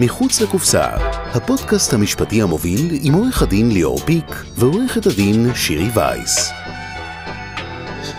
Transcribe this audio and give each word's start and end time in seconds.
מחוץ 0.00 0.40
לקופסה, 0.40 0.86
הפודקאסט 1.34 1.94
המשפטי 1.94 2.42
המוביל 2.42 2.98
עם 3.02 3.14
עורך 3.14 3.42
הדין 3.42 3.72
ליאור 3.72 3.98
פיק 3.98 4.44
ועורכת 4.56 5.06
הדין 5.06 5.54
שירי 5.54 5.88
וייס. 5.94 6.50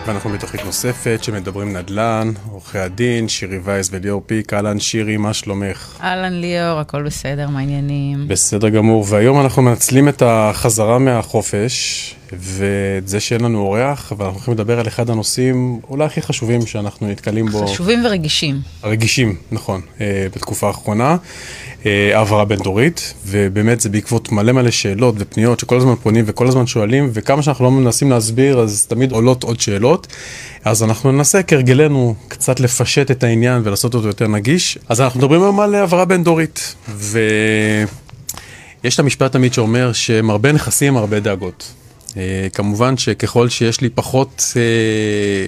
ואנחנו 0.06 0.30
בתוכנית 0.30 0.66
נוספת 0.66 1.20
שמדברים 1.24 1.78
נדל"ן, 1.78 2.32
עורכי 2.52 2.80
הדין, 2.80 3.28
שירי 3.28 3.60
וייס 3.64 3.90
וליאור 3.92 4.24
פיק. 4.26 4.54
אהלן 4.54 4.80
שירי, 4.80 5.18
מה 5.18 5.34
שלומך? 5.34 5.98
אהלן 6.04 6.34
ליאור, 6.34 6.80
הכל 6.80 7.04
בסדר, 7.04 7.48
מה 7.50 7.60
העניינים? 7.60 8.28
בסדר 8.28 8.70
גמור, 8.70 9.06
והיום 9.10 9.42
אנחנו 9.42 9.62
מנצלים 9.62 10.10
את 10.10 10.22
החזרה 10.26 11.00
מהחופש 11.00 12.16
ואת 12.34 13.08
זה 13.08 13.20
שאין 13.20 13.42
לנו 13.42 13.60
אורח, 13.60 14.14
ואנחנו 14.18 14.36
הולכים 14.36 14.54
לדבר 14.54 14.80
על 14.80 14.88
אחד 14.88 15.10
הנושאים 15.10 15.80
אולי 15.90 16.06
הכי 16.06 16.22
חשובים 16.22 16.66
שאנחנו 16.66 17.08
נתקלים 17.08 17.46
בו. 17.46 17.68
חשובים 17.68 18.06
ורגישים. 18.06 18.62
רגישים, 18.84 19.36
נכון, 19.52 19.82
אה, 20.02 20.28
בתקופה 20.36 20.68
האחרונה. 20.68 21.18
אה, 21.86 22.18
העברה 22.18 22.46
בין-דורית, 22.46 23.14
ובאמת 23.26 23.82
זה 23.82 23.90
בעקבות 23.90 24.32
מלא 24.32 24.52
מלא 24.52 24.72
שאלות 24.72 25.16
ופניות 25.18 25.60
שכל 25.60 25.78
הזמן 25.78 25.96
פונים 25.96 26.26
וכל 26.28 26.48
הזמן 26.48 26.68
שואלים, 26.68 27.10
וכמה 27.14 27.42
שאנחנו 27.42 27.66
לא 27.66 27.72
מנסים 27.72 28.10
להסביר, 28.10 28.60
אז 28.60 28.86
תמיד 28.86 29.12
עולות 29.12 29.44
עוד 29.44 29.60
שאלות. 29.60 30.08
אז 30.66 30.84
אנחנו 30.84 31.12
ננסה 31.12 31.44
כהרגלנו 31.44 32.16
קצת 32.28 32.60
לפשט 32.60 33.12
את 33.12 33.24
העניין 33.24 33.62
ולעשות 33.66 33.96
אותו 33.96 34.08
יותר 34.08 34.28
נגיש. 34.28 34.78
אז 34.90 35.02
אנחנו 35.02 35.20
מדברים 35.20 35.44
היום 35.44 35.60
על 35.60 35.76
העברה 35.76 36.06
בין-דורית, 36.06 36.76
ויש 36.96 37.86
את 38.96 39.00
המשפט 39.00 39.32
תמיד 39.32 39.54
שאומר 39.54 39.94
שמרבה 39.94 40.52
נכסים, 40.52 40.98
הרבה 40.98 41.20
דאגות. 41.20 41.74
אה, 42.18 42.48
כמובן 42.54 42.98
שככל 42.98 43.50
שיש 43.50 43.82
לי 43.82 43.90
פחות 43.90 44.54
אה, 44.56 45.46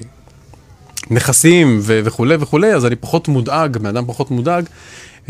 נכסים 1.09 1.79
וכולי 1.83 2.35
וכולי, 2.39 2.73
אז 2.73 2.85
אני 2.85 2.95
פחות 2.95 3.27
מודאג, 3.27 3.77
בן 3.77 3.85
אדם 3.85 4.05
פחות 4.07 4.31
מודאג, 4.31 4.65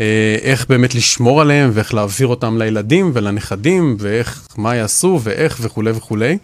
אה, 0.00 0.36
איך 0.42 0.66
באמת 0.68 0.94
לשמור 0.94 1.40
עליהם 1.40 1.70
ואיך 1.74 1.94
להעביר 1.94 2.26
אותם 2.26 2.58
לילדים 2.58 3.10
ולנכדים 3.14 3.96
ואיך, 3.98 4.48
מה 4.56 4.76
יעשו 4.76 5.20
ואיך 5.22 5.58
וכולי 5.60 5.90
וכולי. 5.90 6.38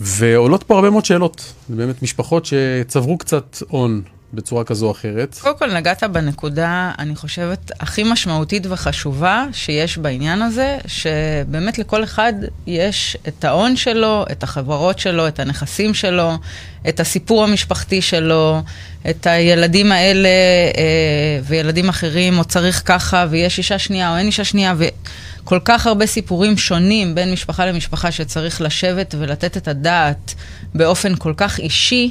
ועולות 0.00 0.62
פה 0.62 0.74
הרבה 0.74 0.90
מאוד 0.90 1.04
שאלות, 1.04 1.52
באמת 1.68 2.02
משפחות 2.02 2.46
שצברו 2.46 3.18
קצת 3.18 3.62
הון 3.68 4.02
בצורה 4.34 4.64
כזו 4.64 4.86
או 4.86 4.90
אחרת. 4.90 5.38
קודם 5.40 5.58
כל 5.58 5.74
נגעת 5.74 6.02
בנקודה, 6.04 6.92
אני 6.98 7.16
חושבת, 7.16 7.72
הכי 7.80 8.02
משמעותית 8.02 8.66
וחשובה 8.70 9.44
שיש 9.52 9.98
בעניין 9.98 10.42
הזה, 10.42 10.78
שבאמת 10.86 11.78
לכל 11.78 12.04
אחד 12.04 12.32
יש 12.66 13.16
את 13.28 13.44
ההון 13.44 13.76
שלו, 13.76 14.24
את 14.32 14.42
החברות 14.42 14.98
שלו, 14.98 15.28
את 15.28 15.40
הנכסים 15.40 15.94
שלו, 15.94 16.32
את 16.88 17.00
הסיפור 17.00 17.44
המשפחתי 17.44 18.02
שלו, 18.02 18.62
את 19.10 19.26
הילדים 19.26 19.92
האלה 19.92 20.28
אה, 20.28 21.40
וילדים 21.44 21.88
אחרים, 21.88 22.38
או 22.38 22.44
צריך 22.44 22.82
ככה, 22.84 23.26
ויש 23.30 23.58
אישה 23.58 23.78
שנייה 23.78 24.12
או 24.12 24.16
אין 24.16 24.26
אישה 24.26 24.44
שנייה, 24.44 24.74
וכל 24.78 25.58
כך 25.64 25.86
הרבה 25.86 26.06
סיפורים 26.06 26.58
שונים 26.58 27.14
בין 27.14 27.32
משפחה 27.32 27.66
למשפחה 27.66 28.10
שצריך 28.12 28.60
לשבת 28.60 29.14
ולתת 29.18 29.56
את 29.56 29.68
הדעת 29.68 30.34
באופן 30.74 31.16
כל 31.16 31.34
כך 31.36 31.58
אישי. 31.58 32.10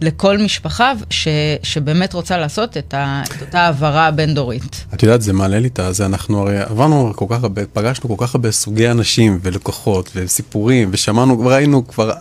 לכל 0.00 0.38
משפחה 0.38 0.92
ש, 1.10 1.28
שבאמת 1.62 2.12
רוצה 2.14 2.38
לעשות 2.38 2.76
את, 2.76 2.94
ה, 2.94 3.22
את 3.36 3.42
אותה 3.42 3.60
העברה 3.60 4.06
הבין-דורית. 4.06 4.84
את 4.94 5.02
יודעת, 5.02 5.22
זה 5.22 5.32
מעלה 5.32 5.58
לי 5.58 5.68
את 5.68 5.80
זה, 5.90 6.06
אנחנו 6.06 6.40
הרי 6.40 6.58
עברנו 6.58 7.12
כל 7.16 7.26
כך 7.28 7.42
הרבה, 7.42 7.62
פגשנו 7.72 8.16
כל 8.16 8.26
כך 8.26 8.34
הרבה 8.34 8.50
סוגי 8.50 8.90
אנשים 8.90 9.38
ולקוחות 9.42 10.10
וסיפורים, 10.14 10.88
ושמענו, 10.92 11.40
ראינו 11.40 11.88
כבר... 11.88 12.12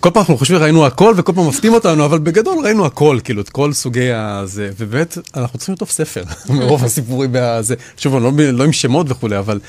כל 0.00 0.10
פעם 0.10 0.20
אנחנו 0.20 0.38
חושבים 0.38 0.60
ראינו 0.60 0.86
הכל 0.86 1.14
וכל 1.16 1.32
פעם 1.32 1.48
מפתיעים 1.48 1.74
אותנו, 1.74 2.04
אבל 2.04 2.18
בגדול 2.18 2.64
ראינו 2.64 2.86
הכל, 2.86 3.18
כאילו, 3.24 3.42
את 3.42 3.48
כל 3.48 3.72
סוגי 3.72 4.12
הזה, 4.12 4.70
ובאמת, 4.78 5.18
אנחנו 5.36 5.58
צריכים 5.58 5.72
לכתוב 5.72 5.88
ספר, 5.88 6.24
מרוב 6.54 6.84
הסיפורים 6.84 7.30
הזה, 7.36 7.74
שוב, 7.96 8.14
לא, 8.14 8.32
לא 8.52 8.64
עם 8.64 8.72
שמות 8.72 9.06
וכולי, 9.10 9.38
אבל 9.38 9.60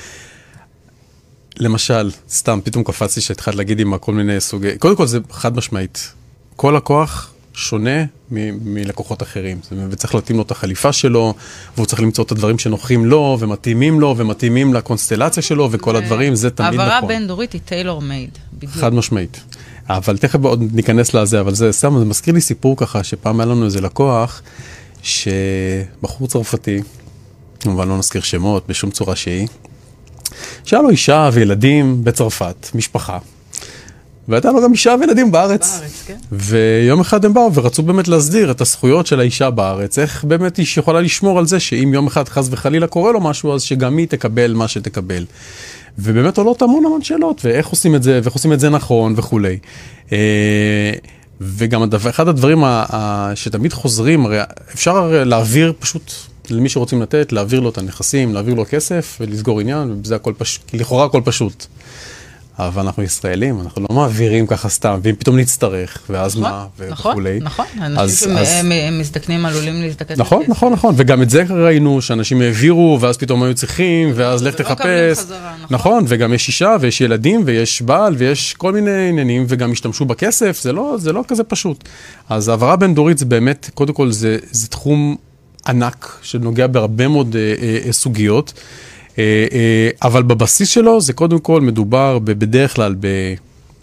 למשל, 1.58 2.10
סתם, 2.30 2.60
פתאום 2.64 2.84
קפצתי 2.84 3.20
שהתחלת 3.20 3.54
להגיד 3.54 3.80
עם 3.80 3.98
כל 3.98 4.12
מיני 4.12 4.40
סוגי, 4.40 4.78
קודם 4.78 4.96
כל 4.96 5.06
זה 5.06 5.18
חד 5.30 5.56
משמעית, 5.56 6.12
כל 6.60 6.74
לקוח 6.76 7.30
שונה 7.54 8.04
מ- 8.30 8.74
מלקוחות 8.74 9.22
אחרים, 9.22 9.60
וצריך 9.90 10.14
להתאים 10.14 10.36
לו 10.36 10.42
את 10.42 10.50
החליפה 10.50 10.92
שלו, 10.92 11.34
והוא 11.76 11.86
צריך 11.86 12.02
למצוא 12.02 12.24
את 12.24 12.32
הדברים 12.32 12.58
שנוחים 12.58 13.04
לו, 13.04 13.36
ומתאימים 13.40 14.00
לו, 14.00 14.14
ומתאימים 14.18 14.74
לקונסטלציה 14.74 15.42
שלו, 15.42 15.68
וכל 15.72 15.96
הדברים, 15.96 16.34
זה 16.34 16.50
תמיד 16.50 16.68
נכון. 16.68 16.80
העברה 16.80 17.08
בין-דורית 17.08 17.52
היא 17.52 17.60
טיילור 17.64 18.02
מייד, 18.02 18.30
בדיוק. 18.52 18.72
חד 18.72 18.94
משמעית. 18.94 19.40
אבל 19.88 20.16
תכף 20.16 20.44
עוד 20.44 20.62
ניכנס 20.72 21.14
לזה, 21.14 21.40
אבל 21.40 21.54
זה 21.54 21.72
סתם, 21.72 21.98
זה 21.98 22.04
מזכיר 22.04 22.34
לי 22.34 22.40
סיפור 22.40 22.76
ככה, 22.76 23.04
שפעם 23.04 23.40
היה 23.40 23.46
לנו 23.46 23.64
איזה 23.64 23.80
לקוח, 23.80 24.42
שבחור 25.02 26.28
צרפתי, 26.28 26.82
כמובן 27.60 27.88
לא 27.88 27.98
נזכיר 27.98 28.22
שמות 28.22 28.64
בשום 28.68 28.90
צורה 28.90 29.16
שהיא, 29.16 29.48
שהיה 30.64 30.82
לו 30.82 30.90
אישה 30.90 31.30
וילדים 31.32 32.04
בצרפת, 32.04 32.68
משפחה. 32.74 33.18
והייתה 34.28 34.52
לו 34.52 34.62
גם 34.62 34.72
אישה 34.72 34.94
וילדים 35.00 35.32
בארץ. 35.32 35.78
בארץ, 35.78 36.02
כן. 36.06 36.16
ויום 36.32 37.00
אחד 37.00 37.24
הם 37.24 37.34
באו 37.34 37.54
ורצו 37.54 37.82
באמת 37.82 38.08
להסדיר 38.08 38.50
את 38.50 38.60
הזכויות 38.60 39.06
של 39.06 39.20
האישה 39.20 39.50
בארץ, 39.50 39.98
איך 39.98 40.24
באמת 40.24 40.56
היא 40.56 40.66
יכולה 40.76 41.00
לשמור 41.00 41.38
על 41.38 41.46
זה 41.46 41.60
שאם 41.60 41.90
יום 41.94 42.06
אחד 42.06 42.28
חס 42.28 42.48
וחלילה 42.50 42.86
קורה 42.86 43.12
לו 43.12 43.20
משהו, 43.20 43.54
אז 43.54 43.62
שגם 43.62 43.96
היא 43.96 44.06
תקבל 44.08 44.52
מה 44.54 44.68
שתקבל. 44.68 45.24
ובאמת 45.98 46.38
עולות 46.38 46.62
המון 46.62 46.84
המון 46.84 47.02
שאלות, 47.02 47.44
ואיך 47.44 47.66
עושים 47.66 47.94
את 47.94 48.02
זה, 48.02 48.20
ואיך 48.22 48.34
עושים 48.34 48.52
את 48.52 48.60
זה 48.60 48.68
נכון 48.70 49.14
וכולי. 49.16 49.58
אה, 50.12 50.92
וגם 51.40 51.82
הדבר, 51.82 52.10
אחד 52.10 52.28
הדברים 52.28 52.64
שתמיד 53.34 53.72
חוזרים, 53.72 54.26
הרי 54.26 54.38
אפשר 54.74 55.24
להעביר 55.24 55.72
פשוט 55.78 56.12
למי 56.50 56.68
שרוצים 56.68 57.02
לתת, 57.02 57.32
להעביר 57.32 57.60
לו 57.60 57.68
את 57.68 57.78
הנכסים, 57.78 58.34
להעביר 58.34 58.54
לו 58.54 58.64
כסף 58.70 59.18
ולסגור 59.20 59.60
עניין, 59.60 60.00
וזה 60.02 60.16
הכל 60.16 60.32
פשוט, 60.38 60.74
לכאורה 60.74 61.04
הכל 61.04 61.20
פשוט. 61.24 61.66
אבל 62.66 62.82
אנחנו 62.82 63.02
ישראלים, 63.02 63.60
אנחנו 63.60 63.82
לא 63.90 63.96
מעבירים 63.96 64.46
ככה 64.46 64.68
סתם, 64.68 65.00
ואם 65.02 65.14
פתאום 65.14 65.38
נצטרך, 65.38 66.02
ואז 66.10 66.36
נכון, 66.36 66.50
מה, 66.50 66.66
וכולי. 66.78 67.38
נכון, 67.42 67.66
נכון, 67.76 67.98
אנשים 67.98 68.30
שמזדקנים 68.44 69.46
עלולים 69.46 69.82
להזדקן. 69.82 70.14
נכון, 70.16 70.42
נכון, 70.48 70.72
נכון, 70.72 70.94
וגם 70.96 71.22
את 71.22 71.30
זה 71.30 71.44
ראינו, 71.50 72.02
שאנשים 72.02 72.40
העבירו, 72.40 72.98
ואז 73.00 73.16
פתאום 73.16 73.42
היו 73.42 73.54
צריכים, 73.54 74.12
ואז 74.14 74.42
לך 74.42 74.54
לא 74.54 74.58
תחפש. 74.64 75.18
חזרה, 75.18 75.54
נכון. 75.62 75.74
נכון, 75.76 76.04
וגם 76.08 76.32
יש 76.32 76.48
אישה, 76.48 76.76
ויש 76.80 77.00
ילדים, 77.00 77.42
ויש 77.44 77.82
בעל, 77.82 78.14
ויש 78.18 78.54
כל 78.54 78.72
מיני 78.72 79.08
עניינים, 79.08 79.44
וגם 79.48 79.72
השתמשו 79.72 80.04
בכסף, 80.04 80.60
זה 80.62 80.72
לא, 80.72 80.96
זה 80.98 81.12
לא 81.12 81.24
כזה 81.28 81.44
פשוט. 81.44 81.84
אז 82.28 82.48
העברה 82.48 82.76
בין 82.76 82.94
דורית 82.94 83.18
זה 83.18 83.24
באמת, 83.24 83.70
קודם 83.74 83.94
כל 83.94 84.12
זה, 84.12 84.38
זה 84.50 84.68
תחום 84.68 85.16
ענק, 85.66 86.18
שנוגע 86.22 86.66
בהרבה 86.66 87.08
מאוד 87.08 87.36
אה, 87.36 87.54
אה, 87.86 87.92
סוגיות. 87.92 88.52
אה, 89.20 89.58
אה, 89.58 89.90
אבל 90.02 90.22
בבסיס 90.22 90.68
שלו 90.68 91.00
זה 91.00 91.12
קודם 91.12 91.38
כל 91.38 91.60
מדובר 91.60 92.18
בדרך 92.18 92.74
כלל 92.76 92.94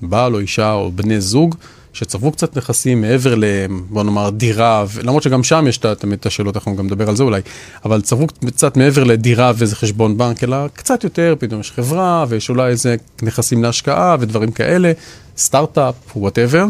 בבעל 0.01 0.33
או 0.33 0.39
אישה 0.39 0.73
או 0.73 0.91
בני 0.91 1.21
זוג 1.21 1.55
שצברו 1.93 2.31
קצת 2.31 2.57
נכסים 2.57 3.01
מעבר 3.01 3.35
ל... 3.35 3.43
בוא 3.89 4.03
נאמר 4.03 4.29
דירה, 4.29 4.85
למרות 5.03 5.23
שגם 5.23 5.43
שם 5.43 5.65
יש 5.67 5.77
תמיד 5.77 6.19
את 6.19 6.25
השאלות, 6.25 6.55
אנחנו 6.55 6.75
גם 6.75 6.85
נדבר 6.85 7.09
על 7.09 7.15
זה 7.15 7.23
אולי, 7.23 7.41
אבל 7.85 8.01
צברו 8.01 8.27
קצת 8.27 8.77
מעבר 8.77 9.03
לדירה 9.03 9.51
ואיזה 9.55 9.75
חשבון 9.75 10.17
בנק, 10.17 10.43
אלא 10.43 10.57
קצת 10.73 11.03
יותר, 11.03 11.35
פתאום 11.39 11.61
יש 11.61 11.71
חברה 11.71 12.25
ויש 12.29 12.49
אולי 12.49 12.69
איזה 12.69 12.95
נכסים 13.21 13.63
להשקעה 13.63 14.17
ודברים 14.19 14.51
כאלה, 14.51 14.91
סטארט-אפ, 15.37 15.95
whatever, 16.15 16.65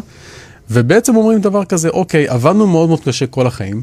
ובעצם 0.71 1.15
אומרים 1.15 1.41
דבר 1.41 1.65
כזה, 1.65 1.89
אוקיי, 1.89 2.27
עבדנו 2.27 2.67
מאוד 2.67 2.89
מאוד 2.89 2.99
קשה 2.99 3.27
כל 3.27 3.47
החיים, 3.47 3.81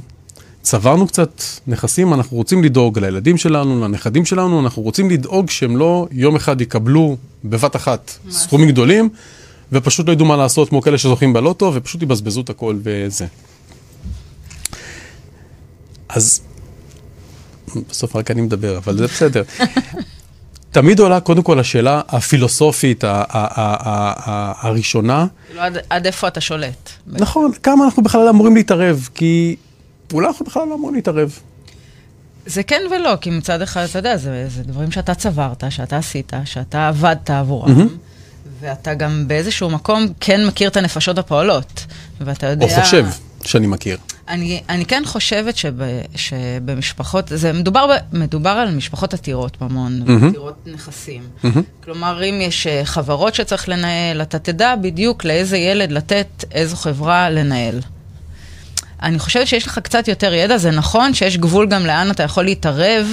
צברנו 0.64 1.06
קצת 1.06 1.42
נכסים, 1.66 2.14
אנחנו 2.14 2.36
רוצים 2.36 2.64
לדאוג 2.64 2.98
לילדים 2.98 3.36
שלנו, 3.36 3.84
לנכדים 3.84 4.24
שלנו, 4.24 4.60
אנחנו 4.60 4.82
רוצים 4.82 5.10
לדאוג 5.10 5.50
שהם 5.50 5.76
לא 5.76 6.06
יום 6.12 6.36
אחד 6.36 6.60
יקבלו 6.60 7.16
בבת 7.44 7.76
אחת 7.76 8.12
סכומים 8.30 8.68
גדולים, 8.68 9.08
ופשוט 9.72 10.08
לא 10.08 10.12
ידעו 10.12 10.26
מה 10.26 10.36
לעשות 10.36 10.68
כמו 10.68 10.82
כאלה 10.82 10.98
שזוכים 10.98 11.32
בלוטו, 11.32 11.72
ופשוט 11.74 12.02
יבזבזו 12.02 12.40
את 12.40 12.50
הכל 12.50 12.76
וזה. 12.82 13.26
אז 16.08 16.40
בסוף 17.88 18.16
רק 18.16 18.30
אני 18.30 18.40
מדבר, 18.40 18.78
אבל 18.78 18.96
זה 18.96 19.06
בסדר. 19.06 19.42
תמיד 20.70 20.98
עולה 20.98 21.20
קודם 21.20 21.42
כל 21.42 21.58
השאלה 21.60 22.00
הפילוסופית 22.08 23.04
הראשונה. 24.62 25.26
כאילו 25.48 25.60
עד 25.90 26.06
איפה 26.06 26.28
אתה 26.28 26.40
שולט. 26.40 26.90
נכון, 27.06 27.52
כמה 27.62 27.84
אנחנו 27.84 28.02
בכלל 28.02 28.28
אמורים 28.28 28.56
להתערב, 28.56 29.08
כי 29.14 29.56
אולי 30.14 30.26
אנחנו 30.26 30.46
בכלל 30.46 30.68
לא 30.68 30.74
אמורים 30.74 30.94
להתערב. 30.94 31.38
זה 32.46 32.62
כן 32.62 32.82
ולא, 32.90 33.16
כי 33.20 33.30
מצד 33.30 33.62
אחד, 33.62 33.86
אתה 33.90 33.98
יודע, 33.98 34.16
זה, 34.16 34.48
זה 34.48 34.62
דברים 34.62 34.90
שאתה 34.90 35.14
צברת, 35.14 35.64
שאתה 35.70 35.96
עשית, 35.96 36.32
שאתה 36.44 36.88
עבדת 36.88 37.30
עבורם, 37.30 37.80
mm-hmm. 37.80 37.88
ואתה 38.60 38.94
גם 38.94 39.28
באיזשהו 39.28 39.70
מקום 39.70 40.06
כן 40.20 40.46
מכיר 40.46 40.68
את 40.68 40.76
הנפשות 40.76 41.18
הפועלות, 41.18 41.86
ואתה 42.20 42.46
יודע... 42.46 42.66
או 42.66 42.82
חושב 42.82 43.06
שאני 43.44 43.66
מכיר. 43.66 43.98
אני, 44.28 44.62
אני 44.68 44.84
כן 44.84 45.02
חושבת 45.06 45.56
שב, 45.56 45.74
שבמשפחות, 46.14 47.24
זה 47.34 47.52
מדובר, 47.52 47.96
מדובר 48.12 48.50
על 48.50 48.74
משפחות 48.74 49.14
עתירות 49.14 49.60
ממון, 49.60 50.02
mm-hmm. 50.06 50.28
עתירות 50.28 50.66
נכסים. 50.66 51.22
Mm-hmm. 51.44 51.84
כלומר, 51.84 52.24
אם 52.24 52.40
יש 52.40 52.66
אה, 52.66 52.84
חברות 52.84 53.34
שצריך 53.34 53.68
לנהל, 53.68 54.22
אתה 54.22 54.38
תדע 54.38 54.74
בדיוק 54.76 55.24
לאיזה 55.24 55.56
ילד 55.56 55.92
לתת 55.92 56.44
איזו 56.52 56.76
חברה 56.76 57.30
לנהל. 57.30 57.80
אני 59.02 59.18
חושבת 59.18 59.46
שיש 59.46 59.66
לך 59.66 59.78
קצת 59.78 60.08
יותר 60.08 60.34
ידע, 60.34 60.58
זה 60.58 60.70
נכון 60.70 61.14
שיש 61.14 61.36
גבול 61.36 61.66
גם 61.66 61.86
לאן 61.86 62.10
אתה 62.10 62.22
יכול 62.22 62.44
להתערב 62.44 63.06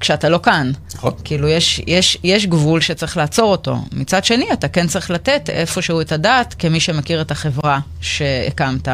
כשאתה 0.00 0.28
לא 0.28 0.40
כאן. 0.42 0.72
נכון. 0.94 1.12
כאילו, 1.24 1.48
יש, 1.48 1.80
יש, 1.86 2.18
יש 2.24 2.46
גבול 2.46 2.80
שצריך 2.80 3.16
לעצור 3.16 3.50
אותו. 3.50 3.76
מצד 3.92 4.24
שני, 4.24 4.46
אתה 4.52 4.68
כן 4.68 4.86
צריך 4.86 5.10
לתת 5.10 5.50
איפשהו 5.50 6.00
את 6.00 6.12
הדעת, 6.12 6.54
כמי 6.58 6.80
שמכיר 6.80 7.20
את 7.20 7.30
החברה 7.30 7.80
שהקמת, 8.00 8.88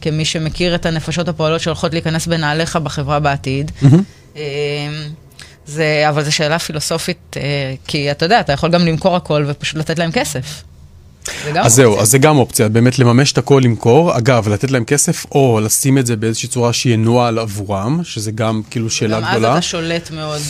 כמי 0.00 0.24
שמכיר 0.24 0.74
את 0.74 0.86
הנפשות 0.86 1.28
הפועלות 1.28 1.60
שהולכות 1.60 1.92
להיכנס 1.92 2.26
בנעליך 2.26 2.76
בחברה 2.76 3.20
בעתיד. 3.20 3.70
אמ, 4.36 4.40
זה, 5.66 6.04
אבל 6.08 6.24
זו 6.24 6.32
שאלה 6.32 6.58
פילוסופית, 6.58 7.36
אה, 7.36 7.74
כי 7.86 8.10
אתה 8.10 8.24
יודע, 8.24 8.40
אתה 8.40 8.52
יכול 8.52 8.70
גם 8.70 8.86
למכור 8.86 9.16
הכל 9.16 9.44
ופשוט 9.46 9.76
לתת 9.76 9.98
להם 9.98 10.12
כסף. 10.12 10.62
זה 11.44 11.50
גם 11.52 11.64
אז 11.64 11.74
זהו, 11.74 11.86
אופציה. 11.90 12.02
אז 12.02 12.10
זה 12.10 12.18
גם 12.18 12.36
אופציה, 12.36 12.68
באמת 12.68 12.98
לממש 12.98 13.32
את 13.32 13.38
הכל, 13.38 13.60
למכור, 13.64 14.18
אגב, 14.18 14.48
לתת 14.48 14.70
להם 14.70 14.84
כסף, 14.84 15.26
או 15.32 15.60
לשים 15.62 15.98
את 15.98 16.06
זה 16.06 16.16
באיזושהי 16.16 16.48
צורה 16.48 16.72
שינוהל 16.72 17.38
עבורם, 17.38 18.00
שזה 18.04 18.30
גם 18.30 18.62
כאילו 18.70 18.90
שאלה 18.90 19.20
גם 19.20 19.24
אז 19.24 19.30
גדולה. 19.30 19.52
אתה 19.52 19.62
שולט 19.62 20.10
מאוד. 20.10 20.40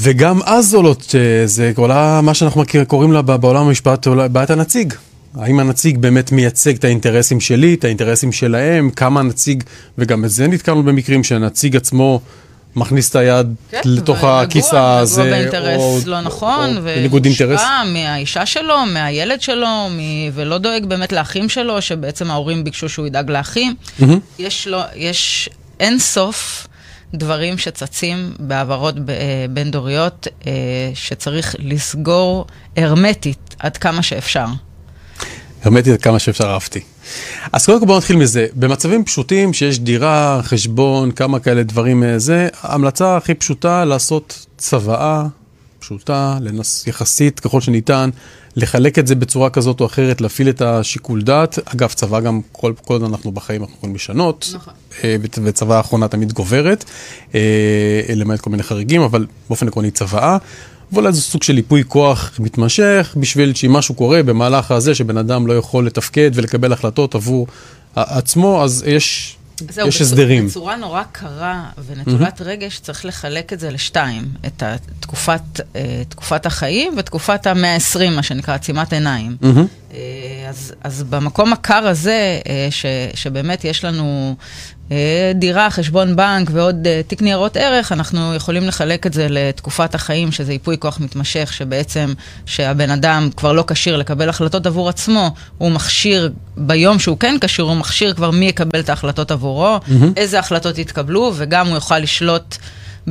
וגם 0.00 0.42
אז 0.44 0.74
עולות, 0.74 1.14
אה, 1.18 1.46
זה 1.46 1.72
עולה 1.76 2.20
מה 2.22 2.34
שאנחנו 2.34 2.60
מכיר, 2.60 2.84
קוראים 2.84 3.12
לה 3.12 3.22
בעולם 3.22 3.66
המשפט, 3.66 4.06
בעיית 4.32 4.50
הנציג. 4.50 4.94
האם 5.34 5.60
הנציג 5.60 5.98
באמת 5.98 6.32
מייצג 6.32 6.74
את 6.76 6.84
האינטרסים 6.84 7.40
שלי, 7.40 7.74
את 7.74 7.84
האינטרסים 7.84 8.32
שלהם, 8.32 8.90
כמה 8.90 9.20
הנציג, 9.20 9.62
וגם 9.98 10.22
בזה 10.22 10.46
נתקלנו 10.46 10.82
במקרים 10.82 11.24
שהנציג 11.24 11.76
עצמו 11.76 12.20
מכניס 12.76 13.10
את 13.10 13.16
היד 13.16 13.54
כן, 13.70 13.80
לתוך 13.84 14.24
הכיס 14.24 14.68
נגוע 14.68 14.96
הזה, 14.98 15.22
באינטרס 15.22 16.06
לא 16.06 16.20
נכון, 16.20 16.76
או 16.76 16.82
בניגוד 16.82 17.24
אינטרס. 17.24 17.48
והושפע 17.48 17.84
מהאישה 17.86 18.46
שלו, 18.46 18.86
מהילד 18.86 19.40
שלו, 19.40 19.88
מ... 19.90 19.98
ולא 20.34 20.58
דואג 20.58 20.84
באמת 20.84 21.12
לאחים 21.12 21.48
שלו, 21.48 21.82
שבעצם 21.82 22.30
ההורים 22.30 22.64
ביקשו 22.64 22.88
שהוא 22.88 23.06
ידאג 23.06 23.30
לאחים. 23.30 23.74
יש 24.38 24.68
לו, 24.68 24.80
יש 24.94 25.48
אין 25.80 25.98
סוף 25.98 26.66
דברים 27.14 27.58
שצצים 27.58 28.32
בהעברות 28.38 28.94
אה, 28.96 29.46
בין-דוריות, 29.50 30.26
אה, 30.46 30.52
שצריך 30.94 31.56
לסגור 31.58 32.46
הרמטית 32.76 33.56
עד 33.58 33.76
כמה 33.76 34.02
שאפשר. 34.02 34.46
הרמטית 35.62 35.92
עד 35.92 36.02
כמה 36.02 36.18
שאפשר 36.18 36.44
אהבתי. 36.44 36.80
אז 37.52 37.66
קודם 37.66 37.80
כל 37.80 37.86
בואו 37.86 37.98
נתחיל 37.98 38.16
מזה. 38.16 38.46
במצבים 38.54 39.04
פשוטים 39.04 39.52
שיש 39.52 39.80
דירה, 39.80 40.40
חשבון, 40.42 41.10
כמה 41.10 41.40
כאלה 41.40 41.62
דברים 41.62 42.02
אה, 42.04 42.18
זה, 42.18 42.48
ההמלצה 42.62 43.16
הכי 43.16 43.34
פשוטה 43.34 43.84
לעשות 43.84 44.46
צוואה 44.58 45.26
פשוטה, 45.78 46.38
לנס, 46.40 46.86
יחסית 46.86 47.40
ככל 47.40 47.60
שניתן, 47.60 48.10
לחלק 48.56 48.98
את 48.98 49.06
זה 49.06 49.14
בצורה 49.14 49.50
כזאת 49.50 49.80
או 49.80 49.86
אחרת, 49.86 50.20
להפעיל 50.20 50.48
את 50.48 50.62
השיקול 50.62 51.22
דעת. 51.22 51.58
אגב, 51.64 51.88
צוואה 51.88 52.20
גם, 52.20 52.40
כל, 52.52 52.72
כל 52.84 52.94
עוד 52.94 53.02
אנחנו 53.02 53.32
בחיים 53.32 53.62
אנחנו 53.62 53.76
יכולים 53.76 53.94
לשנות, 53.94 54.50
נכון. 54.54 54.74
אה, 55.04 55.16
וצ- 55.22 55.38
וצוואה 55.44 55.76
האחרונה 55.76 56.08
תמיד 56.08 56.32
גוברת, 56.32 56.84
אה, 57.34 57.40
למעט 58.16 58.40
כל 58.40 58.50
מיני 58.50 58.62
חריגים, 58.62 59.00
אבל 59.02 59.26
באופן 59.48 59.68
עקרוני 59.68 59.90
צוואה. 59.90 60.36
ואולי 60.92 61.12
זה 61.12 61.20
סוג 61.20 61.42
של 61.42 61.56
ייפוי 61.56 61.84
כוח 61.88 62.30
מתמשך, 62.38 63.14
בשביל 63.16 63.54
שאם 63.54 63.72
משהו 63.72 63.94
קורה 63.94 64.22
במהלך 64.22 64.70
הזה, 64.70 64.94
שבן 64.94 65.16
אדם 65.18 65.46
לא 65.46 65.52
יכול 65.58 65.86
לתפקד 65.86 66.30
ולקבל 66.34 66.72
החלטות 66.72 67.14
עבור 67.14 67.46
עצמו, 67.94 68.64
אז 68.64 68.84
יש, 68.86 69.36
זהו, 69.70 69.88
יש 69.88 69.96
בצ- 69.98 70.02
הסדרים. 70.02 70.46
בצורה 70.46 70.76
נורא 70.76 71.02
קרה 71.12 71.64
ונטולת 71.86 72.40
רגש, 72.40 72.78
צריך 72.78 73.04
לחלק 73.04 73.52
את 73.52 73.60
זה 73.60 73.70
לשתיים. 73.70 74.24
את 74.46 74.62
תקופת, 75.00 75.40
אה, 75.76 76.02
תקופת 76.08 76.46
החיים 76.46 76.94
ותקופת 76.98 77.46
המאה 77.46 77.74
ה-20, 77.74 78.10
מה 78.10 78.22
שנקרא 78.22 78.54
עצימת 78.54 78.92
עיניים. 78.92 79.36
אה, 79.92 79.98
אז, 80.48 80.72
אז 80.84 81.02
במקום 81.02 81.52
הקר 81.52 81.74
הזה, 81.88 82.40
אה, 82.48 82.68
ש, 82.70 82.86
שבאמת 83.14 83.64
יש 83.64 83.84
לנו 83.84 84.36
דירה, 85.34 85.70
חשבון 85.70 86.16
בנק 86.16 86.48
ועוד 86.52 86.86
אה, 86.86 87.00
תיק 87.06 87.22
ניירות 87.22 87.56
ערך, 87.56 87.92
אנחנו 87.92 88.34
יכולים 88.34 88.68
לחלק 88.68 89.06
את 89.06 89.12
זה 89.12 89.26
לתקופת 89.30 89.94
החיים, 89.94 90.32
שזה 90.32 90.52
ייפוי 90.52 90.76
כוח 90.78 91.00
מתמשך, 91.00 91.52
שבעצם, 91.52 92.12
שהבן 92.46 92.90
אדם 92.90 93.28
כבר 93.36 93.52
לא 93.52 93.64
כשיר 93.66 93.96
לקבל 93.96 94.28
החלטות 94.28 94.66
עבור 94.66 94.88
עצמו, 94.88 95.30
הוא 95.58 95.70
מכשיר, 95.70 96.30
ביום 96.56 96.98
שהוא 96.98 97.18
כן 97.18 97.36
כשיר, 97.40 97.64
הוא 97.64 97.76
מכשיר 97.76 98.14
כבר 98.14 98.30
מי 98.30 98.48
יקבל 98.48 98.80
את 98.80 98.88
ההחלטות 98.88 99.30
עבורו, 99.30 99.80
איזה 100.16 100.38
החלטות 100.38 100.78
יתקבלו, 100.78 101.32
וגם 101.36 101.66
הוא 101.66 101.74
יוכל 101.74 101.98
לשלוט. 101.98 102.56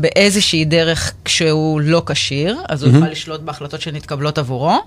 באיזושהי 0.01 0.65
דרך 0.65 1.13
כשהוא 1.25 1.81
לא 1.81 2.03
כשיר, 2.05 2.57
אז 2.69 2.83
הוא 2.83 2.93
יוכל 2.93 3.09
לשלוט 3.09 3.41
בהחלטות 3.41 3.81
שנתקבלות 3.81 4.37
עבורו, 4.37 4.79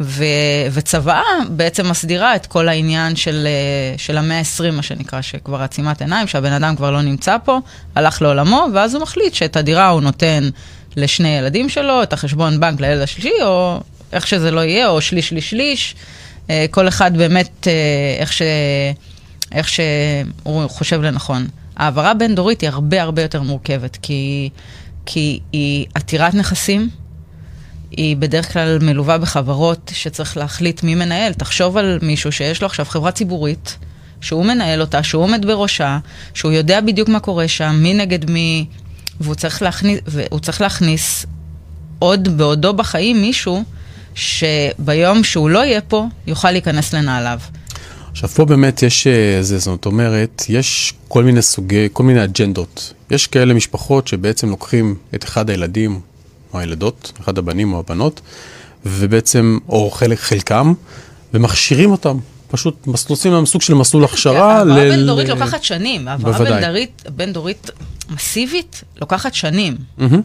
ו- 0.00 0.24
וצוואה 0.72 1.22
בעצם 1.48 1.90
מסדירה 1.90 2.36
את 2.36 2.46
כל 2.46 2.68
העניין 2.68 3.16
של, 3.16 3.46
אה, 3.46 3.98
של 3.98 4.18
המאה 4.18 4.38
ה-20, 4.38 4.70
מה 4.70 4.82
שנקרא, 4.82 5.20
שכבר 5.20 5.62
עצימת 5.62 6.00
עיניים, 6.00 6.26
שהבן 6.26 6.52
אדם 6.52 6.76
כבר 6.76 6.90
לא 6.90 7.02
נמצא 7.02 7.36
פה, 7.44 7.58
הלך 7.94 8.22
לעולמו, 8.22 8.66
ואז 8.74 8.94
הוא 8.94 9.02
מחליט 9.02 9.34
שאת 9.34 9.56
הדירה 9.56 9.88
הוא 9.88 10.00
נותן 10.00 10.48
לשני 10.96 11.28
ילדים 11.38 11.68
שלו, 11.68 12.02
את 12.02 12.12
החשבון 12.12 12.60
בנק 12.60 12.80
לילד 12.80 13.02
השלישי, 13.02 13.42
או 13.42 13.80
איך 14.12 14.26
שזה 14.26 14.50
לא 14.50 14.60
יהיה, 14.60 14.88
או 14.88 15.00
שליש, 15.00 15.28
שליש, 15.28 15.50
שליש. 15.50 15.94
אה, 16.50 16.66
כל 16.70 16.88
אחד 16.88 17.16
באמת 17.16 17.66
אה, 17.66 17.72
איך, 18.18 18.32
ש... 18.32 18.42
איך 19.52 19.68
שהוא 19.68 20.68
חושב 20.68 21.02
לנכון. 21.02 21.46
העברה 21.82 22.14
בין-דורית 22.14 22.60
היא 22.60 22.70
הרבה 22.70 23.02
הרבה 23.02 23.22
יותר 23.22 23.42
מורכבת, 23.42 23.98
כי, 24.02 24.50
כי 25.06 25.40
היא 25.52 25.86
עתירת 25.94 26.34
נכסים, 26.34 26.88
היא 27.90 28.16
בדרך 28.16 28.52
כלל 28.52 28.78
מלווה 28.82 29.18
בחברות 29.18 29.90
שצריך 29.94 30.36
להחליט 30.36 30.82
מי 30.82 30.94
מנהל. 30.94 31.32
תחשוב 31.32 31.76
על 31.76 31.98
מישהו 32.02 32.32
שיש 32.32 32.60
לו 32.60 32.66
עכשיו 32.66 32.86
חברה 32.86 33.12
ציבורית, 33.12 33.78
שהוא 34.20 34.44
מנהל 34.44 34.80
אותה, 34.80 35.02
שהוא 35.02 35.22
עומד 35.22 35.46
בראשה, 35.46 35.98
שהוא 36.34 36.52
יודע 36.52 36.80
בדיוק 36.80 37.08
מה 37.08 37.20
קורה 37.20 37.48
שם, 37.48 37.78
מי 37.82 37.94
נגד 37.94 38.30
מי, 38.30 38.66
והוא 39.20 39.34
צריך 39.34 39.62
להכניס, 39.62 40.00
והוא 40.06 40.40
צריך 40.40 40.60
להכניס 40.60 41.26
עוד 41.98 42.28
בעודו 42.36 42.74
בחיים 42.74 43.22
מישהו 43.22 43.64
שביום 44.14 45.24
שהוא 45.24 45.50
לא 45.50 45.58
יהיה 45.58 45.80
פה, 45.80 46.06
יוכל 46.26 46.50
להיכנס 46.50 46.94
לנעליו. 46.94 47.38
עכשיו 48.12 48.28
פה 48.28 48.44
באמת 48.44 48.82
יש 48.82 49.06
אה, 49.06 49.42
זה, 49.42 49.58
זאת 49.58 49.86
אומרת, 49.86 50.42
יש 50.48 50.94
כל 51.08 51.24
מיני 51.24 51.42
סוגי, 51.42 51.88
כל 51.92 52.02
מיני 52.02 52.24
אג'נדות. 52.24 52.92
יש 53.10 53.26
כאלה 53.26 53.54
משפחות 53.54 54.08
שבעצם 54.08 54.48
לוקחים 54.50 54.94
את 55.14 55.24
אחד 55.24 55.50
הילדים 55.50 56.00
או 56.54 56.58
הילדות, 56.58 57.12
אחד 57.20 57.38
הבנים 57.38 57.72
או 57.72 57.78
הבנות, 57.78 58.20
ובעצם, 58.86 59.58
או 59.68 59.90
חלק, 59.90 60.18
חלקם, 60.20 60.72
ומכשירים 61.34 61.90
אותם. 61.90 62.18
פשוט 62.50 62.86
עושים 63.08 63.32
להם 63.32 63.46
סוג 63.46 63.62
של 63.62 63.74
מסלול 63.74 64.04
הכשרה. 64.04 64.58
העברה 64.58 64.84
ל- 64.84 64.90
בין-דורית 64.90 65.28
לוקחת 65.28 65.64
שנים. 65.64 66.08
העברה 66.08 66.32
בוודאי. 66.32 66.52
בין-דורית- 66.62 67.02
בין-דורית 67.16 67.70
מסיבית 68.10 68.82
לוקחת 69.00 69.34
שנים. 69.34 69.76
מהמם. 69.98 70.20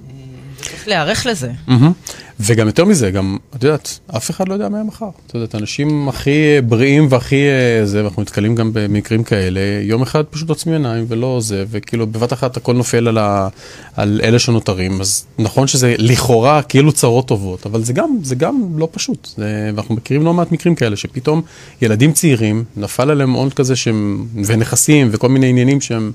צריך 0.62 0.88
להיערך 0.88 1.25
לזה. 1.25 1.51
מהמם. 1.67 1.91
וגם 2.39 2.67
יותר 2.67 2.86
מזה, 2.86 3.12
גם, 3.12 3.38
את 3.56 3.63
יודעת, 3.63 4.00
אף 4.17 4.29
אחד 4.29 4.50
לא 4.50 4.53
יודע 4.53 4.70
מה 4.70 4.77
יהיה 4.77 4.84
מחר. 4.84 5.10
את 5.27 5.34
יודעת, 5.36 5.53
האנשים 5.53 6.10
הכי 6.10 6.62
בריאים 6.67 7.08
והכי 7.10 7.36
אה, 7.36 7.86
זה, 7.86 8.03
ואנחנו 8.03 8.22
נתקלים 8.22 8.56
גם 8.56 8.70
במקרים 8.74 9.24
כאלה, 9.24 9.60
יום 9.82 10.01
אחד 10.01 10.24
פשוט 10.24 10.50
עוצמים 10.50 10.75
עיניים 10.75 11.06
ולא 11.08 11.39
זה, 11.41 11.65
וכאילו 11.70 12.08
בבת 12.08 12.34
אחת 12.34 12.58
הכל 12.58 12.74
נופל 12.74 13.08
על, 13.08 13.17
ה, 13.17 13.48
על 13.96 14.22
אלה 14.24 14.39
שנותרים. 14.39 15.01
אז 15.01 15.25
נכון 15.39 15.67
שזה 15.67 15.96
לכאורה 15.98 16.62
כאילו 16.62 16.91
צרות 16.91 17.27
טובות, 17.27 17.65
אבל 17.65 17.84
זה 17.84 17.94
גם, 17.94 18.17
זה 18.24 18.36
גם 18.36 18.70
לא 18.77 18.88
פשוט. 18.91 19.27
זה, 19.38 19.72
ואנחנו 19.75 19.96
מכירים 19.96 20.25
לא 20.25 20.34
מעט 20.34 20.51
מקרים 20.51 20.75
כאלה, 20.75 20.96
שפתאום 20.96 21.41
ילדים 21.82 22.13
צעירים, 22.13 22.63
נפל 22.77 23.10
עליהם 23.10 23.34
עול 23.34 23.50
כזה 23.50 23.75
שהם, 23.75 24.25
ונכסים 24.46 25.10
וכל 25.12 25.29
מיני 25.29 25.50
עניינים 25.50 25.82
שהם 25.82 26.12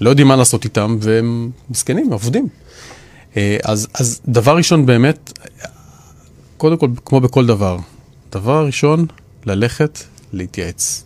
לא 0.00 0.10
יודעים 0.10 0.28
מה 0.28 0.36
לעשות 0.36 0.64
איתם, 0.64 0.96
והם 1.00 1.50
מסכנים, 1.70 2.12
עובדים. 2.12 2.48
אה, 3.36 3.56
אז, 3.64 3.88
אז 3.94 4.20
דבר 4.28 4.56
ראשון 4.56 4.86
באמת, 4.86 5.32
קודם 6.56 6.76
כל, 6.76 6.88
כמו 7.04 7.20
בכל 7.20 7.46
דבר, 7.46 7.78
דבר 8.32 8.66
ראשון, 8.66 9.06
ללכת 9.46 9.98
להתייעץ. 10.32 11.04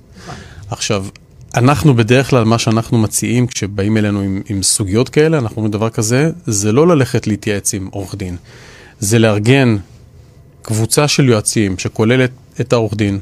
עכשיו, 0.70 1.06
אנחנו 1.54 1.94
בדרך 1.94 2.30
כלל, 2.30 2.44
מה 2.44 2.58
שאנחנו 2.58 2.98
מציעים 2.98 3.46
כשבאים 3.46 3.96
אלינו 3.96 4.20
עם, 4.20 4.42
עם 4.48 4.62
סוגיות 4.62 5.08
כאלה, 5.08 5.38
אנחנו 5.38 5.56
אומרים 5.56 5.72
דבר 5.72 5.90
כזה, 5.90 6.30
זה 6.46 6.72
לא 6.72 6.88
ללכת 6.88 7.26
להתייעץ 7.26 7.74
עם 7.74 7.88
עורך 7.92 8.14
דין, 8.14 8.36
זה 9.00 9.18
לארגן 9.18 9.76
קבוצה 10.62 11.08
של 11.08 11.28
יועצים 11.28 11.78
שכוללת 11.78 12.30
את 12.60 12.72
העורך 12.72 12.94
דין, 12.94 13.18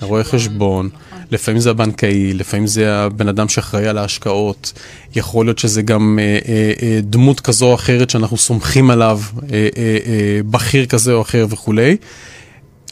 הרואה 0.00 0.24
חשבון, 0.24 0.88
לפעמים 1.30 1.60
זה 1.60 1.70
הבנקאי, 1.70 2.32
לפעמים 2.32 2.66
זה 2.66 2.94
הבן 2.94 3.28
אדם 3.28 3.48
שאחראי 3.48 3.88
על 3.88 3.98
ההשקעות, 3.98 4.72
יכול 5.14 5.46
להיות 5.46 5.58
שזה 5.58 5.82
גם 5.82 6.18
אה, 6.22 6.38
אה, 6.48 6.72
אה, 6.82 7.00
דמות 7.02 7.40
כזו 7.40 7.66
או 7.66 7.74
אחרת 7.74 8.10
שאנחנו 8.10 8.36
סומכים 8.36 8.90
עליו, 8.90 9.20
אה, 9.42 9.68
אה, 9.76 9.98
אה, 10.06 10.40
בכיר 10.50 10.86
כזה 10.86 11.12
או 11.12 11.22
אחר 11.22 11.46
וכולי. 11.50 11.96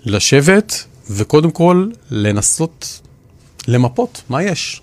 לשבת 0.05 0.85
וקודם 1.11 1.51
כל 1.51 1.89
לנסות 2.11 3.01
למפות 3.69 4.23
מה 4.29 4.43
יש. 4.43 4.83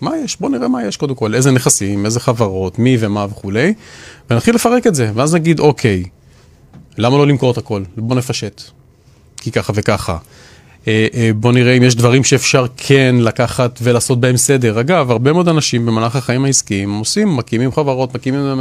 מה 0.00 0.16
יש? 0.24 0.36
בוא 0.40 0.50
נראה 0.50 0.68
מה 0.68 0.84
יש 0.84 0.96
קודם 0.96 1.14
כל, 1.14 1.34
איזה 1.34 1.50
נכסים, 1.50 2.06
איזה 2.06 2.20
חברות, 2.20 2.78
מי 2.78 2.96
ומה 3.00 3.26
וכולי, 3.30 3.74
ונתחיל 4.30 4.54
לפרק 4.54 4.86
את 4.86 4.94
זה, 4.94 5.10
ואז 5.14 5.34
נגיד, 5.34 5.60
אוקיי, 5.60 6.04
למה 6.98 7.16
לא 7.16 7.26
למכור 7.26 7.50
את 7.50 7.58
הכל? 7.58 7.82
בוא 7.96 8.16
נפשט. 8.16 8.62
כי 9.36 9.52
ככה 9.52 9.72
וככה. 9.76 10.18
אה, 10.88 11.06
אה, 11.14 11.30
בוא 11.36 11.52
נראה 11.52 11.72
אם 11.72 11.82
יש 11.82 11.94
דברים 11.94 12.24
שאפשר 12.24 12.66
כן 12.76 13.16
לקחת 13.20 13.78
ולעשות 13.82 14.20
בהם 14.20 14.36
סדר. 14.36 14.80
אגב, 14.80 15.10
הרבה 15.10 15.32
מאוד 15.32 15.48
אנשים 15.48 15.86
במהלך 15.86 16.16
החיים 16.16 16.44
העסקיים 16.44 16.94
עושים, 16.94 17.36
מקימים 17.36 17.72
חברות, 17.72 18.14
מקימים... 18.14 18.60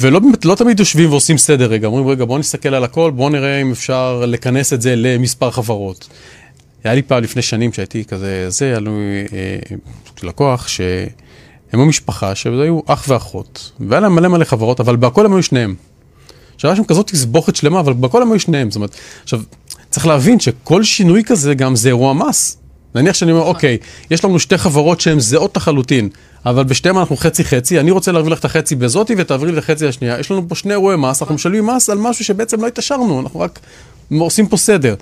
ולא 0.00 0.18
באמת, 0.18 0.44
לא 0.44 0.54
תמיד 0.54 0.80
יושבים 0.80 1.10
ועושים 1.10 1.38
סדר 1.38 1.66
רגע, 1.66 1.86
אומרים, 1.86 2.08
רגע, 2.08 2.24
בואו 2.24 2.38
נסתכל 2.38 2.74
על 2.74 2.84
הכל, 2.84 3.10
בואו 3.10 3.28
נראה 3.28 3.60
אם 3.62 3.72
אפשר 3.72 4.24
לכנס 4.26 4.72
את 4.72 4.82
זה 4.82 4.96
למספר 4.96 5.50
חברות. 5.50 6.08
היה 6.84 6.94
לי 6.94 7.02
פעם 7.02 7.22
לפני 7.22 7.42
שנים 7.42 7.72
שהייתי 7.72 8.04
כזה, 8.04 8.50
זה, 8.50 8.64
היה 8.64 8.80
לי 8.80 8.90
אה, 9.32 9.76
לקוח 10.22 10.68
שהם 10.68 11.08
היו 11.72 11.86
משפחה, 11.86 12.34
שזה 12.34 12.62
היו 12.62 12.80
אח 12.86 13.04
ואחות, 13.08 13.70
והיה 13.80 14.00
להם 14.00 14.14
מלא 14.14 14.28
מלא 14.28 14.44
חברות, 14.44 14.80
אבל 14.80 14.96
בהכל 14.96 15.26
הם 15.26 15.32
היו 15.32 15.42
שניהם. 15.42 15.74
עכשיו, 16.54 16.70
היה 16.70 16.76
שם 16.76 16.84
כזאת 16.84 17.10
תסבוכת 17.10 17.56
שלמה, 17.56 17.80
אבל 17.80 17.92
בהכל 17.92 18.22
הם 18.22 18.32
היו 18.32 18.40
שניהם. 18.40 18.70
זאת 18.70 18.76
אומרת, 18.76 18.96
עכשיו, 19.22 19.40
צריך 19.96 20.06
להבין 20.06 20.40
שכל 20.40 20.82
שינוי 20.82 21.24
כזה 21.24 21.54
גם 21.54 21.76
זה 21.76 21.88
אירוע 21.88 22.12
מס. 22.12 22.56
נניח 22.94 23.14
שאני 23.14 23.32
אומר, 23.32 23.44
אוקיי, 23.44 23.78
יש 24.10 24.24
לנו 24.24 24.38
שתי 24.38 24.58
חברות 24.58 25.00
שהן 25.00 25.20
זהות 25.20 25.56
לחלוטין, 25.56 26.08
אבל 26.46 26.64
בשתיהן 26.64 26.96
אנחנו 26.96 27.16
חצי-חצי, 27.16 27.80
אני 27.80 27.90
רוצה 27.90 28.12
להעביר 28.12 28.32
לך 28.32 28.38
את 28.38 28.44
החצי 28.44 28.74
בזאתי 28.74 29.14
ותעבירי 29.18 29.52
לי 29.52 29.58
את 29.58 29.62
החצי 29.62 29.86
השנייה. 29.86 30.18
יש 30.20 30.30
לנו 30.30 30.48
פה 30.48 30.54
שני 30.54 30.72
אירועי 30.72 30.96
מס, 30.96 31.22
אנחנו 31.22 31.34
משלמים 31.34 31.66
מס 31.66 31.90
על 31.90 31.98
משהו 31.98 32.24
שבעצם 32.24 32.60
לא 32.60 32.66
התעשרנו, 32.66 33.20
אנחנו 33.20 33.40
רק 33.40 33.60
עושים 34.18 34.46
פה 34.46 34.56
סדר. 34.56 34.94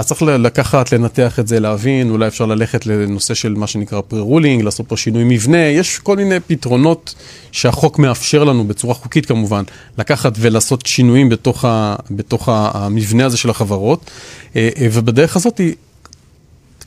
אז 0.00 0.06
צריך 0.06 0.22
לקחת, 0.22 0.92
לנתח 0.92 1.38
את 1.38 1.48
זה, 1.48 1.60
להבין, 1.60 2.10
אולי 2.10 2.26
אפשר 2.28 2.46
ללכת 2.46 2.86
לנושא 2.86 3.34
של 3.34 3.54
מה 3.54 3.66
שנקרא 3.66 4.00
פרה-רולינג, 4.08 4.62
לעשות 4.62 4.88
פה 4.88 4.96
שינוי 4.96 5.24
מבנה, 5.24 5.58
יש 5.58 5.98
כל 5.98 6.16
מיני 6.16 6.40
פתרונות 6.40 7.14
שהחוק 7.52 7.98
מאפשר 7.98 8.44
לנו, 8.44 8.64
בצורה 8.64 8.94
חוקית 8.94 9.26
כמובן, 9.26 9.62
לקחת 9.98 10.32
ולעשות 10.38 10.86
שינויים 10.86 11.28
בתוך, 11.28 11.64
ה, 11.64 11.96
בתוך 12.10 12.48
המבנה 12.52 13.26
הזה 13.26 13.36
של 13.36 13.50
החברות, 13.50 14.10
אה, 14.56 14.68
אה, 14.78 14.88
ובדרך 14.92 15.36
הזאת 15.36 15.60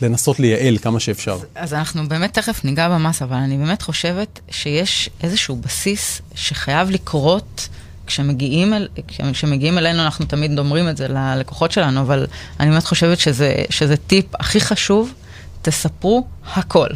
לנסות 0.02 0.40
לייעל 0.40 0.78
כמה 0.78 1.00
שאפשר. 1.00 1.34
אז, 1.34 1.46
אז 1.56 1.74
אנחנו 1.74 2.08
באמת 2.08 2.34
תכף 2.34 2.66
ניגע 2.66 2.90
במס, 2.90 3.22
אבל 3.22 3.38
אני 3.38 3.58
באמת 3.58 3.82
חושבת 3.82 4.40
שיש 4.52 5.10
איזשהו 5.24 5.56
בסיס 5.56 6.22
שחייב 6.36 6.90
לקרות. 6.90 7.70
כשמגיעים, 8.08 8.74
אל, 8.74 8.88
כשמגיעים 9.34 9.78
אלינו, 9.78 10.04
אנחנו 10.04 10.26
תמיד 10.26 10.60
אומרים 10.60 10.90
את 10.90 10.98
זה 10.98 11.08
ללקוחות 11.08 11.72
שלנו, 11.72 12.02
אבל 12.02 12.28
אני 12.60 12.70
באמת 12.70 12.84
חושבת 12.84 13.20
שזה, 13.20 13.56
שזה 13.70 13.98
טיפ 13.98 14.26
הכי 14.40 14.62
חשוב, 14.62 15.14
תספרו 15.62 16.28
הכל. 16.54 16.88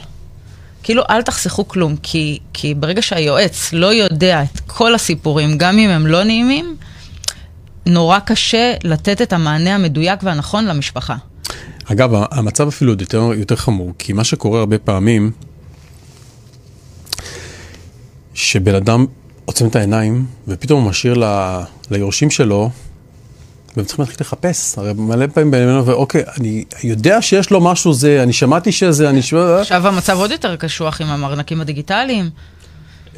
כאילו, 0.84 1.04
אל 1.10 1.22
תחסכו 1.22 1.68
כלום, 1.68 1.96
כי, 2.04 2.40
כי 2.54 2.74
ברגע 2.74 3.02
שהיועץ 3.02 3.74
לא 3.74 3.94
יודע 3.94 4.44
את 4.44 4.60
כל 4.68 4.96
הסיפורים, 4.96 5.58
גם 5.58 5.78
אם 5.78 5.90
הם 5.90 6.08
לא 6.08 6.24
נעימים, 6.24 6.76
נורא 7.86 8.20
קשה 8.20 8.74
לתת 8.84 9.22
את 9.22 9.34
המענה 9.34 9.76
המדויק 9.76 10.20
והנכון 10.24 10.66
למשפחה. 10.66 11.16
אגב, 11.92 12.10
המצב 12.32 12.68
אפילו 12.68 12.92
עוד 12.92 13.02
יותר, 13.02 13.30
יותר 13.38 13.56
חמור, 13.56 13.94
כי 14.00 14.14
מה 14.14 14.24
שקורה 14.24 14.60
הרבה 14.60 14.78
פעמים, 14.78 15.32
שבן 18.34 18.76
אדם 18.76 19.06
עוצם 19.48 19.68
את 19.68 19.75
העיניים, 19.75 20.25
ופתאום 20.48 20.82
הוא 20.82 20.89
משאיר 20.89 21.13
ל... 21.13 21.24
ליורשים 21.92 22.30
שלו, 22.30 22.70
והם 23.75 23.86
צריכים 23.86 24.06
להתחיל 24.06 24.25
לחפש. 24.25 24.77
הרי 24.77 24.94
מלא 24.94 25.27
פעמים 25.27 25.51
בינינו, 25.51 25.86
ואוקיי, 25.86 26.24
אני 26.39 26.63
יודע 26.84 27.22
שיש 27.22 27.51
לו 27.51 27.62
משהו 27.62 27.94
זה, 27.94 28.24
אני 28.24 28.34
שמעתי 28.34 28.72
שזה, 28.72 29.10
אני 29.10 29.22
שומע... 29.22 29.60
עכשיו 29.62 29.88
המצב 29.88 30.18
עוד 30.18 30.32
יותר 30.32 30.56
קשוח 30.56 31.01
עם 31.01 31.08
המרנקים 31.08 31.62
הדיגיטליים. 31.62 32.30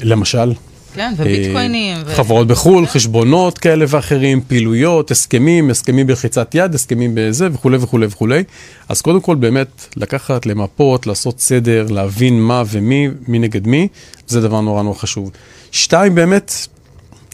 למשל. 0.01 0.53
כן, 0.95 1.13
וביטקוינים. 1.17 1.97
ו... 2.05 2.15
חברות 2.15 2.47
בחו"ל, 2.47 2.85
חשבונות 2.85 3.57
כאלה 3.57 3.85
ואחרים, 3.87 4.41
פעילויות, 4.47 5.11
הסכמים, 5.11 5.69
הסכמים 5.69 6.07
בלחיצת 6.07 6.55
יד, 6.55 6.75
הסכמים 6.75 7.11
בזה 7.13 7.47
וכולי 7.53 7.77
וכולי 7.77 8.05
וכולי. 8.05 8.43
אז 8.89 9.01
קודם 9.01 9.21
כל 9.21 9.35
באמת 9.35 9.87
לקחת, 9.95 10.45
למפות, 10.45 11.07
לעשות 11.07 11.39
סדר, 11.39 11.85
להבין 11.89 12.41
מה 12.41 12.63
ומי, 12.67 13.07
מי 13.27 13.39
נגד 13.39 13.67
מי, 13.67 13.87
זה 14.27 14.41
דבר 14.41 14.61
נורא 14.61 14.83
נורא 14.83 14.97
חשוב. 14.97 15.31
שתיים, 15.71 16.15
באמת, 16.15 16.53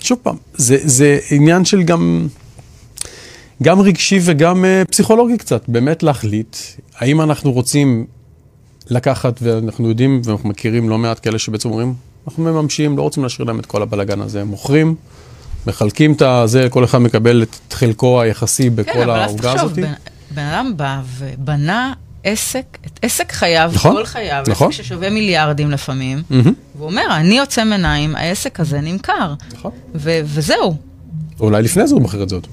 שוב 0.02 0.20
פעם, 0.24 0.36
זה, 0.54 0.78
זה 0.84 1.20
עניין 1.32 1.66
של 1.66 1.84
גם, 1.84 2.28
גם 3.64 3.82
רגשי 3.82 4.20
וגם 4.24 4.66
uh, 4.66 4.88
פסיכולוגי 4.92 5.38
קצת, 5.38 5.64
באמת 5.68 6.04
להחליט 6.04 6.58
האם 6.98 7.22
אנחנו 7.22 7.52
רוצים 7.52 8.06
לקחת, 8.90 9.40
ואנחנו 9.42 9.90
יודעים 9.90 10.22
ואנחנו 10.24 10.50
מכירים 10.50 10.90
לא 10.90 10.98
מעט 10.98 11.20
כאלה 11.24 11.40
שבעצם 11.40 11.70
אומרים, 11.70 11.94
אנחנו 12.28 12.44
מממשים, 12.44 12.98
לא 12.98 13.02
רוצים 13.02 13.24
להשאיר 13.24 13.48
להם 13.48 13.60
את 13.60 13.66
כל 13.66 13.82
הבלגן 13.82 14.22
הזה, 14.22 14.42
הם 14.42 14.48
מוכרים, 14.48 14.96
מחלקים 15.68 16.14
את 16.14 16.22
הזה, 16.22 16.68
כל 16.70 16.84
אחד 16.84 16.98
מקבל 16.98 17.44
את 17.44 17.74
חלקו 17.74 18.22
היחסי 18.22 18.70
בכל 18.70 18.92
כן, 18.92 19.10
העוגה 19.10 19.22
הזאת. 19.54 19.76
כן, 19.76 19.84
אבל 19.84 19.94
אז 19.94 20.00
תחשוב, 20.00 20.36
בן 20.36 20.44
אדם 20.44 20.74
בא 20.78 21.02
ובנה 21.18 21.94
עסק, 22.24 22.78
את 22.86 23.00
עסק 23.02 23.32
חייו, 23.32 23.72
נכון, 23.74 23.96
כל 23.96 24.06
חייו, 24.06 24.44
נכון. 24.48 24.70
עסק 24.70 24.78
ששווה 24.84 25.10
מיליארדים 25.10 25.72
לפעמים, 25.72 26.24
mm-hmm. 26.32 26.50
והוא 26.78 26.90
אומר, 26.90 27.08
אני 27.12 27.40
עוצם 27.40 27.68
עיניים, 27.72 28.16
העסק 28.16 28.60
הזה 28.60 28.82
נמכר. 28.82 29.34
נכון. 29.54 29.72
וזהו. 29.96 30.76
אולי 31.40 31.64
לפני 31.64 31.88
זה 31.88 31.96
הוא 31.96 32.02
מכר 32.02 32.24
את 32.24 32.30
זה 32.30 32.36
עוד. 32.36 32.48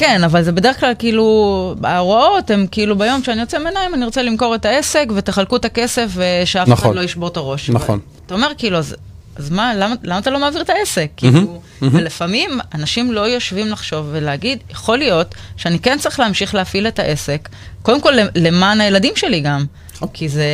כן, 0.00 0.24
אבל 0.24 0.42
זה 0.42 0.52
בדרך 0.52 0.80
כלל 0.80 0.92
כאילו, 0.98 1.74
ההוראות 1.82 2.50
הן 2.50 2.66
כאילו 2.70 2.98
ביום 2.98 3.22
שאני 3.22 3.40
יוצא 3.40 3.58
מעיניים, 3.58 3.94
אני 3.94 4.04
רוצה 4.04 4.22
למכור 4.22 4.54
את 4.54 4.64
העסק 4.64 5.06
ותחלקו 5.14 5.56
את 5.56 5.64
הכסף 5.64 6.10
ושאף 6.14 6.68
נכון. 6.68 6.88
אחד 6.88 6.96
לא 6.96 7.04
ישבור 7.04 7.28
את 7.28 7.36
הראש. 7.36 7.70
נכון. 7.70 8.00
אתה 8.26 8.34
אומר 8.34 8.52
כאילו, 8.58 8.78
אז, 8.78 8.96
אז 9.36 9.50
מה, 9.50 9.74
למה, 9.74 9.94
למה 10.02 10.18
אתה 10.18 10.30
לא 10.30 10.40
מעביר 10.40 10.62
את 10.62 10.70
העסק? 10.70 11.10
Mm-hmm, 11.16 11.20
כאילו, 11.20 11.60
mm-hmm. 11.80 11.84
ולפעמים 11.92 12.50
אנשים 12.74 13.12
לא 13.12 13.20
יושבים 13.20 13.68
לחשוב 13.68 14.08
ולהגיד, 14.12 14.58
יכול 14.70 14.98
להיות 14.98 15.34
שאני 15.56 15.78
כן 15.78 15.98
צריך 15.98 16.20
להמשיך 16.20 16.54
להפעיל 16.54 16.88
את 16.88 16.98
העסק, 16.98 17.48
קודם 17.82 18.00
כל 18.00 18.12
למען 18.34 18.80
הילדים 18.80 19.12
שלי 19.16 19.40
גם. 19.40 19.64
כי 20.12 20.28
זה, 20.28 20.46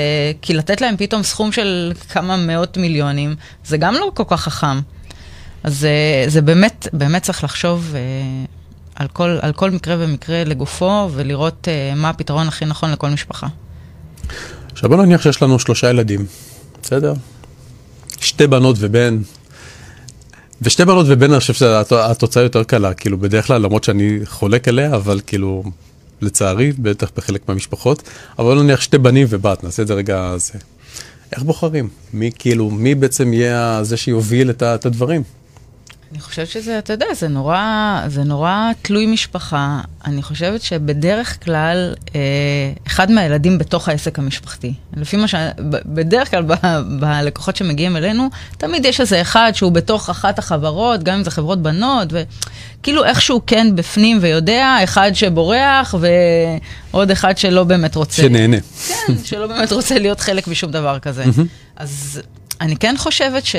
כי 0.43 0.55
לתת 0.55 0.81
להם 0.81 0.97
פתאום 0.97 1.23
סכום 1.23 1.53
של 1.53 1.93
כמה 2.11 2.37
מאות 2.37 2.77
מיליונים, 2.77 3.35
זה 3.65 3.77
גם 3.77 3.95
לא 3.95 4.11
כל 4.15 4.25
כך 4.29 4.41
חכם. 4.41 4.81
אז 5.65 5.79
זה, 5.79 5.91
זה 6.27 6.43
באמת, 6.43 6.89
באמת 6.93 7.23
צריך 7.23 7.45
לחשוב 7.45 7.95
אה, 7.95 8.01
על 8.97 9.09
כל, 9.09 9.39
על 9.43 9.53
כל 9.53 9.71
מקרה 9.71 9.97
ומקרה 9.99 10.45
לגופו, 10.45 11.09
ולראות 11.13 11.69
אה, 11.69 11.95
מה 11.97 12.09
הפתרון 12.09 12.49
הכי 12.49 12.65
נכון 12.65 12.93
לכל 12.93 13.11
משפחה. 13.11 13.47
עכשיו 14.73 14.91
בוא 14.91 14.97
נניח 15.05 15.23
שיש 15.23 15.43
לנו 15.43 15.59
שלושה 15.59 15.91
ילדים, 15.91 16.27
בסדר? 16.83 17.15
שתי 18.21 18.47
בנות 18.47 18.77
ובן. 18.79 19.19
ושתי 20.63 20.85
בנות 20.85 21.07
ובן, 21.09 21.31
אני 21.31 21.41
חושב 21.41 21.55
שהתוצאה 21.55 22.43
יותר 22.43 22.65
קלה, 22.65 22.95
כאילו 22.95 23.19
בדרך 23.19 23.47
כלל, 23.47 23.63
למרות 23.63 23.85
שאני 23.85 24.19
חולק 24.25 24.69
עליה, 24.69 24.97
אבל 24.97 25.21
כאילו, 25.27 25.63
לצערי, 26.21 26.73
בטח 26.79 27.11
בחלק 27.17 27.49
מהמשפחות, 27.49 28.03
אבל 28.39 28.63
נניח 28.63 28.81
שתי 28.81 28.99
בנים 28.99 29.27
ובת, 29.31 29.65
נעשה 29.65 29.83
את 29.83 29.87
זה 29.87 29.95
רגע 29.95 30.35
זה. 30.37 30.59
איך 31.33 31.43
בוחרים? 31.43 31.89
מי 32.13 32.31
כאילו, 32.39 32.71
מי 32.71 32.95
בעצם 32.95 33.33
יהיה 33.33 33.79
זה 33.83 33.97
שיוביל 33.97 34.51
את 34.51 34.87
הדברים? 34.87 35.23
אני 36.13 36.21
חושבת 36.21 36.49
שזה, 36.49 36.79
אתה 36.79 36.93
יודע, 36.93 37.07
זה 37.15 37.29
נורא, 37.29 38.01
זה 38.07 38.25
נורא 38.25 38.71
תלוי 38.83 39.07
משפחה. 39.07 39.81
אני 40.05 40.23
חושבת 40.23 40.63
שבדרך 40.63 41.45
כלל, 41.45 41.95
אה, 42.15 42.21
אחד 42.87 43.11
מהילדים 43.11 43.59
בתוך 43.59 43.89
העסק 43.89 44.19
המשפחתי. 44.19 44.75
לפי 44.97 45.17
מה 45.17 45.29
ש... 45.29 45.35
בדרך 45.87 46.31
כלל, 46.31 46.43
ב, 46.43 46.55
בלקוחות 47.01 47.57
שמגיעים 47.57 47.97
אלינו, 47.97 48.29
תמיד 48.59 48.85
יש 48.85 49.01
איזה 49.01 49.21
אחד 49.21 49.53
שהוא 49.55 49.73
בתוך 49.73 50.11
אחת 50.11 50.39
החברות, 50.39 51.03
גם 51.03 51.15
אם 51.15 51.25
זה 51.25 51.31
חברות 51.31 51.63
בנות, 51.63 52.09
וכאילו 52.11 53.05
איכשהו 53.05 53.41
כן 53.47 53.77
בפנים 53.77 54.19
ויודע, 54.21 54.77
אחד 54.85 55.11
שבורח 55.15 55.95
ועוד 56.93 57.11
אחד 57.11 57.39
שלא 57.39 57.65
באמת 57.65 57.95
רוצה... 57.95 58.23
שנהנה. 58.23 58.57
כן, 58.89 59.15
שלא 59.25 59.47
באמת 59.47 59.73
רוצה 59.73 59.99
להיות 59.99 60.21
חלק 60.21 60.49
משום 60.49 60.71
דבר 60.71 60.99
כזה. 60.99 61.25
אז 61.77 62.21
אני 62.61 62.77
כן 62.77 62.95
חושבת 62.99 63.47
ש... 63.47 63.57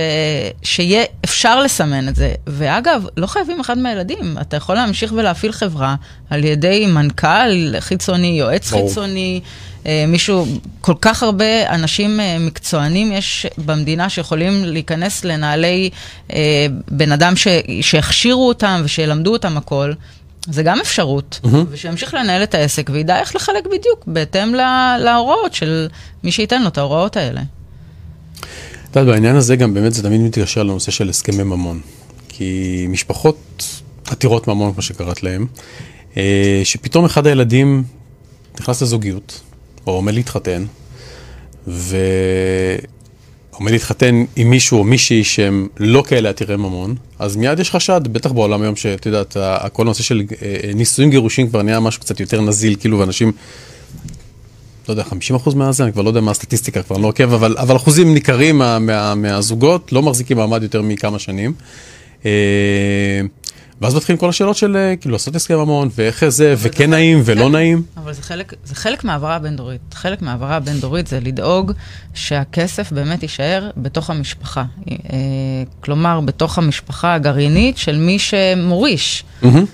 שיהיה 0.63 1.03
אפשר 1.25 1.61
לסמן 1.61 2.07
את 2.07 2.15
זה. 2.15 2.33
ואגב, 2.47 3.05
לא 3.17 3.27
חייבים 3.27 3.59
אחד 3.59 3.77
מהילדים. 3.77 4.37
אתה 4.41 4.57
יכול 4.57 4.75
להמשיך 4.75 5.13
ולהפעיל 5.15 5.51
חברה 5.51 5.95
על 6.29 6.43
ידי 6.43 6.87
מנכ"ל 6.87 7.79
חיצוני, 7.79 8.27
יועץ 8.27 8.71
בוא. 8.71 8.87
חיצוני, 8.89 9.41
אה, 9.85 10.05
מישהו, 10.07 10.45
כל 10.81 10.93
כך 11.01 11.23
הרבה 11.23 11.69
אנשים 11.69 12.19
אה, 12.19 12.37
מקצוענים 12.39 13.11
יש 13.11 13.45
במדינה 13.57 14.09
שיכולים 14.09 14.65
להיכנס 14.65 15.25
לנעלי 15.25 15.89
אה, 16.33 16.67
בן 16.91 17.11
אדם 17.11 17.35
ש... 17.35 17.47
שהכשירו 17.81 18.47
אותם 18.47 18.81
ושילמדו 18.83 19.33
אותם 19.33 19.57
הכל. 19.57 19.93
זה 20.49 20.63
גם 20.63 20.79
אפשרות, 20.79 21.39
mm-hmm. 21.43 21.47
ושימשיך 21.69 22.13
לנהל 22.13 22.43
את 22.43 22.55
העסק 22.55 22.89
וידע 22.93 23.19
איך 23.19 23.35
לחלק 23.35 23.65
בדיוק 23.65 24.03
בהתאם 24.07 24.55
להוראות 24.99 25.53
של 25.53 25.87
מי 26.23 26.31
שייתן 26.31 26.61
לו 26.61 26.67
את 26.67 26.77
ההוראות 26.77 27.17
האלה. 27.17 27.41
את 28.97 29.01
יודעת, 29.01 29.15
בעניין 29.15 29.35
הזה 29.35 29.55
גם 29.55 29.73
באמת 29.73 29.93
זה 29.93 30.03
תמיד 30.03 30.21
מתקשר 30.21 30.63
לנושא 30.63 30.91
של 30.91 31.09
הסכמי 31.09 31.43
ממון. 31.43 31.79
כי 32.29 32.85
משפחות 32.89 33.63
עתירות 34.07 34.47
ממון, 34.47 34.73
כמו 34.73 34.81
שקראת 34.81 35.23
להם, 35.23 35.45
אה, 36.17 36.61
שפתאום 36.63 37.05
אחד 37.05 37.27
הילדים 37.27 37.83
נכנס 38.59 38.81
לזוגיות, 38.81 39.41
או 39.87 39.91
עומד 39.91 40.13
להתחתן, 40.13 40.65
ועומד 41.67 42.81
להתחתן 43.71 44.23
עם 44.35 44.49
מישהו 44.49 44.79
או 44.79 44.83
מישהי 44.83 45.23
שהם 45.23 45.67
לא 45.77 46.03
כאלה 46.07 46.29
עתירי 46.29 46.57
ממון, 46.57 46.95
אז 47.19 47.35
מיד 47.35 47.59
יש 47.59 47.71
חשד, 47.71 48.01
בטח 48.11 48.31
בעולם 48.31 48.61
היום 48.61 48.75
שאת 48.75 49.05
יודעת, 49.05 49.37
כל 49.73 49.83
הנושא 49.83 50.03
של 50.03 50.21
אה, 50.41 50.71
נישואים 50.75 51.09
גירושים 51.09 51.49
כבר 51.49 51.61
נהיה 51.61 51.79
משהו 51.79 52.01
קצת 52.01 52.19
יותר 52.19 52.41
נזיל, 52.41 52.75
כאילו, 52.79 52.99
ואנשים 52.99 53.31
לא 54.89 54.93
יודע, 54.93 55.03
50 55.03 55.35
אחוז 55.35 55.53
מהזה, 55.53 55.83
אני 55.83 55.93
כבר 55.93 56.01
לא 56.01 56.09
יודע 56.09 56.21
מה 56.21 56.31
הסטטיסטיקה, 56.31 56.83
כבר 56.83 56.97
לא 56.97 57.07
עוקב, 57.07 57.33
אבל, 57.33 57.55
אבל 57.57 57.75
אחוזים 57.75 58.13
ניכרים 58.13 58.57
מה, 58.57 58.79
מה, 58.79 59.15
מהזוגות 59.15 59.91
לא 59.91 60.01
מחזיקים 60.01 60.37
מעמד 60.37 60.63
יותר 60.63 60.81
מכמה 60.81 61.19
שנים. 61.19 61.53
אה, 62.25 62.31
ואז 63.81 63.95
מתחילים 63.95 64.19
כל 64.19 64.29
השאלות 64.29 64.55
של 64.55 64.75
אה, 64.75 64.95
כאילו 64.95 65.13
לעשות 65.13 65.35
הסכם 65.35 65.55
ממון, 65.55 65.89
ואיך 65.95 66.29
זה, 66.29 66.55
וכן 66.57 66.89
נעים 66.89 67.21
ולא 67.25 67.45
כן, 67.45 67.51
נעים. 67.51 67.81
אבל 67.97 68.13
זה 68.13 68.21
חלק, 68.21 68.53
זה 68.65 68.75
חלק 68.75 69.03
מהעברה 69.03 69.35
הבין-דורית. 69.35 69.81
חלק 69.93 70.21
מהעברה 70.21 70.55
הבין-דורית 70.55 71.07
זה 71.07 71.19
לדאוג 71.19 71.71
שהכסף 72.13 72.91
באמת 72.91 73.23
יישאר 73.23 73.69
בתוך 73.77 74.09
המשפחה. 74.09 74.63
אה, 74.89 74.95
כלומר, 75.79 76.21
בתוך 76.21 76.57
המשפחה 76.57 77.13
הגרעינית 77.13 77.77
של 77.77 77.97
מי 77.97 78.19
שמוריש. 78.19 79.23
מהמם. 79.41 79.65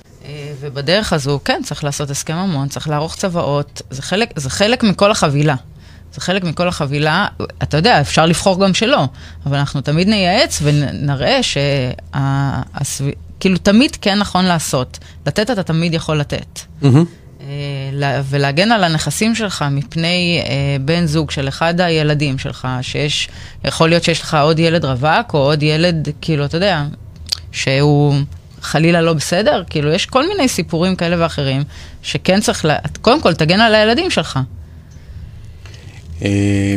ובדרך 0.63 1.13
הזו, 1.13 1.39
כן, 1.45 1.61
צריך 1.63 1.83
לעשות 1.83 2.09
הסכם 2.09 2.35
ממון, 2.35 2.67
צריך 2.67 2.89
לערוך 2.89 3.15
צוואות, 3.15 3.81
זה 3.89 4.01
חלק, 4.01 4.39
זה 4.39 4.49
חלק 4.49 4.83
מכל 4.83 5.11
החבילה. 5.11 5.55
זה 6.13 6.21
חלק 6.21 6.43
מכל 6.43 6.67
החבילה, 6.67 7.27
אתה 7.63 7.77
יודע, 7.77 8.01
אפשר 8.01 8.25
לבחור 8.25 8.65
גם 8.65 8.73
שלא, 8.73 9.05
אבל 9.45 9.57
אנחנו 9.57 9.81
תמיד 9.81 10.07
נייעץ 10.07 10.59
ונראה 10.63 11.39
שכאילו 11.43 12.67
תמיד 13.57 13.95
כן 14.01 14.19
נכון 14.19 14.45
לעשות. 14.45 14.99
לתת 15.27 15.51
אתה 15.51 15.63
תמיד 15.63 15.93
יכול 15.93 16.19
לתת. 16.19 16.59
לה- 17.93 18.21
ולהגן 18.29 18.71
על 18.71 18.83
הנכסים 18.83 19.35
שלך 19.35 19.65
מפני 19.71 20.41
אה, 20.45 20.51
בן 20.85 21.05
זוג 21.05 21.31
של 21.31 21.47
אחד 21.47 21.81
הילדים 21.81 22.37
שלך, 22.37 22.67
שיש, 22.81 23.29
יכול 23.65 23.89
להיות 23.89 24.03
שיש 24.03 24.21
לך 24.21 24.37
עוד 24.41 24.59
ילד 24.59 24.85
רווק, 24.85 25.33
או 25.33 25.39
עוד 25.39 25.63
ילד, 25.63 26.07
כאילו, 26.21 26.45
אתה 26.45 26.57
יודע, 26.57 26.83
שהוא 27.51 28.15
חלילה 28.63 29.01
לא 29.01 29.13
בסדר, 29.13 29.63
כאילו, 29.69 29.91
יש 29.93 30.05
כל 30.05 30.27
מיני 30.27 30.47
סיפורים 30.47 30.95
כאלה 30.95 31.23
ואחרים, 31.23 31.63
שכן 32.01 32.41
צריך, 32.41 32.65
לה, 32.65 32.75
קודם 33.01 33.21
כל, 33.21 33.33
תגן 33.33 33.59
על 33.61 33.75
הילדים 33.75 34.09
שלך. 34.09 34.39
אה, 36.21 36.75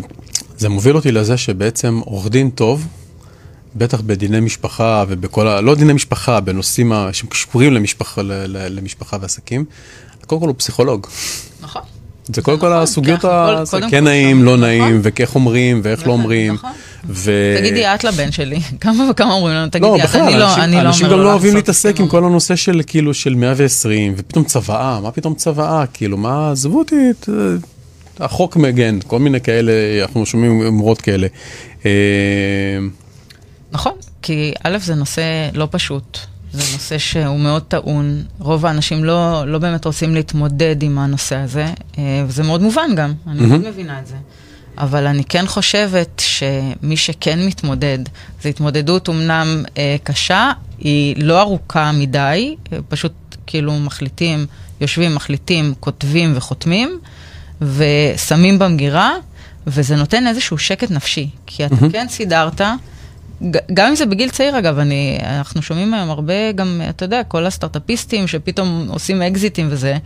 זה 0.58 0.68
מוביל 0.68 0.96
אותי 0.96 1.12
לזה 1.12 1.36
שבעצם 1.36 2.00
עורך 2.04 2.28
דין 2.28 2.50
טוב, 2.50 2.86
בטח 3.76 4.00
בדיני 4.00 4.40
משפחה 4.40 5.04
ובכל 5.08 5.48
ה... 5.48 5.60
לא 5.60 5.74
דיני 5.74 5.92
משפחה, 5.92 6.40
בנושאים 6.40 6.92
ה- 6.92 7.08
שקשורים 7.12 7.72
למשפחה, 7.72 8.22
ל- 8.22 8.32
ל- 8.46 8.78
למשפחה 8.78 9.16
ועסקים, 9.20 9.64
קודם 10.26 10.40
כל 10.40 10.46
הוא 10.48 10.54
פסיכולוג. 10.58 11.06
נכון. 11.60 11.82
זה 12.34 12.42
קודם 12.42 12.58
כל 12.58 12.68
נכון, 12.68 12.82
הסוגיות, 12.82 13.20
זה 13.64 13.80
כן 13.80 13.88
כל 13.90 14.00
נעים, 14.00 14.44
לא 14.44 14.50
נכון. 14.56 14.60
נעים, 14.60 15.00
ואיך 15.02 15.34
אומרים, 15.34 15.80
ואיך 15.84 16.06
לא 16.06 16.12
אומרים. 16.12 16.54
נכון. 16.54 16.70
ו... 17.08 17.54
תגידי 17.58 17.86
את 17.86 18.04
לבן 18.04 18.32
שלי, 18.32 18.60
כמה 18.80 19.10
וכמה 19.10 19.32
אומרים 19.32 19.54
לנו, 19.56 19.70
תגידי 19.70 19.86
לא, 19.86 19.96
את, 19.96 20.02
בכלל, 20.02 20.20
אני 20.20 20.34
לא, 20.38 20.44
אנשים, 20.48 20.62
אני 20.62 20.76
לא 20.76 20.80
אנשים 20.80 21.06
אומר 21.06 21.16
גם 21.18 21.22
לא 21.24 21.30
אוהבים 21.32 21.54
להתעסק 21.54 21.88
הסכם 21.90 22.02
עם 22.02 22.08
כל. 22.08 22.24
הנושא 22.24 22.56
של 22.56 22.80
כאילו 22.86 23.14
של 23.14 23.34
120, 23.34 24.14
ופתאום 24.16 24.44
צוואה, 24.44 25.00
מה 25.00 25.10
פתאום 25.10 25.34
צוואה, 25.34 25.84
כאילו, 25.92 26.16
מה, 26.16 26.50
עזבו 26.50 26.78
אותי, 26.78 26.96
ת- 27.20 27.28
החוק 28.20 28.56
מגן, 28.56 28.98
כל 29.06 29.18
מיני 29.18 29.40
כאלה, 29.40 29.72
אנחנו 30.02 30.26
שומעים 30.26 30.62
אמרות 30.66 31.00
כאלה. 31.00 31.26
אה, 31.86 31.90
נכון, 33.72 33.92
כי 34.22 34.52
א', 34.64 34.78
זה 34.78 34.94
נושא 34.94 35.22
לא 35.54 35.68
פשוט. 35.70 36.18
זה 36.52 36.72
נושא 36.72 36.98
שהוא 36.98 37.38
מאוד 37.40 37.62
טעון. 37.62 38.22
רוב 38.38 38.66
האנשים 38.66 39.04
לא, 39.04 39.44
לא 39.46 39.58
באמת 39.58 39.84
רוצים 39.84 40.14
להתמודד 40.14 40.82
עם 40.82 40.98
הנושא 40.98 41.36
הזה, 41.36 41.66
אה, 41.98 42.24
וזה 42.26 42.42
מאוד 42.42 42.62
מובן 42.62 42.90
גם, 42.96 43.12
אני 43.26 43.40
מהמם. 43.40 43.48
מאוד 43.48 43.70
מבינה 43.70 44.00
את 44.00 44.06
זה. 44.06 44.14
אבל 44.78 45.06
אני 45.06 45.24
כן 45.24 45.46
חושבת 45.46 46.22
שמי 46.24 46.96
שכן 46.96 47.46
מתמודד, 47.46 47.98
זו 48.42 48.48
התמודדות 48.48 49.08
אמנם 49.08 49.64
אה, 49.78 49.96
קשה, 50.02 50.52
היא 50.78 51.14
לא 51.18 51.40
ארוכה 51.40 51.92
מדי, 51.92 52.56
פשוט 52.88 53.12
כאילו 53.46 53.78
מחליטים, 53.78 54.46
יושבים, 54.80 55.14
מחליטים, 55.14 55.74
כותבים 55.80 56.32
וחותמים, 56.36 56.98
ושמים 57.60 58.58
במגירה, 58.58 59.12
וזה 59.66 59.96
נותן 59.96 60.26
איזשהו 60.26 60.58
שקט 60.58 60.90
נפשי. 60.90 61.28
כי 61.46 61.66
אתה 61.66 61.74
מהמם. 61.74 61.92
כן 61.92 62.06
סידרת, 62.08 62.60
גם 63.74 63.88
אם 63.88 63.96
זה 63.96 64.06
בגיל 64.06 64.30
צעיר 64.30 64.58
אגב, 64.58 64.78
אני, 64.78 65.18
אנחנו 65.22 65.62
שומעים 65.62 65.94
היום 65.94 66.10
הרבה 66.10 66.52
גם, 66.52 66.80
אתה 66.90 67.04
יודע, 67.04 67.22
כל 67.24 67.46
הסטארט-אפיסטים 67.46 68.26
שפתאום 68.26 68.86
עושים 68.88 69.22
אקזיטים 69.22 69.66
וזה, 69.70 69.96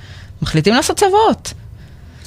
מחליטים 0.43 0.75
לעשות 0.75 0.97
צוואות. 0.97 1.53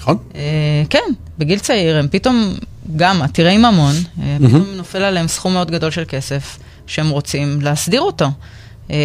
נכון? 0.03 0.17
אה, 0.35 0.83
כן, 0.89 0.99
בגיל 1.37 1.59
צעיר 1.59 1.97
הם 1.97 2.07
פתאום, 2.11 2.55
גם 2.95 3.21
עתירי 3.21 3.57
ממון, 3.57 3.95
אה, 4.21 4.37
פתאום 4.47 4.65
נופל 4.75 5.03
עליהם 5.03 5.27
סכום 5.27 5.53
מאוד 5.53 5.71
גדול 5.71 5.91
של 5.91 6.03
כסף 6.07 6.57
שהם 6.87 7.09
רוצים 7.09 7.61
להסדיר 7.61 8.01
אותו. 8.01 8.25
אה, 8.91 8.97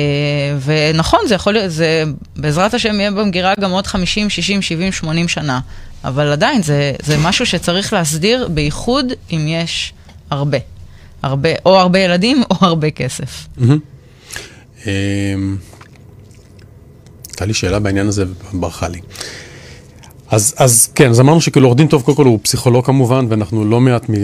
ונכון, 0.65 1.21
זה 1.29 1.35
יכול 1.35 1.53
להיות, 1.53 1.71
זה 1.71 2.05
בעזרת 2.37 2.75
השם 2.75 3.01
יהיה 3.01 3.11
במגירה 3.11 3.55
גם 3.61 3.71
עוד 3.71 3.87
50, 3.87 4.31
60, 4.31 4.63
70, 4.63 4.93
80 4.93 5.29
שנה. 5.29 5.61
אבל 6.05 6.33
עדיין, 6.33 6.63
זה, 6.63 6.93
זה 7.03 7.19
משהו 7.19 7.47
שצריך 7.47 7.93
להסדיר, 7.93 8.49
בייחוד 8.49 9.07
אם 9.31 9.49
יש 9.49 9.93
הרבה. 10.31 10.59
הרבה, 11.23 11.49
או 11.67 11.79
הרבה 11.79 11.99
ילדים 11.99 12.43
או 12.51 12.57
הרבה 12.61 12.91
כסף. 12.91 13.47
הייתה 17.27 17.47
לי 17.47 17.55
שאלה 17.55 17.79
בעניין 17.79 18.09
הזה 18.09 18.25
וברחה 18.55 18.89
לי. 18.89 19.01
אז, 20.31 20.55
אז 20.57 20.89
כן, 20.95 21.11
אז 21.11 21.21
אמרנו 21.21 21.41
שכאילו 21.41 21.67
עורך 21.67 21.77
דין 21.79 21.87
טוב, 21.87 22.03
קודם 22.03 22.17
כל 22.17 22.25
הוא 22.25 22.39
פסיכולוג 22.43 22.87
כמובן, 22.87 23.27
ואנחנו 23.29 23.65
לא 23.65 23.81
מעט 23.81 24.11
מ- 24.11 24.15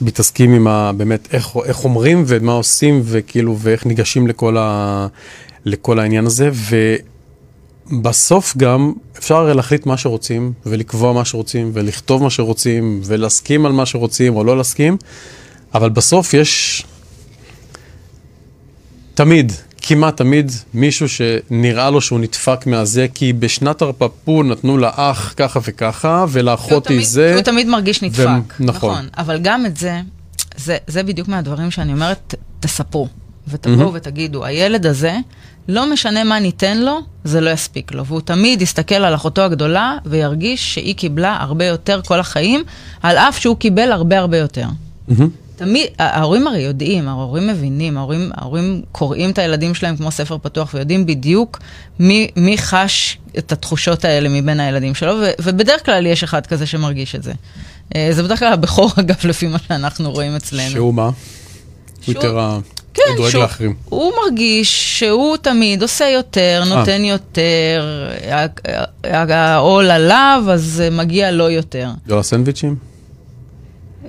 מתעסקים 0.00 0.54
עם 0.54 0.66
ה, 0.66 0.92
באמת 0.96 1.28
איך, 1.32 1.56
איך 1.64 1.84
אומרים 1.84 2.24
ומה 2.26 2.52
עושים 2.52 3.00
וכאילו 3.04 3.56
ואיך 3.58 3.86
ניגשים 3.86 4.26
לכל, 4.26 4.56
ה, 4.58 5.06
לכל 5.64 5.98
העניין 5.98 6.26
הזה, 6.26 6.50
ובסוף 7.90 8.56
גם 8.56 8.92
אפשר 9.18 9.52
להחליט 9.52 9.86
מה 9.86 9.96
שרוצים 9.96 10.52
ולקבוע 10.66 11.12
מה 11.12 11.24
שרוצים 11.24 11.70
ולכתוב 11.74 12.22
מה 12.22 12.30
שרוצים 12.30 13.00
ולהסכים 13.04 13.66
על 13.66 13.72
מה 13.72 13.86
שרוצים 13.86 14.36
או 14.36 14.44
לא 14.44 14.56
להסכים, 14.56 14.96
אבל 15.74 15.88
בסוף 15.90 16.34
יש 16.34 16.84
תמיד, 19.14 19.52
כמעט 19.82 20.16
תמיד, 20.16 20.52
מישהו 20.74 21.08
שנראה 21.08 21.90
לו 21.90 22.00
שהוא 22.00 22.20
נדפק 22.20 22.66
מהזה, 22.66 23.06
כי 23.14 23.32
בשנת 23.32 23.82
הרפפו 23.82 24.42
נתנו 24.42 24.78
לאח 24.78 25.34
ככה 25.36 25.60
וככה, 25.62 26.24
ולאחות 26.28 26.88
היא 26.88 27.06
זה. 27.06 27.28
כי 27.30 27.34
הוא 27.34 27.42
תמיד 27.42 27.66
מרגיש 27.68 28.02
נדפק. 28.02 28.26
ו- 28.26 28.64
נכון. 28.64 28.90
נכון. 28.90 29.08
אבל 29.18 29.38
גם 29.42 29.66
את 29.66 29.76
זה, 29.76 30.00
זה, 30.56 30.76
זה 30.86 31.02
בדיוק 31.02 31.28
מהדברים 31.28 31.70
שאני 31.70 31.92
אומרת, 31.92 32.34
תספרו. 32.60 33.08
ותבואו 33.48 33.92
ותגידו, 33.94 34.44
הילד 34.44 34.86
הזה, 34.86 35.16
לא 35.68 35.92
משנה 35.92 36.24
מה 36.24 36.38
ניתן 36.38 36.78
לו, 36.78 36.98
זה 37.24 37.40
לא 37.40 37.50
יספיק 37.50 37.92
לו. 37.92 38.06
והוא 38.06 38.20
תמיד 38.20 38.62
יסתכל 38.62 38.94
על 38.94 39.14
אחותו 39.14 39.42
הגדולה 39.42 39.96
וירגיש 40.06 40.74
שהיא 40.74 40.94
קיבלה 40.94 41.36
הרבה 41.40 41.64
יותר 41.64 42.00
כל 42.06 42.20
החיים, 42.20 42.62
על 43.02 43.16
אף 43.16 43.38
שהוא 43.38 43.56
קיבל 43.56 43.92
הרבה 43.92 44.18
הרבה 44.18 44.36
יותר. 44.38 44.66
מהמם. 45.08 45.30
תמיד, 45.60 45.86
ההורים 45.98 46.46
הרי 46.46 46.58
יודעים, 46.60 47.08
ההורים 47.08 47.46
מבינים, 47.46 47.98
ההורים, 47.98 48.30
ההורים 48.34 48.82
קוראים 48.92 49.30
את 49.30 49.38
הילדים 49.38 49.74
שלהם 49.74 49.96
כמו 49.96 50.10
ספר 50.10 50.36
פתוח 50.42 50.74
ויודעים 50.74 51.06
בדיוק 51.06 51.58
מי, 51.98 52.28
מי 52.36 52.58
חש 52.58 53.18
את 53.38 53.52
התחושות 53.52 54.04
האלה 54.04 54.28
מבין 54.28 54.60
הילדים 54.60 54.94
שלו, 54.94 55.12
ו, 55.20 55.30
ובדרך 55.42 55.84
כלל 55.86 56.06
יש 56.06 56.22
אחד 56.24 56.46
כזה 56.46 56.66
שמרגיש 56.66 57.14
את 57.14 57.22
זה. 57.22 57.32
אה, 57.96 58.08
זה 58.12 58.22
בדרך 58.22 58.38
כלל 58.38 58.52
הבכור, 58.52 58.90
אגב, 59.00 59.14
לפי 59.24 59.46
מה 59.46 59.58
שאנחנו 59.68 60.10
רואים 60.12 60.36
אצלנו. 60.36 60.70
שהוא 60.70 60.94
מה? 60.94 61.04
הוא 61.04 61.12
שהוא- 62.02 62.14
יותר 62.14 62.38
ה- 62.38 62.58
כן, 62.94 63.02
הוא 63.18 63.30
שהוא- 63.30 63.42
לאחרים. 63.42 63.74
הוא 63.84 64.12
מרגיש 64.24 64.98
שהוא 64.98 65.36
תמיד 65.36 65.82
עושה 65.82 66.08
יותר, 66.08 66.62
נותן 66.68 67.04
יותר, 67.04 68.08
ה- 68.32 68.44
ה- 69.04 69.54
העול 69.54 69.90
עליו, 69.90 70.44
אז 70.50 70.82
אה, 70.84 70.90
מגיע 70.90 71.30
לו 71.30 71.50
יותר. 71.50 71.88
לא 72.06 72.18
הסנדוויצ'ים? 72.20 72.89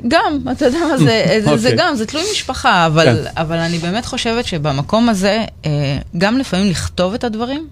גם, 0.08 0.38
אתה 0.52 0.66
יודע 0.66 0.80
מה, 0.90 0.98
זה, 0.98 1.24
זה, 1.46 1.58
זה 1.58 1.70
אוקיי. 1.70 1.76
גם, 1.78 1.96
זה 1.96 2.06
תלוי 2.06 2.24
משפחה, 2.32 2.86
אבל, 2.86 3.06
כן. 3.06 3.32
אבל 3.38 3.58
אני 3.58 3.78
באמת 3.78 4.06
חושבת 4.06 4.46
שבמקום 4.46 5.10
הזה, 5.10 5.46
אה, 5.66 5.98
גם 6.18 6.38
לפעמים 6.38 6.70
לכתוב 6.70 7.14
את 7.14 7.24
הדברים. 7.24 7.68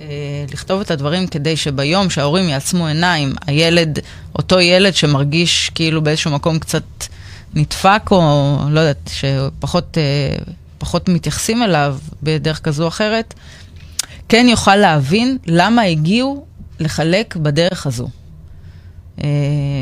אה, 0.00 0.06
לכתוב 0.52 0.80
את 0.80 0.90
הדברים 0.90 1.26
כדי 1.26 1.56
שביום 1.56 2.10
שההורים 2.10 2.48
יעצמו 2.48 2.86
עיניים, 2.86 3.32
הילד, 3.46 3.98
אותו 4.38 4.60
ילד 4.60 4.94
שמרגיש 4.94 5.70
כאילו 5.74 6.02
באיזשהו 6.02 6.30
מקום 6.30 6.58
קצת 6.58 6.82
נדפק, 7.54 8.02
או 8.10 8.56
לא 8.70 8.80
יודעת, 8.80 9.10
שפחות 9.12 9.98
אה, 9.98 10.36
פחות 10.78 11.08
מתייחסים 11.08 11.62
אליו 11.62 11.96
בדרך 12.22 12.60
כזו 12.60 12.82
או 12.82 12.88
אחרת, 12.88 13.34
כן 14.28 14.46
יוכל 14.48 14.76
להבין 14.76 15.38
למה 15.46 15.82
הגיעו 15.82 16.46
לחלק 16.80 17.36
בדרך 17.36 17.86
הזו. 17.86 18.08
Uh, 19.18 19.22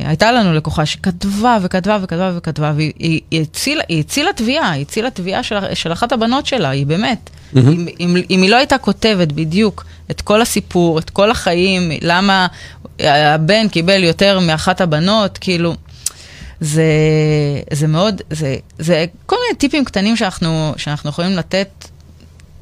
הייתה 0.04 0.32
לנו 0.32 0.54
לקוחה 0.54 0.86
שכתבה 0.86 1.58
וכתבה 1.62 1.98
וכתבה 2.02 2.32
וכתבה, 2.36 2.72
והיא 2.76 2.92
היא, 2.98 3.20
היא 3.30 3.42
הצילה, 3.42 3.82
הצילה 3.90 4.32
תביעה, 4.32 4.70
היא 4.70 4.82
הצילה 4.82 5.10
תביעה 5.10 5.42
של, 5.42 5.74
של 5.74 5.92
אחת 5.92 6.12
הבנות 6.12 6.46
שלה, 6.46 6.68
היא 6.70 6.86
באמת. 6.86 7.30
Mm-hmm. 7.30 7.58
אם, 7.58 7.86
אם, 8.00 8.16
אם 8.30 8.42
היא 8.42 8.50
לא 8.50 8.56
הייתה 8.56 8.78
כותבת 8.78 9.32
בדיוק 9.32 9.84
את 10.10 10.20
כל 10.20 10.42
הסיפור, 10.42 10.98
את 10.98 11.10
כל 11.10 11.30
החיים, 11.30 11.90
למה 12.00 12.46
הבן 13.00 13.68
קיבל 13.68 14.04
יותר 14.04 14.40
מאחת 14.40 14.80
הבנות, 14.80 15.38
כאילו, 15.38 15.74
זה, 16.60 16.84
זה 17.72 17.86
מאוד, 17.86 18.22
זה, 18.30 18.56
זה 18.78 19.04
כל 19.26 19.36
מיני 19.46 19.58
טיפים 19.58 19.84
קטנים 19.84 20.16
שאנחנו, 20.16 20.74
שאנחנו 20.76 21.10
יכולים 21.10 21.36
לתת 21.36 21.68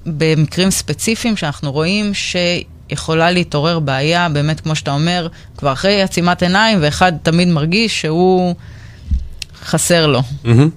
במקרים 0.07 0.71
ספציפיים 0.71 1.37
שאנחנו 1.37 1.73
רואים 1.73 2.15
שיכולה 2.93 3.31
להתעורר 3.31 3.79
בעיה, 3.79 4.29
באמת, 4.29 4.61
כמו 4.61 4.75
שאתה 4.75 4.91
אומר, 4.91 5.29
כבר 5.57 5.73
אחרי 5.73 6.03
עצימת 6.03 6.43
עיניים, 6.43 6.79
ואחד 6.83 7.13
תמיד 7.23 7.49
מרגיש 7.49 8.01
שהוא 8.01 8.55
חסר 9.65 10.07
לו. 10.07 10.23
מהמם. 10.45 10.69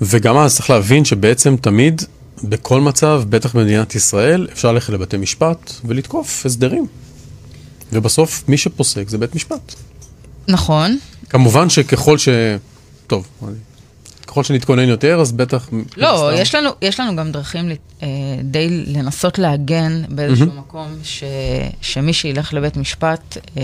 וגם 0.00 0.36
אז 0.36 0.56
צריך 0.56 0.70
להבין 0.70 1.04
שבעצם 1.04 1.56
תמיד, 1.60 2.02
בכל 2.44 2.80
מצב, 2.80 3.22
בטח 3.28 3.56
במדינת 3.56 3.94
ישראל, 3.94 4.46
אפשר 4.52 4.72
ללכת 4.72 4.88
לבתי 4.88 5.16
משפט 5.16 5.72
ולתקוף 5.84 6.46
הסדרים. 6.46 6.86
ובסוף, 7.92 8.44
מי 8.48 8.56
שפוסק 8.56 9.08
זה 9.08 9.18
בית 9.18 9.34
משפט. 9.34 9.74
נכון. 10.48 10.98
כמובן 11.28 11.70
שככל 11.70 12.18
ש... 12.18 12.28
טוב, 13.06 13.26
ככל 14.26 14.44
שנתכונן 14.44 14.88
יותר, 14.88 15.20
אז 15.20 15.32
בטח... 15.32 15.68
לא, 15.96 16.30
יש 16.34 16.54
לנו, 16.54 16.70
יש 16.82 17.00
לנו 17.00 17.16
גם 17.16 17.32
דרכים 17.32 17.70
אה, 18.02 18.08
די 18.42 18.84
לנסות 18.86 19.38
להגן 19.38 20.02
באיזשהו 20.08 20.46
mm-hmm. 20.46 20.58
מקום, 20.58 20.88
ש, 21.02 21.24
שמי 21.80 22.12
שילך 22.12 22.54
לבית 22.54 22.76
משפט, 22.76 23.36
אה, 23.56 23.62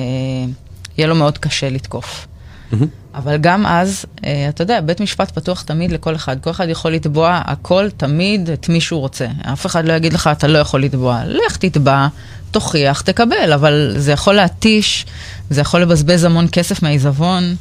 יהיה 0.98 1.08
לו 1.08 1.14
מאוד 1.14 1.38
קשה 1.38 1.70
לתקוף. 1.70 2.26
Mm-hmm. 2.72 2.84
אבל 3.14 3.36
גם 3.36 3.66
אז, 3.66 4.04
אה, 4.24 4.46
אתה 4.48 4.62
יודע, 4.62 4.80
בית 4.80 5.00
משפט 5.00 5.30
פתוח 5.30 5.62
תמיד 5.62 5.92
לכל 5.92 6.14
אחד. 6.14 6.36
כל 6.40 6.50
אחד 6.50 6.68
יכול 6.68 6.92
לתבוע 6.92 7.40
הכל, 7.44 7.88
תמיד, 7.96 8.50
את 8.50 8.68
מי 8.68 8.80
שהוא 8.80 9.00
רוצה. 9.00 9.26
אף 9.52 9.66
אחד 9.66 9.84
לא 9.84 9.92
יגיד 9.92 10.12
לך, 10.12 10.30
אתה 10.32 10.46
לא 10.46 10.58
יכול 10.58 10.82
לתבוע. 10.82 11.22
לך 11.26 11.56
תתבע, 11.56 12.06
תוכיח, 12.50 13.00
תקבל, 13.00 13.52
אבל 13.54 13.92
זה 13.96 14.12
יכול 14.12 14.34
להתיש, 14.34 15.06
זה 15.50 15.60
יכול 15.60 15.80
לבזבז 15.80 16.24
המון 16.24 16.46
כסף 16.52 16.82
מהעיזבון. 16.82 17.54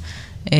אה, 0.54 0.58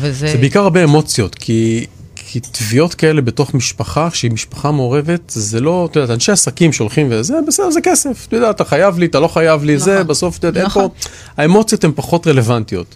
וזה... 0.00 0.26
זה 0.26 0.38
בעיקר 0.38 0.60
הרבה 0.60 0.84
אמוציות, 0.84 1.34
כי, 1.34 1.86
כי 2.16 2.40
תביעות 2.40 2.94
כאלה 2.94 3.20
בתוך 3.20 3.54
משפחה, 3.54 4.08
שהיא 4.12 4.30
משפחה 4.30 4.70
מעורבת, 4.70 5.20
זה 5.34 5.60
לא, 5.60 5.88
אתה 5.90 6.00
יודע, 6.00 6.14
אנשי 6.14 6.32
עסקים 6.32 6.72
שהולכים 6.72 7.08
וזה, 7.10 7.34
בסדר, 7.48 7.70
זה 7.70 7.80
כסף. 7.80 8.26
אתה 8.28 8.36
יודע, 8.36 8.50
אתה 8.50 8.64
חייב 8.64 8.98
לי, 8.98 9.06
אתה 9.06 9.20
לא 9.20 9.28
חייב 9.28 9.64
לי, 9.64 9.74
נכון, 9.74 9.84
זה, 9.84 10.04
בסוף, 10.04 10.38
אתה 10.38 10.46
יודע, 10.46 10.64
נכון. 10.64 10.82
אין 10.82 10.90
פה, 10.90 11.42
האמוציות 11.42 11.84
הן 11.84 11.92
פחות 11.94 12.26
רלוונטיות. 12.26 12.94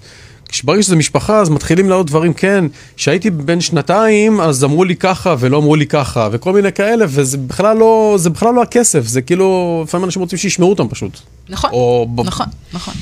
כשברגע 0.49 0.83
שזה 0.83 0.97
משפחה, 0.97 1.41
אז 1.41 1.49
מתחילים 1.49 1.89
לעוד 1.89 2.07
דברים, 2.07 2.35
כן, 2.35 2.65
כשהייתי 2.97 3.31
בן 3.31 3.61
שנתיים, 3.61 4.41
אז 4.41 4.65
אמרו 4.65 4.85
לי 4.85 4.97
ככה 4.97 5.35
ולא 5.39 5.59
אמרו 5.59 5.77
לי 5.77 5.87
ככה, 5.87 6.29
וכל 6.33 6.53
מיני 6.53 6.73
כאלה, 6.73 7.05
וזה 7.09 7.39
בכלל 7.39 7.77
לא, 7.77 8.15
זה 8.19 8.31
בכלל 8.31 8.55
לא 8.55 8.63
הכסף, 8.63 9.07
זה 9.07 9.23
כאילו, 9.23 9.81
לפעמים 9.87 10.05
אנשים 10.05 10.23
רוצים 10.23 10.39
שישמעו 10.39 10.71
אותם 10.71 10.89
פשוט. 10.89 11.21
נכון, 11.49 11.71
או... 11.73 12.07
נכון, 12.25 12.47
נכון. 12.73 12.95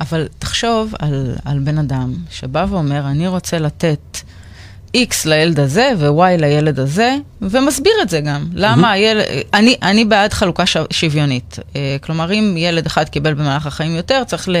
אבל 0.00 0.28
תחשוב 0.38 0.94
על, 0.98 1.34
על 1.44 1.58
בן 1.58 1.78
אדם 1.78 2.14
שבא 2.30 2.66
ואומר, 2.68 3.06
אני 3.06 3.28
רוצה 3.28 3.58
לתת 3.58 4.18
X 4.96 5.14
לילד 5.24 5.60
הזה 5.60 5.92
ו-Y 5.98 6.40
לילד 6.40 6.78
הזה, 6.78 7.16
ומסביר 7.42 7.92
את 8.02 8.08
זה 8.08 8.20
גם. 8.20 8.46
למה 8.54 8.90
הילד... 8.90 9.24
אני, 9.54 9.76
אני 9.82 10.04
בעד 10.04 10.32
חלוקה 10.32 10.64
שוויונית. 10.90 11.58
אה, 11.76 11.96
כלומר, 12.00 12.32
אם 12.32 12.54
ילד 12.56 12.86
אחד 12.86 13.08
קיבל 13.08 13.34
במהלך 13.34 13.66
החיים 13.66 13.96
יותר, 13.96 14.22
צריך 14.26 14.48
ל... 14.48 14.56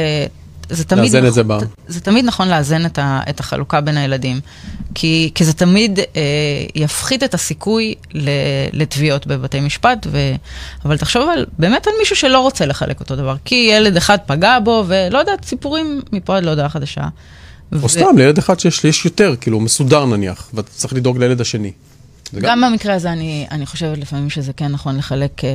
זה 0.70 0.84
תמיד... 0.84 1.04
לאזן 1.04 1.18
נכון, 1.18 1.28
את 1.28 1.34
זה 1.34 1.42
ב... 1.42 1.58
זה 1.88 2.00
תמיד 2.00 2.24
נכון 2.24 2.48
לאזן 2.48 2.86
את, 2.86 2.98
ה, 2.98 3.20
את 3.30 3.40
החלוקה 3.40 3.80
בין 3.80 3.96
הילדים. 3.96 4.40
כי, 4.94 5.30
כי 5.34 5.44
זה 5.44 5.52
תמיד 5.52 5.98
אה, 5.98 6.04
יפחית 6.74 7.22
את 7.22 7.34
הסיכוי 7.34 7.94
לתביעות 8.72 9.26
בבתי 9.26 9.60
משפט, 9.60 10.06
ו... 10.10 10.18
אבל 10.84 10.96
תחשוב 10.96 11.28
על, 11.28 11.46
באמת 11.58 11.86
על 11.86 11.92
מישהו 11.98 12.16
שלא 12.16 12.40
רוצה 12.40 12.66
לחלק 12.66 13.00
אותו 13.00 13.16
דבר. 13.16 13.36
כי 13.44 13.70
ילד 13.72 13.96
אחד 13.96 14.18
פגע 14.26 14.58
בו, 14.64 14.84
ולא 14.86 15.18
יודעת, 15.18 15.44
סיפורים 15.44 16.00
מפה 16.12 16.36
עד 16.36 16.44
להודעה 16.44 16.68
חדשה. 16.68 17.02
או 17.72 17.78
ו... 17.82 17.88
סתם, 17.88 18.18
לילד 18.18 18.38
אחד 18.38 18.60
שיש 18.60 19.04
יותר, 19.04 19.34
כאילו, 19.40 19.60
מסודר 19.60 20.04
נניח, 20.04 20.50
ואתה 20.54 20.70
צריך 20.70 20.92
לדאוג 20.94 21.18
לילד 21.18 21.40
השני. 21.40 21.72
גם, 22.38 22.60
במקרה 22.60 22.94
הזה 22.94 23.12
אני, 23.12 23.46
אני 23.50 23.66
חושבת 23.66 23.98
לפעמים 23.98 24.30
שזה 24.30 24.52
כן 24.52 24.68
נכון 24.68 24.96
לחלק 24.96 25.44
אה, 25.44 25.50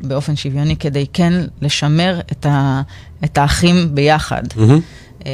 באופן 0.00 0.36
שוויוני, 0.36 0.76
כדי 0.76 1.06
כן 1.12 1.32
לשמר 1.62 2.20
את, 2.32 2.46
ה, 2.46 2.82
את 3.24 3.38
האחים 3.38 3.94
ביחד. 3.94 4.42
Mm-hmm. 4.52 5.24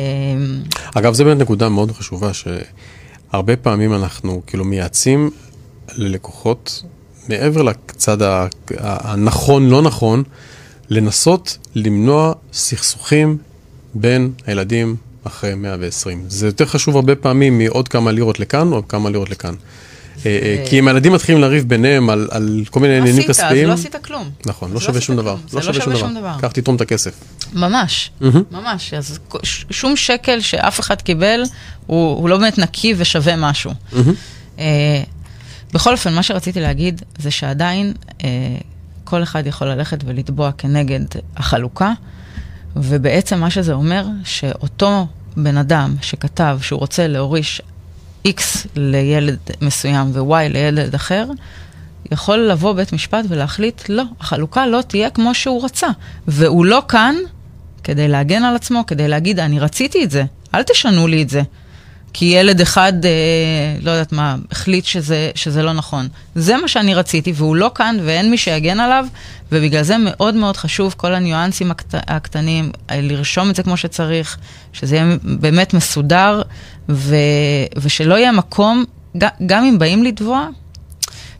אגב, 0.94 1.14
זו 1.14 1.24
באמת 1.24 1.38
נקודה 1.38 1.68
מאוד 1.68 1.92
חשובה, 1.92 2.30
שהרבה 2.34 3.56
פעמים 3.56 3.94
אנחנו 3.94 4.42
כאילו 4.46 4.64
מייעצים 4.64 5.30
ללקוחות, 5.96 6.82
מעבר 7.28 7.62
לצד 7.62 8.18
הנכון, 8.78 9.68
לא 9.68 9.82
נכון, 9.82 10.22
לנסות 10.90 11.58
למנוע 11.74 12.32
סכסוכים 12.52 13.38
בין 13.94 14.32
הילדים 14.46 14.96
אחרי 15.24 15.54
120. 15.54 16.24
זה 16.28 16.46
יותר 16.46 16.66
חשוב 16.66 16.96
הרבה 16.96 17.16
פעמים 17.16 17.58
מעוד 17.58 17.88
כמה 17.88 18.12
לירות 18.12 18.40
לכאן 18.40 18.72
או 18.72 18.88
כמה 18.88 19.10
לירות 19.10 19.30
לכאן. 19.30 19.54
אה, 20.26 20.38
אה, 20.42 20.64
כי 20.68 20.78
אם 20.78 20.88
הילדים 20.88 21.12
מתחילים 21.12 21.40
לריב 21.40 21.68
ביניהם 21.68 22.10
על 22.10 22.64
כל 22.70 22.80
מיני 22.80 22.96
עניינים 22.96 23.22
כספיים... 23.28 23.68
לא 23.68 23.72
עשית, 23.72 23.86
אז 23.86 23.92
לא 23.94 23.98
עשית 23.98 24.06
כלום. 24.06 24.30
נכון, 24.46 24.72
לא 24.72 24.80
שווה 24.80 25.00
שום 25.00 25.16
דבר. 25.16 25.36
לא 25.52 25.62
שווה 25.62 25.96
שום 25.96 26.14
דבר. 26.14 26.32
קח 26.40 26.52
תתרום 26.52 26.76
את 26.76 26.80
הכסף. 26.80 27.14
ממש, 27.52 28.10
ממש. 28.50 28.94
אז 28.94 29.18
שום 29.70 29.96
שקל 29.96 30.40
שאף 30.40 30.80
אחד 30.80 31.02
קיבל, 31.02 31.42
הוא 31.86 32.28
לא 32.28 32.36
באמת 32.36 32.58
נקי 32.58 32.94
ושווה 32.96 33.36
משהו. 33.36 33.72
אה, 34.58 35.02
בכל 35.72 35.92
אופן, 35.92 36.14
מה 36.14 36.22
שרציתי 36.22 36.60
להגיד 36.60 37.02
זה 37.18 37.30
שעדיין 37.30 37.92
כל 39.04 39.22
אחד 39.22 39.46
יכול 39.46 39.66
ללכת 39.66 39.98
ולתבוע 40.04 40.50
כנגד 40.58 41.00
החלוקה, 41.36 41.92
ובעצם 42.76 43.40
מה 43.40 43.50
שזה 43.50 43.72
אומר, 43.72 44.06
שאותו 44.24 45.06
בן 45.36 45.56
אדם 45.56 45.94
שכתב 46.02 46.58
שהוא 46.62 46.80
רוצה 46.80 47.08
להוריש 47.08 47.62
X 48.26 48.40
לילד 48.76 49.38
מסוים 49.60 50.10
ו-Y 50.12 50.48
לילד 50.48 50.94
אחר, 50.94 51.26
יכול 52.12 52.38
לבוא 52.38 52.72
בית 52.72 52.92
משפט 52.92 53.24
ולהחליט, 53.28 53.82
לא, 53.88 54.02
החלוקה 54.20 54.66
לא 54.66 54.82
תהיה 54.82 55.10
כמו 55.10 55.34
שהוא 55.34 55.64
רצה. 55.64 55.88
והוא 56.28 56.64
לא 56.64 56.82
כאן 56.88 57.14
כדי 57.84 58.08
להגן 58.08 58.42
על 58.42 58.56
עצמו, 58.56 58.86
כדי 58.86 59.08
להגיד, 59.08 59.40
אני 59.40 59.60
רציתי 59.60 60.04
את 60.04 60.10
זה, 60.10 60.24
אל 60.54 60.62
תשנו 60.62 61.06
לי 61.06 61.22
את 61.22 61.30
זה. 61.30 61.42
כי 62.12 62.24
ילד 62.24 62.60
אחד, 62.60 62.92
אה, 63.04 63.10
לא 63.82 63.90
יודעת 63.90 64.12
מה, 64.12 64.36
החליט 64.50 64.84
שזה, 64.84 65.30
שזה 65.34 65.62
לא 65.62 65.72
נכון. 65.72 66.08
זה 66.34 66.56
מה 66.56 66.68
שאני 66.68 66.94
רציתי, 66.94 67.32
והוא 67.36 67.56
לא 67.56 67.70
כאן 67.74 67.96
ואין 68.04 68.30
מי 68.30 68.38
שיגן 68.38 68.80
עליו, 68.80 69.06
ובגלל 69.52 69.82
זה 69.82 69.96
מאוד 69.98 70.34
מאוד 70.34 70.56
חשוב 70.56 70.94
כל 70.96 71.14
הניואנסים 71.14 71.70
הקט, 71.70 71.94
הקטנים, 71.94 72.72
אה, 72.90 73.00
לרשום 73.00 73.50
את 73.50 73.56
זה 73.56 73.62
כמו 73.62 73.76
שצריך, 73.76 74.38
שזה 74.72 74.96
יהיה 74.96 75.16
באמת 75.22 75.74
מסודר, 75.74 76.42
ו, 76.88 77.16
ושלא 77.76 78.14
יהיה 78.14 78.32
מקום, 78.32 78.84
גם 79.46 79.64
אם 79.64 79.78
באים 79.78 80.04
לתבוע, 80.04 80.48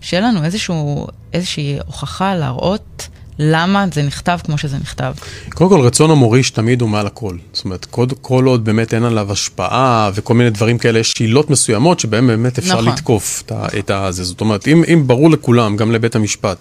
שיהיה 0.00 0.22
לנו 0.22 0.44
איזשהו, 0.44 1.06
איזושהי 1.32 1.78
הוכחה 1.86 2.34
להראות 2.34 3.08
למה 3.42 3.86
זה 3.94 4.02
נכתב 4.02 4.38
כמו 4.44 4.58
שזה 4.58 4.76
נכתב. 4.76 5.12
קודם 5.54 5.70
כל, 5.70 5.80
רצון 5.80 6.10
המוריש 6.10 6.50
תמיד 6.50 6.80
הוא 6.80 6.88
מעל 6.88 7.06
הכל. 7.06 7.36
זאת 7.52 7.64
אומרת, 7.64 7.84
כל, 7.84 8.06
כל 8.20 8.44
עוד 8.44 8.64
באמת 8.64 8.94
אין 8.94 9.04
עליו 9.04 9.32
השפעה 9.32 10.10
וכל 10.14 10.34
מיני 10.34 10.50
דברים 10.50 10.78
כאלה, 10.78 10.98
יש 10.98 11.14
עילות 11.20 11.50
מסוימות 11.50 12.00
שבהן 12.00 12.26
באמת 12.26 12.58
אפשר 12.58 12.80
נכון. 12.80 12.88
לתקוף 12.92 13.42
את 13.78 13.90
זה. 14.10 14.24
זאת 14.24 14.40
אומרת, 14.40 14.68
אם, 14.68 14.84
אם 14.92 15.06
ברור 15.06 15.30
לכולם, 15.30 15.76
גם 15.76 15.92
לבית 15.92 16.14
המשפט, 16.14 16.56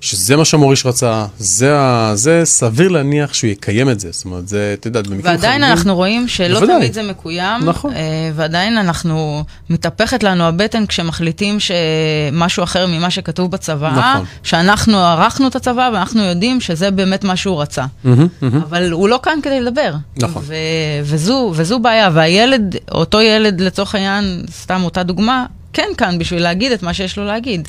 שזה 0.00 0.36
מה 0.36 0.44
שהמוריש 0.44 0.86
רצה, 0.86 1.26
זה, 1.38 1.76
זה 2.14 2.40
סביר 2.44 2.88
להניח 2.88 3.34
שהוא 3.34 3.50
יקיים 3.50 3.90
את 3.90 4.00
זה. 4.00 4.08
זאת 4.12 4.24
אומרת, 4.24 4.48
זה, 4.48 4.74
אתה 4.78 4.88
יודע, 4.88 5.00
במקרים 5.02 5.20
ועדיין 5.24 5.60
חריגים... 5.60 5.64
אנחנו 5.64 5.96
רואים 5.96 6.28
שלא 6.28 6.60
בוודאי. 6.60 6.76
תמיד 6.76 6.92
זה 6.92 7.02
מקוים. 7.02 7.64
נכון. 7.64 7.92
אה, 7.94 8.30
ועדיין 8.34 8.78
אנחנו, 8.78 9.44
מתהפכת 9.70 10.22
לנו 10.22 10.44
הבטן 10.44 10.86
כשמחליטים 10.86 11.58
שמשהו 11.60 12.64
אחר 12.64 12.86
ממה 12.86 13.10
שכתוב 13.10 13.50
בצוואה, 13.50 14.14
נכון. 14.14 14.26
שאנחנו 14.42 14.98
ערכנו 14.98 15.48
את 15.48 15.56
הצוואה 15.56 15.90
ואנחנו 15.92 16.22
יודעים 16.22 16.60
שזה 16.60 16.90
באמת 16.90 17.24
מה 17.24 17.36
שהוא 17.36 17.62
רצה. 17.62 17.84
Mm-hmm, 17.84 18.08
mm-hmm. 18.08 18.56
אבל 18.68 18.92
הוא 18.92 19.08
לא 19.08 19.20
כאן 19.22 19.38
כדי 19.42 19.60
לדבר. 19.60 19.94
נכון. 20.16 20.42
ו- 20.46 20.54
וזו, 21.02 21.52
וזו 21.56 21.78
בעיה. 21.78 22.10
והילד, 22.12 22.76
אותו 22.90 23.20
ילד 23.20 23.60
לצורך 23.60 23.94
העניין, 23.94 24.44
סתם 24.50 24.84
אותה 24.84 25.02
דוגמה, 25.02 25.46
כן 25.72 25.88
כאן 25.96 26.18
בשביל 26.18 26.42
להגיד 26.42 26.72
את 26.72 26.82
מה 26.82 26.94
שיש 26.94 27.18
לו 27.18 27.24
להגיד. 27.24 27.68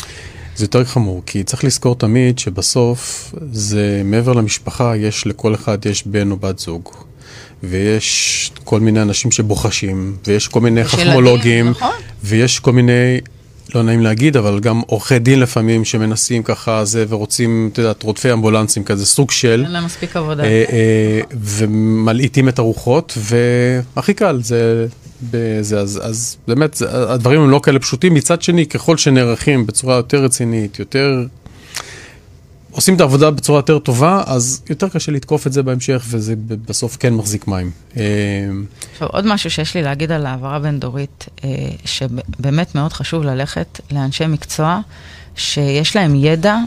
זה 0.56 0.64
יותר 0.64 0.84
חמור, 0.84 1.24
כי 1.26 1.44
צריך 1.44 1.64
לזכור 1.64 1.96
תמיד 1.96 2.40
שבסוף 2.40 3.34
זה 3.52 4.02
מעבר 4.06 4.34
למשפחה, 4.34 4.98
יש 4.98 5.28
לכל 5.28 5.56
אחד 5.56 5.86
יש 5.86 6.08
בן 6.08 6.32
או 6.32 6.38
בת 6.38 6.60
זוג. 6.60 6.90
ויש 7.64 8.52
כל 8.64 8.80
מיני 8.80 9.02
אנשים 9.02 9.32
שבוחשים, 9.32 10.16
ויש 10.28 10.48
כל 10.48 10.62
מיני 10.62 10.84
חכמולוגים, 10.84 11.70
נכון. 11.70 11.90
ויש 12.24 12.60
כל 12.60 12.72
מיני, 12.72 13.20
לא 13.76 13.84
נעים 13.84 14.02
להגיד, 14.02 14.38
אבל 14.38 14.60
גם 14.60 14.82
עורכי 14.88 15.20
דין 15.20 15.40
לפעמים 15.40 15.86
שמנסים 15.86 16.44
ככה 16.44 16.86
זה, 16.86 17.06
ורוצים, 17.10 17.70
את 17.74 17.78
יודעת, 17.78 18.04
רודפי 18.04 18.34
אמבולנסים 18.34 18.84
כזה, 18.84 19.06
סוג 19.06 19.32
של... 19.32 19.62
אין 19.66 19.72
להם 19.72 19.86
מספיק 19.86 20.16
עבודה. 20.16 20.44
אה, 20.44 20.64
אה, 20.72 21.22
ומלעיטים 21.34 22.50
את 22.50 22.60
הרוחות, 22.60 23.18
והכי 23.18 24.14
קל, 24.14 24.40
זה 24.44 24.88
בזה, 25.32 25.80
אז, 25.80 26.02
אז 26.04 26.38
באמת, 26.48 26.82
הדברים 26.90 27.42
הם 27.42 27.50
לא 27.50 27.60
כאלה 27.64 27.80
פשוטים. 27.80 28.14
מצד 28.14 28.42
שני, 28.42 28.66
ככל 28.66 28.98
שנערכים 28.98 29.66
בצורה 29.66 29.96
יותר 29.96 30.24
רצינית, 30.24 30.80
יותר... 30.80 31.26
עושים 32.72 32.96
את 32.96 33.02
העבודה 33.02 33.32
בצורה 33.32 33.60
יותר 33.60 33.80
טובה, 33.80 34.24
אז 34.26 34.62
יותר 34.70 34.90
קשה 34.90 35.12
לתקוף 35.12 35.48
את 35.48 35.54
זה 35.54 35.64
בהמשך, 35.64 36.04
וזה 36.10 36.34
בסוף 36.48 36.98
כן 37.00 37.14
מחזיק 37.14 37.48
מים. 37.48 37.72
אה, 37.98 38.04
עכשיו, 38.94 39.08
עוד 39.08 39.26
משהו 39.26 39.50
שיש 39.50 39.76
לי 39.76 39.82
להגיד 39.82 40.12
על 40.12 40.26
העברה 40.26 40.60
בין-דורית, 40.60 41.26
אה, 41.44 41.50
שבאמת 41.86 42.76
מאוד 42.76 42.94
חשוב 42.94 43.24
ללכת 43.24 43.80
לאנשי 43.92 44.28
מקצוע 44.28 44.80
שיש 45.36 45.96
להם 45.96 46.16
ידע 46.16 46.58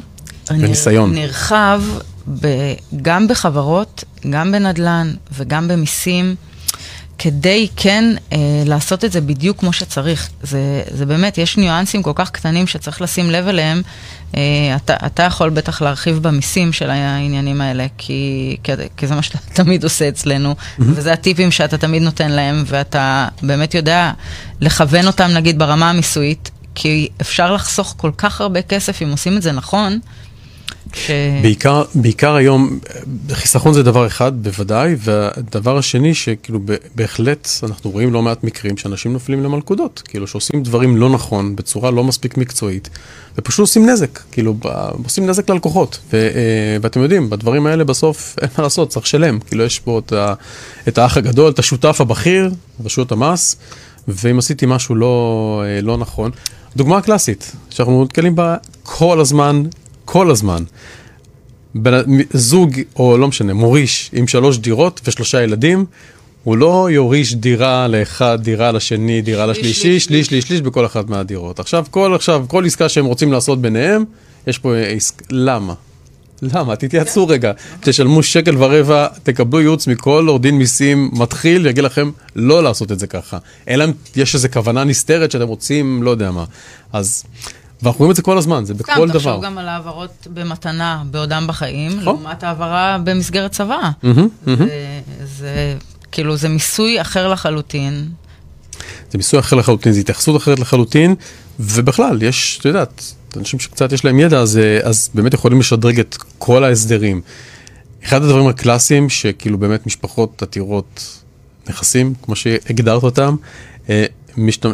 וניסיון. 0.51 1.15
נרחב 1.15 1.83
גם 3.03 3.29
בחברות, 3.29 4.05
גם 4.31 4.53
בנדל"ן 4.53 5.13
וגם 5.33 5.69
במיסים. 5.69 6.35
כדי 7.25 7.69
כן 7.77 8.05
אה, 8.33 8.39
לעשות 8.67 9.05
את 9.05 9.13
זה 9.13 9.21
בדיוק 9.21 9.61
כמו 9.61 9.73
שצריך. 9.73 10.29
זה, 10.43 10.83
זה 10.91 11.07
באמת, 11.07 11.39
יש 11.39 11.57
ניואנסים 11.57 12.03
כל 12.03 12.13
כך 12.15 12.31
קטנים 12.31 12.67
שצריך 12.67 13.03
לשים 13.03 13.31
לב 13.31 13.49
אליהם. 13.49 13.83
אה, 14.37 14.41
אתה, 14.77 14.95
אתה 15.07 15.23
יכול 15.23 15.51
בטח 15.51 15.83
להרחיב 15.83 16.17
במיסים 16.17 16.73
של 16.73 16.91
העניינים 16.91 17.61
האלה, 17.61 17.87
כי, 17.99 18.57
כי, 18.63 18.73
כי 18.97 19.07
זה 19.07 19.15
מה 19.15 19.23
שאתה 19.23 19.39
תמיד 19.63 19.85
עושה 19.85 20.09
אצלנו, 20.09 20.53
mm-hmm. 20.53 20.83
וזה 20.87 21.13
הטיפים 21.13 21.51
שאתה 21.51 21.79
תמיד 21.79 22.03
נותן 22.03 22.31
להם, 22.31 22.65
ואתה 22.67 23.29
באמת 23.43 23.75
יודע 23.75 24.13
לכוון 24.61 25.07
אותם 25.07 25.31
נגיד 25.31 25.59
ברמה 25.59 25.91
המיסויית, 25.91 26.51
כי 26.75 27.09
אפשר 27.21 27.53
לחסוך 27.53 27.95
כל 27.97 28.11
כך 28.19 28.41
הרבה 28.41 28.63
כסף 28.63 29.03
אם 29.03 29.11
עושים 29.11 29.37
את 29.37 29.43
זה 29.43 29.53
נכון. 29.53 29.99
ש... 30.93 31.11
בעיקר, 31.43 31.85
בעיקר 31.95 32.35
היום, 32.35 32.79
חיסכון 33.33 33.73
זה 33.73 33.83
דבר 33.83 34.07
אחד 34.07 34.43
בוודאי, 34.43 34.97
והדבר 34.99 35.79
השני 35.79 36.15
שכאילו 36.15 36.61
בהחלט 36.95 37.49
אנחנו 37.63 37.91
רואים 37.91 38.13
לא 38.13 38.23
מעט 38.23 38.45
מקרים 38.45 38.77
שאנשים 38.77 39.13
נופלים 39.13 39.43
למלכודות, 39.43 40.03
כאילו 40.05 40.27
שעושים 40.27 40.63
דברים 40.63 40.97
לא 40.97 41.11
נכון, 41.11 41.57
בצורה 41.57 41.91
לא 41.91 42.05
מספיק 42.05 42.37
מקצועית, 42.37 42.89
ופשוט 43.39 43.61
עושים 43.61 43.91
נזק, 43.91 44.21
כאילו 44.33 44.57
עושים 45.05 45.27
נזק 45.27 45.51
ללקוחות. 45.51 45.99
ו, 46.13 46.17
אה, 46.17 46.77
ואתם 46.83 47.01
יודעים, 47.01 47.31
בדברים 47.31 47.67
האלה 47.67 47.85
בסוף 47.85 48.35
אין 48.43 48.49
מה 48.59 48.65
לעשות, 48.65 48.89
צריך 48.89 49.07
לשלם, 49.07 49.39
כאילו 49.41 49.65
יש 49.65 49.79
פה 49.79 49.99
את, 49.99 50.13
ה, 50.13 50.35
את 50.89 50.99
האח 50.99 51.17
הגדול, 51.17 51.51
את 51.51 51.59
השותף 51.59 52.01
הבכיר, 52.01 52.51
רשויות 52.85 53.13
המס, 53.13 53.57
ואם 54.09 54.39
עשיתי 54.39 54.67
משהו 54.67 54.95
לא, 54.95 55.63
אה, 55.67 55.81
לא 55.81 55.97
נכון, 55.97 56.31
דוגמה 56.77 57.01
קלאסית, 57.01 57.53
שאנחנו 57.71 58.05
נתקלים 58.05 58.37
בה 58.37 58.57
כל 58.83 59.21
הזמן, 59.21 59.63
כל 60.05 60.31
הזמן. 60.31 60.65
בין, 61.75 61.95
זוג, 62.33 62.81
או 62.97 63.19
לא 63.19 63.29
משנה, 63.29 63.55
מוריש 63.55 64.11
עם 64.13 64.27
שלוש 64.27 64.59
דירות 64.59 65.01
ושלושה 65.05 65.43
ילדים, 65.43 65.85
הוא 66.45 66.57
לא 66.57 66.89
יוריש 66.91 67.35
דירה 67.35 67.89
לאחד, 67.89 68.39
דירה 68.43 68.73
לשני, 68.73 69.23
דירה 69.23 69.47
לשלישי, 69.47 70.01
שליש, 70.01 70.27
שליש, 70.27 70.45
שליש 70.45 70.61
בכל 70.61 70.87
אחת 70.87 71.09
מהדירות. 71.09 71.61
עכשיו, 71.61 71.85
כל, 71.91 72.15
עכשיו, 72.15 72.45
כל 72.49 72.67
עסקה 72.67 72.89
שהם 72.89 73.05
רוצים 73.05 73.33
לעשות 73.33 73.61
ביניהם, 73.61 74.05
יש 74.47 74.59
פה 74.59 74.77
עסקה, 74.77 75.25
למה? 75.31 75.75
למה? 76.43 76.77
תתייעצו 76.77 77.29
רגע, 77.29 77.53
תשלמו 77.81 78.23
שקל 78.23 78.63
ורבע, 78.63 79.07
תקבלו 79.23 79.61
ייעוץ 79.61 79.87
מכל 79.87 80.25
עורך 80.29 80.43
דין 80.43 80.59
מיסים 80.59 81.11
מתחיל, 81.13 81.67
ויגיד 81.67 81.85
לכם 81.85 82.11
לא 82.37 82.63
לעשות 82.63 82.93
את 82.93 82.99
זה 82.99 83.07
ככה. 83.07 83.39
אלא 83.69 83.85
אם 83.85 83.93
יש 84.17 84.35
איזו 84.35 84.49
כוונה 84.53 84.85
נסתרת 84.85 85.31
שאתם 85.31 85.49
רוצים, 85.49 86.03
לא 86.03 86.11
יודע 86.11 86.31
מה. 86.31 86.45
אז... 86.93 87.25
ואנחנו 87.85 87.99
רואים 87.99 88.11
את 88.11 88.17
זה 88.17 88.23
כל 88.23 88.39
הזמן, 88.39 88.65
זה 88.65 88.75
בכל 88.75 89.09
דבר. 89.09 89.19
תחשוב 89.19 89.45
גם 89.45 89.59
על 89.59 89.69
העברות 89.69 90.27
במתנה 90.35 91.03
בעודם 91.11 91.45
בחיים, 91.49 91.91
נכון. 91.91 92.05
לעומת 92.05 92.43
העברה 92.43 92.99
במסגרת 93.05 93.53
צבא. 93.53 93.91
זה 95.39 95.77
כאילו, 96.13 96.37
זה 96.37 96.49
מיסוי 96.49 97.01
אחר 97.01 97.29
לחלוטין. 97.29 98.09
זה 99.11 99.19
מיסוי 99.19 99.41
אחר 99.41 99.57
לחלוטין, 99.57 99.93
זו 99.93 100.01
התייחסות 100.01 100.37
אחרת 100.37 100.59
לחלוטין, 100.59 101.15
ובכלל, 101.61 102.23
יש, 102.23 102.59
את 102.61 102.65
יודעת, 102.65 103.15
אנשים 103.37 103.61
שקצת 103.61 103.93
יש 103.93 104.05
להם 104.05 104.21
ידע, 104.21 104.39
אז, 104.39 104.61
אז 104.83 105.11
באמת 105.15 105.35
יכולים 105.35 105.61
לשדרג 105.61 106.01
את 106.01 106.17
כל 106.39 106.65
ההסדרים. 106.65 107.21
אחד 108.05 108.23
הדברים 108.23 108.47
הקלאסיים, 108.47 109.09
שכאילו 109.09 109.59
באמת 109.59 109.87
משפחות 109.87 110.43
עתירות 110.43 111.21
נכסים, 111.69 112.15
כמו 112.23 112.37
שהגדרת 112.37 113.03
אותם, 113.03 113.37
אה, 113.89 114.05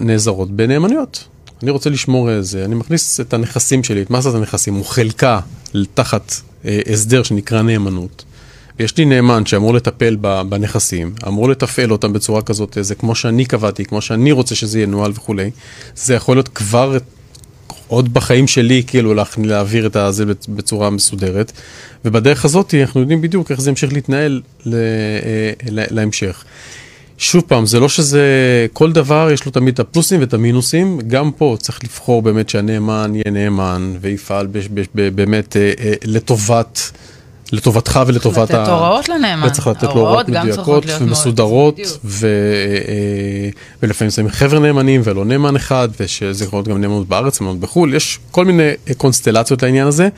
נעזרות 0.01 0.51
בנאמנויות. 0.51 1.25
אני 1.63 1.71
רוצה 1.71 1.91
לשמור 1.91 2.31
איזה, 2.31 2.65
אני 2.65 2.75
מכניס 2.75 3.21
את 3.21 3.35
הנכסים 3.35 3.85
שלי, 3.85 4.03
את 4.03 4.11
מסת 4.11 4.35
הנכסים, 4.35 4.75
הוא 4.75 4.85
חלקה 4.85 5.41
תחת 5.95 6.35
אה, 6.65 6.81
הסדר 6.93 7.23
שנקרא 7.23 7.63
נאמנות. 7.63 8.25
יש 8.79 8.97
לי 8.97 9.05
נאמן 9.05 9.47
שאמור 9.47 9.75
לטפל 9.75 10.17
בנכסים, 10.49 11.15
אמור 11.27 11.49
לתפעל 11.49 11.93
אותם 11.93 12.13
בצורה 12.13 12.43
כזאת, 12.43 12.79
זה 12.81 12.95
כמו 12.95 13.15
שאני 13.15 13.45
קבעתי, 13.45 13.85
כמו 13.85 14.01
שאני 14.01 14.33
רוצה 14.33 14.55
שזה 14.55 14.81
ינוהל 14.81 15.13
וכולי. 15.15 15.51
זה 15.97 16.15
יכול 16.15 16.37
להיות 16.37 16.49
כבר 16.49 16.99
עוד 17.89 18.15
בחיים 18.15 18.47
שלי, 18.47 18.83
כאילו, 18.87 19.15
להעביר 19.39 19.87
את 19.87 19.97
זה 20.11 20.25
בצורה 20.49 20.91
מסודרת. 20.91 21.53
ובדרך 22.05 22.45
הזאת 22.45 22.75
אנחנו 22.75 23.01
יודעים 23.01 23.21
בדיוק 23.21 23.51
איך 23.51 23.61
זה 23.61 23.71
ימשיך 23.71 23.93
להתנהל 23.93 24.43
אה, 24.67 24.73
להמשך. 25.67 26.45
שוב 27.23 27.43
פעם, 27.47 27.67
זה 27.67 27.81
לא 27.81 27.89
שזה, 27.89 28.23
כל 28.73 28.93
דבר 28.93 29.29
יש 29.33 29.47
לו 29.47 29.53
תמיד 29.53 29.75
את 29.75 29.81
הפלוסים 29.81 30.21
ואת 30.21 30.35
המינוסים, 30.35 31.01
גם 31.07 31.31
פה 31.33 31.57
צריך 31.59 31.85
לבחור 31.85 32.23
באמת 32.23 32.49
שהנאמן 32.49 33.13
יהיה 33.15 33.31
נאמן 33.31 33.93
ויפעל 34.01 34.49
באמת 34.95 35.57
אה, 35.57 35.73
אה, 35.81 35.93
לטובת 36.05 36.91
לטובתך 37.53 38.01
ולטובת 38.07 38.39
ה... 38.39 38.47
צריך 38.47 38.59
לתת 38.61 38.69
הוראות 38.69 39.09
לנאמן. 39.09 39.47
וצריך 39.47 39.67
לתת 39.67 39.83
לו 39.83 39.91
הוראות 39.91 40.29
מדויקות 40.29 40.85
ומסודרות, 41.01 41.79
ו... 42.05 42.27
אה, 42.89 43.49
ולפעמים 43.83 44.11
שמים 44.11 44.29
חבר'ה 44.29 44.59
נאמנים 44.59 45.01
ולא 45.05 45.25
נאמן 45.25 45.57
אחד, 45.57 45.89
ושזה 46.01 46.45
יכול 46.45 46.57
להיות 46.57 46.69
גם 46.69 46.81
נאמנות 46.81 47.09
בארץ, 47.09 47.41
נאמנות 47.41 47.61
בחו"ל, 47.61 47.95
יש 47.95 48.19
כל 48.31 48.45
מיני 48.45 48.71
קונסטלציות 48.97 49.63
לעניין 49.63 49.87
הזה, 49.87 50.09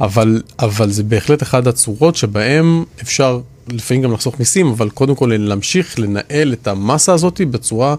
אבל, 0.00 0.42
אבל 0.58 0.90
זה 0.90 1.02
בהחלט 1.02 1.42
אחת 1.42 1.66
הצורות 1.66 2.16
שבהן 2.16 2.84
אפשר 3.02 3.40
לפעמים 3.70 4.02
גם 4.02 4.12
לחסוך 4.12 4.38
מיסים, 4.38 4.66
אבל 4.66 4.90
קודם 4.90 5.14
כל 5.14 5.32
להמשיך 5.38 5.98
לנהל 5.98 6.52
את 6.52 6.66
המסה 6.66 7.12
הזאת 7.12 7.40
בצורה 7.50 7.94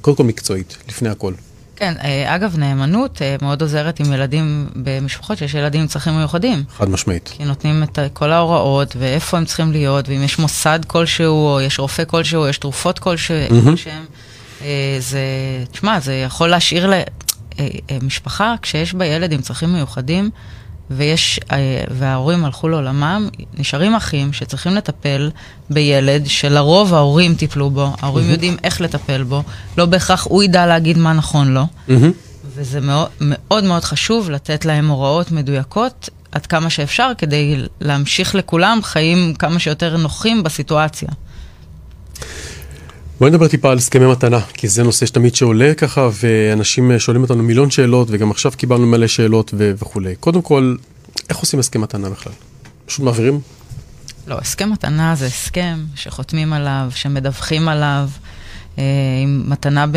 קודם 0.00 0.16
כל 0.16 0.24
מקצועית, 0.24 0.76
לפני 0.88 1.08
הכל. 1.08 1.32
כן, 1.76 1.94
אה, 2.04 2.34
אגב, 2.34 2.58
נאמנות 2.58 3.22
אה, 3.22 3.36
מאוד 3.42 3.62
עוזרת 3.62 4.00
עם 4.00 4.12
ילדים 4.12 4.66
במשפחות 4.76 5.38
שיש 5.38 5.54
ילדים 5.54 5.80
עם 5.80 5.86
צרכים 5.86 6.16
מיוחדים. 6.16 6.64
חד 6.76 6.90
משמעית. 6.90 7.28
כי 7.36 7.44
נותנים 7.44 7.82
את 7.82 7.98
כל 8.12 8.32
ההוראות, 8.32 8.96
ואיפה 8.98 9.38
הם 9.38 9.44
צריכים 9.44 9.72
להיות, 9.72 10.08
ואם 10.08 10.22
יש 10.22 10.38
מוסד 10.38 10.80
כלשהו, 10.86 11.46
או 11.46 11.60
יש 11.60 11.78
רופא 11.78 12.04
כלשהו, 12.04 12.42
או 12.42 12.48
יש 12.48 12.58
תרופות 12.58 12.98
כלשהם. 12.98 13.50
Mm-hmm. 13.50 14.64
זה, 14.98 15.20
תשמע, 15.72 16.00
זה 16.00 16.14
יכול 16.14 16.48
להשאיר 16.48 16.90
למשפחה, 17.90 18.54
כשיש 18.62 18.94
בה 18.94 19.06
ילד 19.06 19.32
עם 19.32 19.40
צרכים 19.40 19.72
מיוחדים, 19.72 20.30
ויש, 20.90 21.40
אה, 21.52 21.84
וההורים 21.90 22.44
הלכו 22.44 22.68
לעולמם, 22.68 23.28
נשארים 23.58 23.94
אחים 23.94 24.32
שצריכים 24.32 24.74
לטפל 24.74 25.30
בילד 25.70 26.26
שלרוב 26.26 26.94
ההורים 26.94 27.34
טיפלו 27.34 27.70
בו, 27.70 27.92
ההורים 28.00 28.26
mm-hmm. 28.28 28.32
יודעים 28.32 28.56
איך 28.64 28.80
לטפל 28.80 29.22
בו, 29.22 29.42
לא 29.78 29.86
בהכרח 29.86 30.26
הוא 30.30 30.42
ידע 30.42 30.66
להגיד 30.66 30.98
מה 30.98 31.12
נכון 31.12 31.54
לו, 31.54 31.62
mm-hmm. 31.88 31.92
וזה 32.54 32.80
מאוד, 32.80 33.08
מאוד 33.20 33.64
מאוד 33.64 33.84
חשוב 33.84 34.30
לתת 34.30 34.64
להם 34.64 34.88
הוראות 34.88 35.32
מדויקות 35.32 36.08
עד 36.32 36.46
כמה 36.46 36.70
שאפשר, 36.70 37.12
כדי 37.18 37.56
להמשיך 37.80 38.34
לכולם 38.34 38.78
חיים 38.82 39.34
כמה 39.34 39.58
שיותר 39.58 39.96
נוחים 39.96 40.42
בסיטואציה. 40.42 41.08
בואי 43.20 43.30
נדבר 43.30 43.48
טיפה 43.48 43.70
על 43.70 43.78
הסכמי 43.78 44.06
מתנה, 44.06 44.40
כי 44.40 44.68
זה 44.68 44.82
נושא 44.82 45.06
שתמיד 45.06 45.34
שעולה 45.34 45.74
ככה, 45.74 46.08
ואנשים 46.20 46.98
שואלים 46.98 47.22
אותנו 47.22 47.42
מיליון 47.42 47.70
שאלות, 47.70 48.08
וגם 48.10 48.30
עכשיו 48.30 48.52
קיבלנו 48.56 48.86
מלא 48.86 49.06
שאלות 49.06 49.54
ו- 49.58 49.72
וכולי. 49.78 50.16
קודם 50.16 50.42
כל, 50.42 50.76
איך 51.28 51.38
עושים 51.38 51.60
הסכם 51.60 51.80
מתנה 51.80 52.10
בכלל? 52.10 52.32
פשוט 52.86 53.04
מעבירים? 53.04 53.40
לא, 54.26 54.38
הסכם 54.38 54.70
מתנה 54.72 55.14
זה 55.14 55.26
הסכם 55.26 55.84
שחותמים 55.94 56.52
עליו, 56.52 56.90
שמדווחים 56.94 57.68
עליו. 57.68 58.08
אה, 58.78 58.84
עם 59.22 59.44
מתנה 59.46 59.86
ב, 59.86 59.96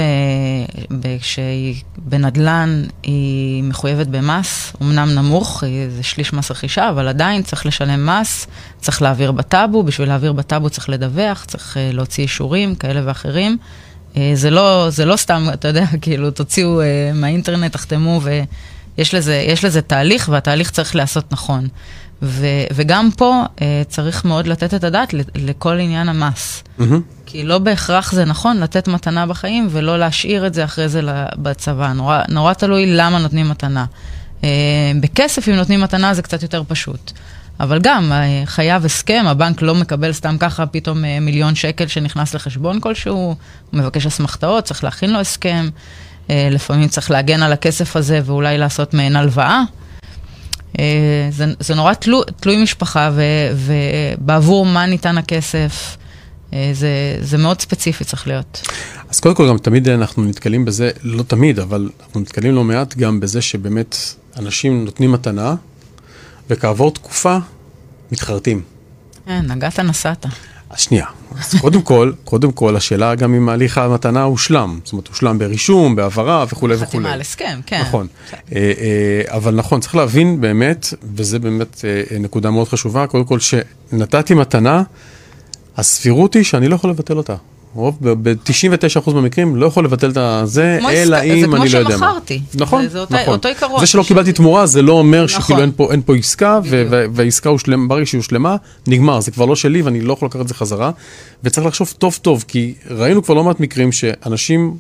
ב, 1.00 1.18
שהיא 1.22 1.76
בנדל"ן, 1.98 2.84
היא 3.04 3.64
מחויבת 3.64 4.08
במס, 4.08 4.74
אמנם 4.82 5.10
נמוך, 5.10 5.64
זה 5.90 6.04
שליש 6.04 6.34
מס 6.34 6.52
רכישה, 6.52 6.90
אבל 6.90 7.08
עדיין 7.08 7.44
צריך 7.44 7.66
לשלם 7.66 8.06
מס, 8.06 8.48
צריך 8.82 9.02
להעביר 9.02 9.32
בטאבו, 9.32 9.84
בשביל 9.84 10.08
להעביר 10.08 10.34
בטאבו 10.34 10.70
צריך 10.70 10.90
לדווח, 10.90 11.46
צריך 11.46 11.78
אה, 11.78 11.90
להוציא 11.94 12.24
אישורים 12.24 12.76
כאלה 12.76 13.02
ואחרים. 13.06 13.58
אה, 14.18 14.32
זה 14.34 14.50
לא, 14.50 14.88
זה 14.90 15.06
לא 15.06 15.16
סתם, 15.16 15.48
אתה 15.54 15.68
יודע, 15.68 15.86
כאילו, 16.02 16.32
תוציאו 16.32 16.82
מהאינטרנט, 17.14 17.74
תחתמו, 17.74 18.22
ויש 18.24 19.16
לזה, 19.16 19.54
לזה 19.64 19.82
תהליך, 19.82 20.30
והתהליך 20.32 20.72
צריך 20.72 20.96
להיעשות 20.96 21.32
נכון. 21.32 21.68
ו, 22.24 22.46
וגם 22.74 23.10
פה 23.18 23.44
צריך 23.88 24.26
מאוד 24.26 24.48
לתת 24.48 24.74
את 24.74 24.84
הדעת 24.84 25.14
לכל 25.36 25.80
עניין 25.80 26.10
המס. 26.10 26.64
Mm-hmm. 26.80 26.84
כי 27.26 27.44
לא 27.44 27.58
בהכרח 27.58 28.12
זה 28.12 28.26
נכון 28.26 28.60
לתת 28.60 28.88
מתנה 28.88 29.26
בחיים 29.26 29.68
ולא 29.72 30.00
להשאיר 30.00 30.48
את 30.48 30.54
זה 30.54 30.64
אחרי 30.64 30.90
זה 30.90 31.02
בצבא. 31.36 31.94
נורא, 31.94 32.22
נורא 32.30 32.54
תלוי 32.54 32.86
למה 32.88 33.20
נותנים 33.20 33.50
מתנה. 33.50 33.86
אה, 34.44 34.50
בכסף, 35.02 35.50
אם 35.50 35.54
נותנים 35.54 35.82
מתנה, 35.82 36.14
זה 36.14 36.22
קצת 36.22 36.44
יותר 36.44 36.64
פשוט. 36.68 37.12
אבל 37.60 37.80
גם, 37.80 38.12
אה, 38.12 38.42
חייב 38.46 38.86
הסכם, 38.86 39.26
הבנק 39.28 39.62
לא 39.62 39.76
מקבל 39.76 40.14
סתם 40.14 40.38
ככה 40.40 40.66
פתאום 40.66 41.06
אה, 41.06 41.20
מיליון 41.20 41.56
שקל 41.56 41.88
שנכנס 41.88 42.34
לחשבון 42.34 42.80
כלשהו, 42.80 43.16
הוא 43.16 43.36
מבקש 43.74 44.06
אסמכתאות, 44.06 44.64
צריך 44.64 44.84
להכין 44.84 45.14
לו 45.14 45.20
הסכם, 45.20 45.70
לפעמים 46.30 46.88
צריך 46.88 47.12
להגן 47.12 47.44
על 47.44 47.54
הכסף 47.54 47.96
הזה 47.96 48.20
ואולי 48.26 48.58
לעשות 48.58 48.94
מעין 48.94 49.16
הלוואה. 49.16 49.64
זה, 51.30 51.46
זה 51.60 51.76
נורא 51.76 51.94
תלו, 51.94 52.24
תלוי 52.24 52.64
משפחה 52.64 53.12
ובעבור 53.56 54.66
מה 54.66 54.86
ניתן 54.86 55.18
הכסף. 55.18 55.98
אה, 56.54 56.72
זה, 56.74 57.18
זה 57.22 57.38
מאוד 57.38 57.62
ספציפי 57.62 58.04
צריך 58.04 58.28
להיות. 58.28 58.62
אז 59.10 59.20
קודם 59.20 59.36
כל 59.36 59.50
גם 59.50 59.58
תמיד 59.58 59.90
אנחנו 59.90 60.24
נתקלים 60.24 60.66
בזה, 60.66 60.92
לא 61.04 61.24
תמיד, 61.24 61.60
אבל 61.60 61.90
אנחנו 62.04 62.20
נתקלים 62.20 62.56
לא 62.56 62.64
מעט 62.64 62.98
גם 62.98 63.20
בזה 63.20 63.42
שבאמת 63.42 63.98
אנשים 64.38 64.86
נותנים 64.86 65.12
מתנה, 65.12 65.56
וכעבור 66.50 66.92
תקופה 66.92 67.38
מתחרטים. 68.12 68.62
כן, 69.26 69.46
נגעת 69.52 69.80
נסעת. 69.80 70.26
אז 70.74 70.80
שנייה, 70.80 71.06
אז 71.40 71.56
קודם 71.62 71.82
כל, 71.82 72.12
קודם 72.24 72.52
כל, 72.52 72.76
השאלה 72.76 73.16
גם 73.16 73.34
אם 73.34 73.50
הליך 73.50 73.78
המתנה 73.78 74.24
הושלם. 74.24 74.80
זאת 74.84 74.94
אומרת, 74.94 75.08
הושלם 75.08 75.40
ברישום, 75.40 75.96
בהעברה 75.96 76.46
וכולי 76.50 76.74
וכולי. 76.74 76.88
חתימה 76.88 77.14
על 77.14 77.22
הסכם, 77.22 77.60
כן. 77.66 77.82
נכון. 77.82 78.08
אה, 78.56 78.72
אה, 78.80 79.36
אבל 79.36 79.56
נכון, 79.56 79.82
צריך 79.82 79.96
להבין 79.96 80.42
באמת, 80.42 80.94
וזה 81.16 81.40
באמת 81.40 81.86
אה, 81.86 82.18
נקודה 82.20 82.52
מאוד 82.52 82.68
חשובה, 82.68 83.08
קודם 83.08 83.24
כל, 83.24 83.40
שנתתי 83.40 84.34
מתנה, 84.34 84.84
הסבירות 85.78 86.34
היא 86.34 86.44
שאני 86.44 86.68
לא 86.68 86.76
יכול 86.76 86.90
לבטל 86.90 87.18
אותה. 87.18 87.36
רוב, 87.76 87.98
ב-99% 88.02 89.14
מהמקרים 89.14 89.56
לא 89.56 89.66
יכול 89.66 89.86
לבטל 89.86 90.10
את 90.16 90.18
זה, 90.48 90.78
כמו 90.80 90.90
אלא 90.90 91.16
עסקה- 91.18 91.26
אם 91.26 91.40
זה 91.40 91.46
כמו 91.48 91.56
אני 91.56 91.70
לא 91.70 91.78
יודע 91.78 91.98
מה. 91.98 92.08
שמכרתי. 92.12 92.42
נכון, 92.56 92.84
זה- 92.84 92.90
זה 92.90 93.00
אותו- 93.00 93.16
נכון. 93.16 93.34
אותו 93.34 93.48
עיקרון. 93.48 93.80
זה 93.80 93.88
שלא 93.88 94.04
קיבלתי 94.04 94.34
תמורה, 94.34 94.66
זה 94.66 94.82
לא 94.82 94.94
אומר 94.94 95.28
שכאילו 95.28 95.44
נכון. 95.44 95.60
אין 95.62 95.72
פה, 95.76 95.92
אין 95.92 96.02
פה 96.06 96.16
עסקה, 96.16 96.60
והעסקה 97.14 97.50
הושלמה, 97.50 97.88
ברגע 97.88 98.06
שהיא 98.06 98.20
הושלמה, 98.20 98.56
נגמר, 98.88 99.20
זה 99.20 99.32
כבר 99.32 99.46
לא 99.46 99.56
שלי 99.56 99.82
ואני 99.82 100.02
לא 100.02 100.14
יכול 100.14 100.26
לקחת 100.26 100.42
את 100.42 100.48
זה 100.48 100.54
חזרה. 100.54 100.92
וצריך 101.44 101.68
לחשוב 101.68 101.94
טוב 101.98 102.20
טוב, 102.22 102.46
כי 102.48 102.74
ראינו 102.90 103.24
כבר 103.24 103.34
לא 103.36 103.44
מעט 103.44 103.60
מקרים 103.60 103.92
שאנשים 103.92 104.78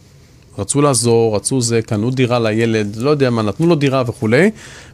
רצו 0.58 0.82
לעזור, 0.82 1.36
רצו 1.36 1.62
זה, 1.62 1.82
קנו 1.82 2.12
דירה 2.12 2.39
לילד, 2.39 2.95
לא 2.95 3.10
יודע 3.10 3.29
מה, 3.29 3.41
נתנו 3.41 3.67
לו 3.67 3.75
דירה 3.75 4.03
וכולי, 4.08 4.49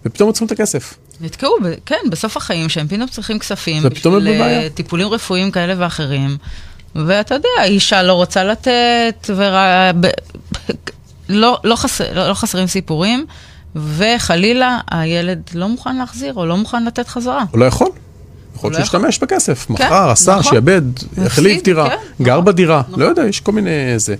ופתאום 0.05 0.27
עוצרים 0.29 0.45
את 0.47 0.51
הכסף. 0.51 0.93
נתקעו, 1.21 1.51
ב- 1.63 1.73
כן, 1.85 1.95
בסוף 2.11 2.37
החיים, 2.37 2.69
שהם 2.69 2.87
פתאום 2.87 3.07
צריכים 3.07 3.39
כספים 3.39 3.83
בשביל. 3.83 4.31
אה, 4.41 4.67
טיפולים 4.73 5.07
רפואיים 5.07 5.51
כאלה 5.51 5.73
ואחרים. 5.77 6.37
ואתה 6.95 7.35
יודע, 7.35 7.49
האישה 7.59 8.03
לא 8.03 8.13
רוצה 8.13 8.43
לתת, 8.43 9.29
ורע... 9.35 9.91
ב... 9.99 10.07
לא, 11.29 11.59
לא, 11.63 11.75
חס... 11.75 12.01
לא 12.01 12.33
חסרים 12.33 12.67
סיפורים, 12.67 13.25
וחלילה 13.75 14.79
הילד 14.91 15.41
לא 15.53 15.69
מוכן 15.69 15.95
להחזיר 15.95 16.33
או 16.33 16.45
לא 16.45 16.57
מוכן 16.57 16.85
לתת 16.85 17.07
חזרה. 17.07 17.43
הוא 17.51 17.59
לא 17.59 17.65
יכול. 17.65 17.89
יכול 18.55 18.71
לא 18.71 18.77
להיות 18.77 18.85
שישתמש 18.85 19.19
בכסף, 19.19 19.65
כן, 19.65 19.73
מכר, 19.73 20.09
עשה, 20.09 20.31
נכון. 20.31 20.51
שיאבד, 20.51 20.81
החליף 21.17 21.51
הפסיד, 21.51 21.63
דירה, 21.63 21.89
כן, 21.89 22.23
גר 22.23 22.33
נכון, 22.33 22.45
בדירה, 22.45 22.81
נכון. 22.87 22.99
לא 22.99 23.05
יודע, 23.05 23.25
יש 23.25 23.39
כל 23.39 23.51
מיני 23.51 23.99
זה. 23.99 24.15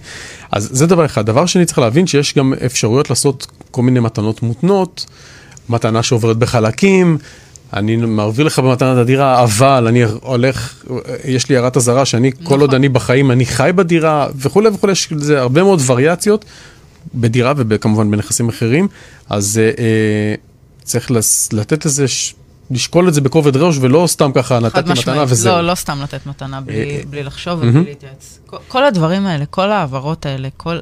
אז 0.51 0.69
זה 0.71 0.87
דבר 0.87 1.05
אחד. 1.05 1.25
דבר 1.25 1.45
שני, 1.45 1.65
צריך 1.65 1.79
להבין 1.79 2.07
שיש 2.07 2.35
גם 2.35 2.53
אפשרויות 2.65 3.09
לעשות 3.09 3.47
כל 3.71 3.81
מיני 3.81 3.99
מתנות 3.99 4.43
מותנות, 4.43 5.05
מתנה 5.69 6.03
שעוברת 6.03 6.37
בחלקים, 6.37 7.17
אני 7.73 7.95
מעביר 7.95 8.45
לך 8.45 8.59
במתנת 8.59 8.97
הדירה, 8.97 9.43
אבל 9.43 9.87
אני 9.87 10.03
הולך, 10.03 10.83
יש 11.25 11.49
לי 11.49 11.57
הערת 11.57 11.77
אזהרה 11.77 12.05
שאני, 12.05 12.31
כל 12.31 12.39
נכון. 12.43 12.61
עוד 12.61 12.73
אני 12.73 12.89
בחיים, 12.89 13.31
אני 13.31 13.45
חי 13.45 13.71
בדירה, 13.75 14.27
וכולי 14.35 14.69
וכולי, 14.69 14.91
יש 14.91 15.11
לזה 15.11 15.39
הרבה 15.39 15.63
מאוד 15.63 15.81
וריאציות. 15.87 16.45
בדירה 17.15 17.53
וכמובן 17.57 18.11
בנכסים 18.11 18.49
אחרים, 18.49 18.87
אז 19.29 19.59
אה, 19.63 19.83
אה, 19.83 20.35
צריך 20.83 21.11
לס, 21.11 21.53
לתת 21.53 21.85
לזה, 21.85 22.07
ש, 22.07 22.33
לשקול 22.71 23.07
את 23.07 23.13
זה 23.13 23.21
בכובד 23.21 23.57
ראש 23.57 23.77
ולא 23.81 24.07
סתם 24.07 24.31
ככה 24.31 24.59
נתתי 24.59 24.91
מתנה. 24.91 25.23
וזהו. 25.27 25.55
לא, 25.55 25.61
לא 25.61 25.75
סתם 25.75 26.01
לתת 26.03 26.25
מתנה 26.25 26.61
בלי, 26.61 26.75
אה, 26.75 27.01
בלי 27.09 27.23
לחשוב 27.23 27.59
מהמם. 27.59 27.77
ובלי 27.79 27.89
להתייעץ. 27.89 28.39
כל, 28.45 28.57
כל 28.67 28.85
הדברים 28.85 29.25
האלה, 29.25 29.45
כל 29.45 29.71
ההעברות 29.71 30.25
האלה, 30.25 30.47
כל... 30.57 30.79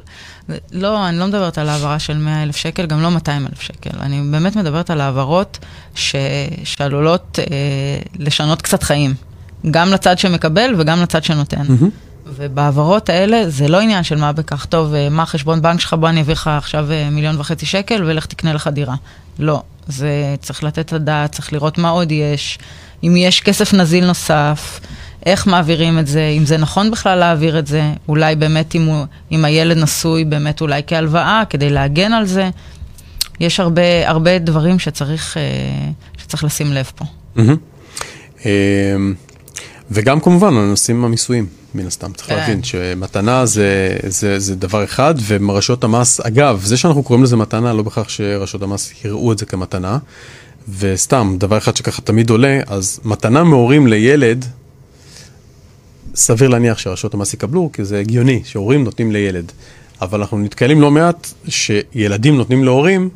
לא, 0.72 1.08
אני 1.08 1.18
לא 1.18 1.26
מדברת 1.26 1.58
על 1.58 1.68
העברה 1.68 1.98
של 1.98 2.16
100 2.16 2.42
אלף 2.42 2.56
שקל, 2.56 2.86
גם 2.86 3.02
לא 3.02 3.10
200 3.10 3.46
אלף 3.46 3.60
שקל. 3.60 3.90
אני 4.00 4.22
באמת 4.30 4.56
מדברת 4.56 4.90
על 4.90 5.00
העברות 5.00 5.58
ש, 5.94 6.16
שעלולות 6.64 7.38
אה, 7.38 7.44
לשנות 8.18 8.62
קצת 8.62 8.82
חיים. 8.82 9.14
גם 9.70 9.90
לצד 9.90 10.18
שמקבל 10.18 10.74
וגם 10.78 11.02
לצד 11.02 11.24
שנותן. 11.24 11.64
מהמם. 11.68 11.90
ובהעברות 12.38 13.08
האלה 13.08 13.50
זה 13.50 13.68
לא 13.68 13.80
עניין 13.80 14.02
של 14.02 14.16
מה 14.18 14.32
בכך, 14.32 14.64
טוב, 14.64 14.94
אה, 14.94 15.08
מה 15.08 15.22
החשבון 15.22 15.62
בנק 15.62 15.80
שלך, 15.80 15.94
בוא 15.94 16.08
אני 16.08 16.20
אביא 16.20 16.32
לך 16.32 16.46
עכשיו 16.46 16.92
אה, 16.92 17.10
מיליון 17.10 17.40
וחצי 17.40 17.66
שקל 17.66 18.04
ולך 18.04 18.26
תקנה 18.26 18.52
לך 18.52 18.66
דירה. 18.66 18.94
לא, 19.38 19.62
זה 19.86 20.34
צריך 20.40 20.64
לתת 20.64 20.78
את 20.78 20.92
הדעת, 20.92 21.32
צריך 21.32 21.52
לראות 21.52 21.78
מה 21.78 21.88
עוד 21.88 22.12
יש, 22.12 22.58
אם 23.04 23.14
יש 23.16 23.40
כסף 23.40 23.74
נזיל 23.74 24.06
נוסף, 24.06 24.80
איך 25.26 25.46
מעבירים 25.46 25.98
את 25.98 26.06
זה, 26.06 26.34
אם 26.38 26.46
זה 26.46 26.56
נכון 26.56 26.90
בכלל 26.90 27.18
להעביר 27.18 27.58
את 27.58 27.66
זה, 27.66 27.92
אולי 28.08 28.36
באמת 28.36 28.74
אם, 28.74 28.84
הוא, 28.84 29.06
אם 29.32 29.44
הילד 29.44 29.76
נשוי, 29.76 30.24
באמת 30.24 30.60
אולי 30.60 30.82
כהלוואה, 30.86 31.42
כדי 31.50 31.70
להגן 31.70 32.12
על 32.12 32.26
זה. 32.26 32.50
יש 33.40 33.60
הרבה, 33.60 34.08
הרבה 34.08 34.38
דברים 34.38 34.78
שצריך, 34.78 35.36
אה, 35.36 35.42
שצריך 36.18 36.44
לשים 36.44 36.72
לב 36.72 36.90
פה. 36.94 37.04
אה, 38.46 38.50
וגם 39.90 40.20
כמובן 40.20 40.54
הנושאים 40.54 41.04
המיסויים, 41.04 41.46
מן 41.74 41.86
הסתם, 41.86 42.12
צריך 42.12 42.28
כן. 42.28 42.36
להבין 42.36 42.62
שמתנה 42.62 43.46
זה, 43.46 43.96
זה, 44.06 44.38
זה 44.38 44.56
דבר 44.56 44.84
אחד, 44.84 45.14
ורשויות 45.26 45.84
המס, 45.84 46.20
אגב, 46.20 46.62
זה 46.64 46.76
שאנחנו 46.76 47.02
קוראים 47.02 47.24
לזה 47.24 47.36
מתנה, 47.36 47.72
לא 47.72 47.82
בהכרח 47.82 48.08
שרשויות 48.08 48.62
המס 48.62 48.92
יראו 49.04 49.32
את 49.32 49.38
זה 49.38 49.46
כמתנה, 49.46 49.98
וסתם, 50.78 51.36
דבר 51.38 51.58
אחד 51.58 51.76
שככה 51.76 52.02
תמיד 52.02 52.30
עולה, 52.30 52.60
אז 52.66 53.00
מתנה 53.04 53.44
מהורים 53.44 53.86
לילד, 53.86 54.44
סביר 56.14 56.48
להניח 56.48 56.78
שרשויות 56.78 57.14
המס 57.14 57.34
יקבלו, 57.34 57.70
כי 57.72 57.84
זה 57.84 58.00
הגיוני 58.00 58.42
שהורים 58.44 58.84
נותנים 58.84 59.12
לילד. 59.12 59.52
אבל 60.02 60.20
אנחנו 60.20 60.38
נתקלים 60.38 60.80
לא 60.80 60.90
מעט 60.90 61.30
שילדים 61.48 62.36
נותנים 62.36 62.64
להורים, 62.64 63.08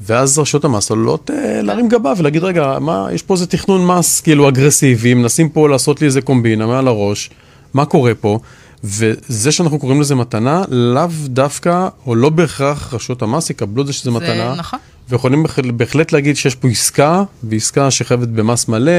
ואז 0.00 0.38
רשויות 0.38 0.64
המס 0.64 0.90
עלולות 0.90 1.30
אה, 1.30 1.62
להרים 1.62 1.88
גבה 1.88 2.12
ולהגיד, 2.16 2.44
רגע, 2.44 2.78
מה, 2.80 3.08
יש 3.12 3.22
פה 3.22 3.34
איזה 3.34 3.46
תכנון 3.46 3.86
מס 3.86 4.20
כאילו 4.20 4.48
אגרסיבי, 4.48 5.14
מנסים 5.14 5.48
פה 5.48 5.68
לעשות 5.68 6.00
לי 6.00 6.06
איזה 6.06 6.20
קומבינה 6.20 6.66
מעל 6.66 6.88
הראש, 6.88 7.30
מה 7.74 7.84
קורה 7.84 8.14
פה? 8.14 8.38
וזה 8.84 9.52
שאנחנו 9.52 9.78
קוראים 9.78 10.00
לזה 10.00 10.14
מתנה, 10.14 10.62
לאו 10.68 11.08
דווקא, 11.24 11.88
או 12.06 12.14
לא 12.14 12.30
בהכרח 12.30 12.94
רשויות 12.94 13.22
המס 13.22 13.50
יקבלו 13.50 13.82
את 13.82 13.86
זה 13.86 13.92
שזה 13.92 14.10
מתנה. 14.10 14.54
נכון. 14.54 14.78
ויכולים 15.08 15.44
בהחלט- 15.76 16.12
להגיד 16.12 16.36
שיש 16.36 16.54
פה 16.54 16.68
עסקה, 16.68 17.22
ועסקה 17.44 17.90
שחייבת 17.90 18.28
במס 18.28 18.68
מלא, 18.68 18.92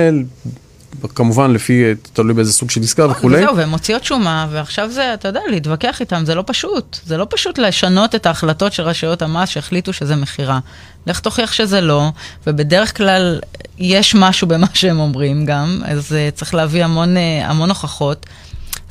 כמובן 1.15 1.51
לפי, 1.51 1.83
תלוי 2.13 2.33
באיזה 2.33 2.53
סוג 2.53 2.69
של 2.69 2.81
עסקה 2.81 3.05
וכולי. 3.11 3.37
וזהו, 3.37 3.55
והן 3.57 3.69
מוציאות 3.69 4.03
שומה, 4.03 4.47
ועכשיו 4.51 4.91
זה, 4.91 5.13
אתה 5.13 5.27
יודע, 5.27 5.39
להתווכח 5.49 5.99
איתם, 5.99 6.25
זה 6.25 6.35
לא 6.35 6.43
פשוט. 6.45 6.97
זה 7.05 7.17
לא 7.17 7.27
פשוט 7.29 7.57
לשנות 7.57 8.15
את 8.15 8.25
ההחלטות 8.25 8.73
של 8.73 8.83
רשויות 8.83 9.21
המס 9.21 9.49
שהחליטו 9.49 9.93
שזה 9.93 10.15
מכירה. 10.15 10.59
לך 11.07 11.19
תוכיח 11.19 11.53
שזה 11.53 11.81
לא, 11.81 12.09
ובדרך 12.47 12.97
כלל 12.97 13.39
יש 13.77 14.15
משהו 14.15 14.47
במה 14.47 14.67
שהם 14.73 14.99
אומרים 14.99 15.45
גם, 15.45 15.81
אז 15.85 16.11
uh, 16.11 16.35
צריך 16.35 16.53
להביא 16.53 16.83
המון, 16.83 17.17
uh, 17.17 17.19
המון 17.45 17.69
הוכחות. 17.69 18.25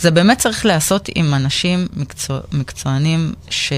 זה 0.01 0.11
באמת 0.11 0.39
צריך 0.39 0.67
להיעשות 0.67 1.09
עם 1.15 1.35
אנשים 1.35 1.87
מקצוע, 1.97 2.41
מקצוענים 2.53 3.33
ש, 3.51 3.73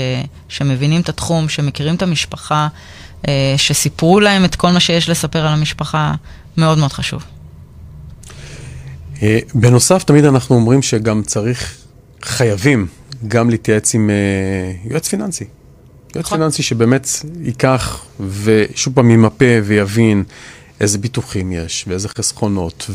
שמבינים 0.49 1.01
את 1.01 1.09
התחום, 1.09 1.49
שמכירים 1.49 1.95
את 1.95 2.03
המשפחה, 2.03 2.69
uh, 3.23 3.29
שסיפרו 3.57 4.21
להם 4.21 4.45
את 4.45 4.55
כל 4.55 4.71
מה 4.71 4.81
שיש 4.81 5.09
לספר 5.09 5.47
על 5.47 5.53
המשפחה, 5.53 6.15
מאוד 6.57 6.79
מאוד 6.79 6.93
חשוב. 6.93 7.25
אה, 9.23 9.39
בנוסף, 9.55 10.05
תמיד 10.05 10.25
אנחנו 10.25 10.57
אומרים 10.57 10.83
שגם 10.83 11.23
צריך, 11.23 11.77
חייבים, 12.23 12.87
גם 13.29 13.51
להתייעץ 13.51 13.95
עם 13.95 14.11
אה, 14.11 14.91
יועץ 14.91 15.09
פיננסי. 15.09 15.45
יועץ 16.15 16.27
נכון. 16.27 16.39
פיננסי 16.39 16.63
שבאמת 16.63 17.09
ייקח 17.41 18.05
ושוב 18.43 18.95
פעם 18.95 19.11
ימפה 19.11 19.45
ויבין 19.65 20.25
איזה 20.81 20.99
ביטוחים 20.99 21.53
יש 21.53 21.85
ואיזה 21.89 22.09
חסכונות 22.09 22.87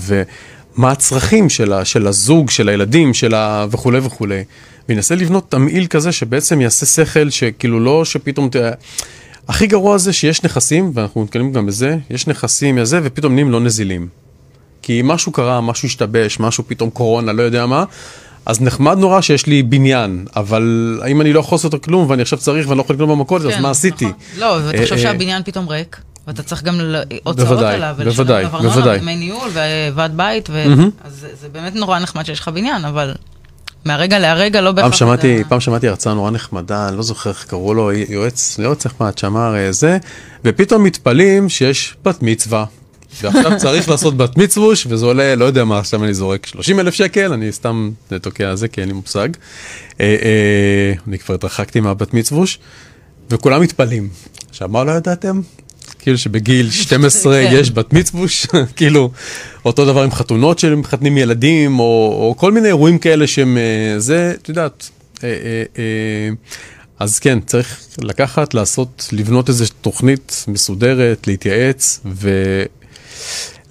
ומה 0.77 0.91
הצרכים 0.91 1.49
של, 1.49 1.73
ה, 1.73 1.85
של 1.85 2.07
הזוג, 2.07 2.49
של 2.49 2.69
הילדים, 2.69 3.13
של 3.13 3.33
ה... 3.33 3.65
וכולי 3.71 3.99
וכולי. 4.03 4.43
וינסה 4.89 5.15
לבנות 5.15 5.51
תמהיל 5.51 5.87
כזה 5.87 6.11
שבעצם 6.11 6.61
יעשה 6.61 6.85
שכל, 6.85 7.29
שכאילו 7.29 7.79
לא 7.79 8.05
שפתאום... 8.05 8.49
ת... 8.49 8.55
הכי 9.47 9.67
גרוע 9.67 9.97
זה 9.97 10.13
שיש 10.13 10.43
נכסים, 10.43 10.91
ואנחנו 10.93 11.23
נתקלים 11.23 11.51
גם 11.51 11.65
בזה, 11.65 11.97
יש 12.09 12.27
נכסים, 12.27 12.85
זה, 12.85 12.99
ופתאום 13.03 13.33
נהיים 13.33 13.51
לא 13.51 13.59
נזילים. 13.59 14.07
כי 14.81 15.01
משהו 15.03 15.31
קרה, 15.31 15.61
משהו 15.61 15.85
השתבש, 15.85 16.39
משהו 16.39 16.63
פתאום 16.67 16.89
קורונה, 16.89 17.33
לא 17.33 17.43
יודע 17.43 17.65
מה, 17.65 17.83
אז 18.45 18.61
נחמד 18.61 18.97
נורא 18.97 19.21
שיש 19.21 19.45
לי 19.45 19.63
בניין, 19.63 20.25
אבל 20.35 20.99
האם 21.03 21.21
אני 21.21 21.33
לא 21.33 21.39
יכול 21.39 21.55
לעשות 21.55 21.83
כלום, 21.85 22.09
ואני 22.09 22.21
עכשיו 22.21 22.39
צריך 22.39 22.67
ואני 22.67 22.77
לא 22.77 22.83
יכול 22.83 22.95
לקנות 22.95 23.09
במכולת, 23.09 23.45
אז 23.45 23.51
כן, 23.51 23.61
מה 23.61 23.69
עשיתי? 23.69 24.05
נכון. 24.05 24.17
לא, 24.37 24.59
ותחשוב 24.67 24.97
אה, 24.97 24.97
אה, 24.97 24.97
שהבניין 24.97 25.43
פתאום 25.43 25.69
ריק, 25.69 26.01
ואתה 26.27 26.43
צריך 26.43 26.63
גם 26.63 26.79
הוצאות 27.23 27.35
בוודאי, 27.49 27.75
עליו, 27.75 27.95
בוודאי, 28.03 28.45
בוודאי. 28.45 28.99
דמי 28.99 29.15
ניהול 29.15 29.49
וועד 29.93 30.17
בית, 30.17 30.49
ו- 30.49 30.69
מהמם. 30.69 30.89
אז 31.03 31.13
זה- 31.19 31.29
זה 31.41 31.49
באמת 31.49 31.75
נורא 31.75 31.99
נחמד 31.99 32.25
שיש 32.25 32.39
לך 32.39 32.47
בניין, 32.47 32.85
אבל 32.85 33.13
מהרגע 33.85 34.19
להרגע 34.19 34.61
לא 34.61 34.71
בהכרח... 34.71 34.89
פעם 34.91 34.97
שמעתי, 34.97 35.39
אתה- 35.41 35.49
פעם 35.49 35.59
שמעתי 35.59 35.87
הרצאה 35.87 36.13
נורא 36.13 36.31
נחמדה, 36.31 36.87
אני 36.89 36.97
לא 36.97 37.03
זוכר 37.03 37.29
איך 37.29 37.45
קראו 37.45 37.73
לו, 37.73 37.91
יועץ, 37.91 38.59
לא 38.59 38.63
יועץ 38.65 38.85
נחמד, 38.85 39.17
שאמר 39.17 39.55
אה, 39.55 39.71
זה, 39.71 39.97
ופתאום 40.45 40.83
מתפלאים 40.83 41.49
שיש 41.49 41.95
בת 42.05 42.21
מצווה. 42.21 42.65
ועכשיו 43.21 43.51
צריך 43.63 43.89
לעשות 43.89 44.17
בת 44.17 44.37
מצווש, 44.37 44.87
וזה 44.89 45.05
עולה, 45.05 45.35
לא 45.35 45.45
יודע 45.45 45.63
מה, 45.65 45.79
עכשיו 45.79 46.03
אני 46.03 46.13
זורק 46.13 46.45
30 46.45 46.79
אלף 46.79 46.93
שקל, 46.93 47.33
אני 47.33 47.51
סתם 47.51 47.91
תוקע 48.21 48.49
על 48.49 48.55
זה, 48.55 48.67
כי 48.67 48.81
אין 48.81 48.89
לי 48.89 48.93
מושג. 48.93 49.29
אה, 49.99 50.05
אה, 50.23 50.93
אני 51.07 51.19
כבר 51.19 51.35
התרחקתי 51.35 51.79
מהבת 51.79 52.13
מצווש, 52.13 52.59
וכולם 53.29 53.61
מתפלאים. 53.61 54.09
עכשיו, 54.49 54.69
מה 54.69 54.83
לא 54.83 54.91
ידעתם? 54.91 55.41
כאילו 55.99 56.17
שבגיל 56.17 56.71
12 56.71 57.41
כן. 57.43 57.49
יש 57.53 57.71
בת 57.71 57.93
מצווש, 57.93 58.47
כאילו, 58.75 59.11
אותו 59.65 59.85
דבר 59.85 60.03
עם 60.03 60.11
חתונות 60.11 60.59
של 60.59 60.75
מחתנים 60.75 61.17
ילדים, 61.17 61.79
או, 61.79 61.83
או 62.19 62.35
כל 62.37 62.51
מיני 62.51 62.67
אירועים 62.67 62.97
כאלה 62.97 63.27
שהם, 63.27 63.57
אה, 63.57 63.99
זה, 63.99 64.33
את 64.41 64.49
יודעת, 64.49 64.89
אה, 65.23 65.29
אה, 65.29 65.63
אה, 65.77 66.29
אז 66.99 67.19
כן, 67.19 67.39
צריך 67.45 67.79
לקחת, 67.97 68.53
לעשות, 68.53 69.09
לבנות 69.11 69.49
איזו 69.49 69.65
תוכנית 69.81 70.45
מסודרת, 70.47 71.27
להתייעץ, 71.27 71.99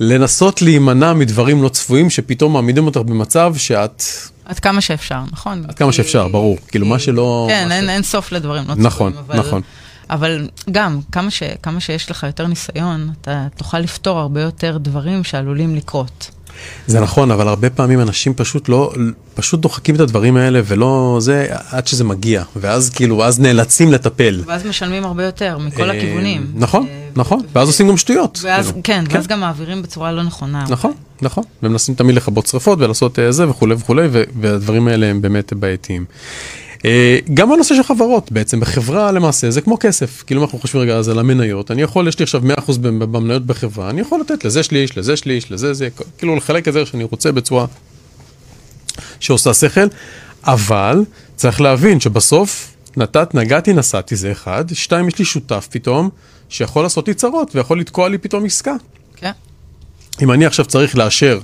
לנסות 0.00 0.62
להימנע 0.62 1.12
מדברים 1.12 1.62
לא 1.62 1.68
צפויים 1.68 2.10
שפתאום 2.10 2.52
מעמידים 2.52 2.86
אותך 2.86 3.00
במצב 3.00 3.54
שאת, 3.56 4.02
עד 4.44 4.58
כמה 4.58 4.80
שאפשר, 4.80 5.20
נכון? 5.32 5.64
עד 5.68 5.74
כמה 5.74 5.92
שאפשר, 5.92 6.28
ברור. 6.28 6.58
כאילו, 6.68 6.86
מה 6.86 6.98
שלא... 6.98 7.46
כן, 7.50 7.72
אין, 7.72 8.02
סוף 8.02 8.32
לדברים 8.32 8.62
לא 8.62 8.68
צפויים. 8.68 8.86
נכון, 8.86 9.12
אבל, 9.26 9.38
נכון. 9.38 9.62
אבל 10.12 10.48
גם, 10.70 11.00
כמה, 11.12 11.30
ש, 11.30 11.42
כמה 11.62 11.80
שיש 11.80 12.10
לך 12.10 12.22
יותר 12.22 12.46
ניסיון, 12.46 13.10
אתה 13.20 13.46
תוכל 13.56 13.78
לפתור 13.78 14.18
הרבה 14.18 14.42
יותר 14.42 14.78
דברים 14.78 15.24
שעלולים 15.24 15.74
לקרות. 15.74 16.30
זה 16.86 17.00
נכון, 17.00 17.30
אבל 17.30 17.48
הרבה 17.48 17.70
פעמים 17.70 18.00
אנשים 18.00 18.34
פשוט 18.34 18.68
לא, 18.68 18.92
פשוט 19.34 19.60
דוחקים 19.60 19.94
את 19.94 20.00
הדברים 20.00 20.36
האלה 20.36 20.60
ולא 20.64 21.16
זה, 21.20 21.46
עד 21.70 21.86
שזה 21.86 22.04
מגיע. 22.04 22.42
ואז 22.56 22.90
כאילו, 22.90 23.24
אז 23.24 23.40
נאלצים 23.40 23.92
לטפל. 23.92 24.42
ואז 24.46 24.66
משלמים 24.66 25.04
הרבה 25.04 25.24
יותר, 25.24 25.58
מכל 25.58 25.90
אה, 25.90 25.96
הכיוונים. 25.96 26.52
נכון, 26.54 26.86
אה, 26.86 27.08
נכון. 27.16 27.40
ואז 27.52 27.68
עושים 27.68 27.88
גם 27.88 27.96
שטויות. 27.96 28.38
ואז, 28.42 28.66
כאילו. 28.66 28.80
כן, 28.84 29.04
ואז 29.10 29.26
גם 29.26 29.40
מעבירים 29.40 29.82
בצורה 29.82 30.12
לא 30.12 30.22
נכונה. 30.22 30.64
נכון, 30.68 30.92
נכון. 31.22 31.44
ומנסים 31.62 31.94
תמיד 31.94 32.14
לכבות 32.14 32.46
שרפות 32.46 32.78
ולעשות 32.78 33.18
אה, 33.18 33.32
זה 33.32 33.48
וכולי 33.48 33.74
וכולי, 33.74 34.08
והדברים 34.40 34.88
האלה 34.88 35.06
הם 35.06 35.22
באמת 35.22 35.52
בעייתיים. 35.52 36.04
אה, 36.85 37.18
גם 37.35 37.53
הנושא 37.53 37.74
של 37.74 37.83
חברות, 37.83 38.33
בעצם 38.33 38.61
בחברה 38.61 39.12
למעשה 39.12 39.51
זה 39.51 39.61
כמו 39.61 39.76
כסף, 39.80 40.22
כאילו 40.26 40.43
אנחנו 40.43 40.59
חושבים 40.59 40.83
רגע 40.83 40.97
אז 40.97 41.09
על 41.09 41.18
המניות, 41.18 41.70
אני 41.70 41.83
יכול, 41.83 42.09
יש 42.09 42.18
לי 42.18 42.22
עכשיו 42.22 42.43
100% 42.45 42.78
במ- 42.80 42.99
במניות 42.99 43.47
בחברה, 43.47 43.91
אני 43.91 44.01
יכול 44.01 44.20
לתת 44.20 44.45
לזה 44.45 44.62
שליש, 44.62 44.99
לזה 44.99 45.16
שליש, 45.16 45.53
לזה 45.53 45.74
זה, 45.74 45.89
כאילו 46.18 46.37
לחלק 46.37 46.68
את 46.68 46.72
זה 46.72 46.87
שאני 46.87 47.05
רוצה 47.05 47.33
בצורה 47.33 47.66
שעושה 49.20 49.55
שכל, 49.55 49.80
אבל 50.45 51.05
צריך 51.37 51.61
להבין 51.61 52.01
שבסוף 52.01 52.74
נתת, 52.97 53.35
נגעתי, 53.35 53.72
נסעתי 53.72 54.16
זה 54.16 54.33
אחד, 54.33 54.64
שתיים, 54.72 55.09
יש 55.09 55.18
לי 55.18 55.24
שותף 55.24 55.68
פתאום, 55.70 56.11
שיכול 56.49 56.83
לעשות 56.83 57.09
לי 57.09 57.14
צרות 57.14 57.51
ויכול 57.57 57.80
לתקוע 57.80 58.09
לי 58.09 58.18
פתאום 58.18 58.45
עסקה. 58.45 58.74
כן. 59.16 59.30
אם 60.22 60.32
אני 60.32 60.46
עכשיו 60.46 60.64
צריך 60.64 60.96
לאשר, 60.96 61.38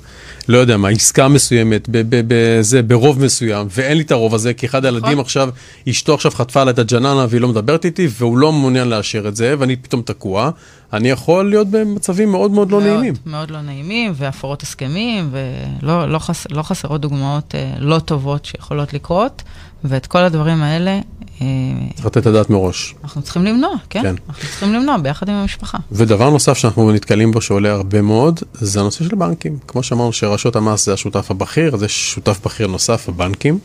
לא 0.48 0.58
יודע 0.58 0.76
מה, 0.76 0.88
עסקה 0.88 1.28
מסוימת, 1.28 1.88
ב- 1.88 2.02
ב- 2.08 2.22
בזה, 2.28 2.82
ברוב 2.82 3.24
מסוים, 3.24 3.66
ואין 3.70 3.96
לי 3.96 4.02
את 4.02 4.10
הרוב 4.10 4.34
הזה, 4.34 4.54
כי 4.54 4.66
אחד 4.66 4.84
הילדים 4.84 5.20
עכשיו, 5.20 5.48
אשתו 5.88 6.14
עכשיו 6.14 6.30
חטפה 6.30 6.60
עליי 6.62 6.72
את 6.72 6.78
הג'ננה 6.78 7.26
והיא 7.28 7.40
לא 7.40 7.48
מדברת 7.48 7.84
איתי, 7.84 8.08
והוא 8.18 8.38
לא 8.38 8.52
מעוניין 8.52 8.88
לאשר 8.88 9.28
את 9.28 9.36
זה, 9.36 9.54
ואני 9.58 9.76
פתאום 9.76 10.02
תקוע, 10.02 10.50
אני 10.92 11.10
יכול 11.10 11.50
להיות 11.50 11.68
במצבים 11.70 12.30
מאוד 12.30 12.50
מאוד 12.50 12.70
לא 12.70 12.80
מאוד, 12.80 12.90
נעימים. 12.90 13.14
מאוד 13.26 13.50
לא 13.50 13.60
נעימים, 13.60 14.12
והפרות 14.16 14.62
הסכמים, 14.62 15.30
ולא 15.82 16.08
לא 16.08 16.18
חס, 16.18 16.46
לא 16.50 16.62
חסרות 16.62 17.00
דוגמאות 17.00 17.54
אה, 17.54 17.72
לא 17.78 17.98
טובות 17.98 18.44
שיכולות 18.44 18.92
לקרות, 18.92 19.42
ואת 19.84 20.06
כל 20.06 20.18
הדברים 20.18 20.62
האלה 20.62 21.00
צריך 21.94 22.06
לתת 22.06 22.16
את 22.16 22.26
הדעת 22.26 22.50
מראש. 22.50 22.94
אנחנו 23.04 23.22
צריכים 23.22 23.44
למנוע, 23.44 23.70
כן? 23.90 24.02
כן. 24.02 24.14
אנחנו 24.28 24.48
צריכים 24.48 24.72
למנוע 24.72 24.96
ביחד 24.96 25.28
עם 25.28 25.34
המשפחה. 25.34 25.78
ודבר 25.92 26.30
נוסף 26.30 26.58
שאנחנו 26.58 26.92
נתקלים 26.92 27.32
בו 27.32 27.40
שעולה 27.40 27.72
הרבה 27.72 28.02
מאוד, 28.02 28.40
זה 28.54 28.80
הנושא 28.80 29.04
של 29.04 29.16
בנקים. 29.16 29.58
כמו 29.68 29.82
שאמרנו 29.82 30.12
שרשות 30.12 30.56
המס 30.56 30.86
זה 30.86 30.92
השותף 30.92 31.30
הבכיר, 31.30 31.74
אז 31.74 31.82
יש 31.82 32.12
שותף 32.12 32.40
בכיר 32.44 32.66
נוסף, 32.66 33.08
הבנקים. 33.08 33.58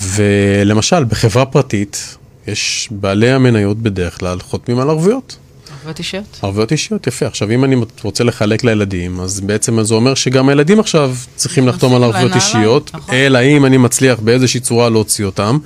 ולמשל, 0.00 1.04
בחברה 1.04 1.44
פרטית, 1.44 2.16
יש 2.46 2.88
בעלי 2.90 3.30
המניות 3.30 3.78
בדרך 3.78 4.18
כלל 4.18 4.40
חותמים 4.40 4.78
על 4.78 4.90
ערבויות. 4.90 5.36
ערבויות 5.76 5.98
אישיות? 5.98 6.38
ערבויות 6.42 6.72
אישיות, 6.72 7.06
יפה. 7.06 7.26
עכשיו, 7.26 7.50
אם 7.50 7.64
אני 7.64 7.76
רוצה 8.02 8.24
לחלק 8.24 8.64
לילדים, 8.64 9.20
אז 9.20 9.40
בעצם 9.40 9.82
זה 9.82 9.94
אומר 9.94 10.14
שגם 10.14 10.48
הילדים 10.48 10.80
עכשיו 10.80 11.14
צריכים 11.36 11.68
לחתום 11.68 11.94
על 11.94 12.04
ערבויות 12.04 12.34
אישיות, 12.34 12.90
נכון. 12.94 13.14
אלא 13.14 13.38
אם 13.42 13.66
אני 13.66 13.76
מצליח 13.76 14.18
באיזושהי 14.20 14.60
צורה 14.60 14.90
להוציא 14.90 15.24
אותם. 15.24 15.58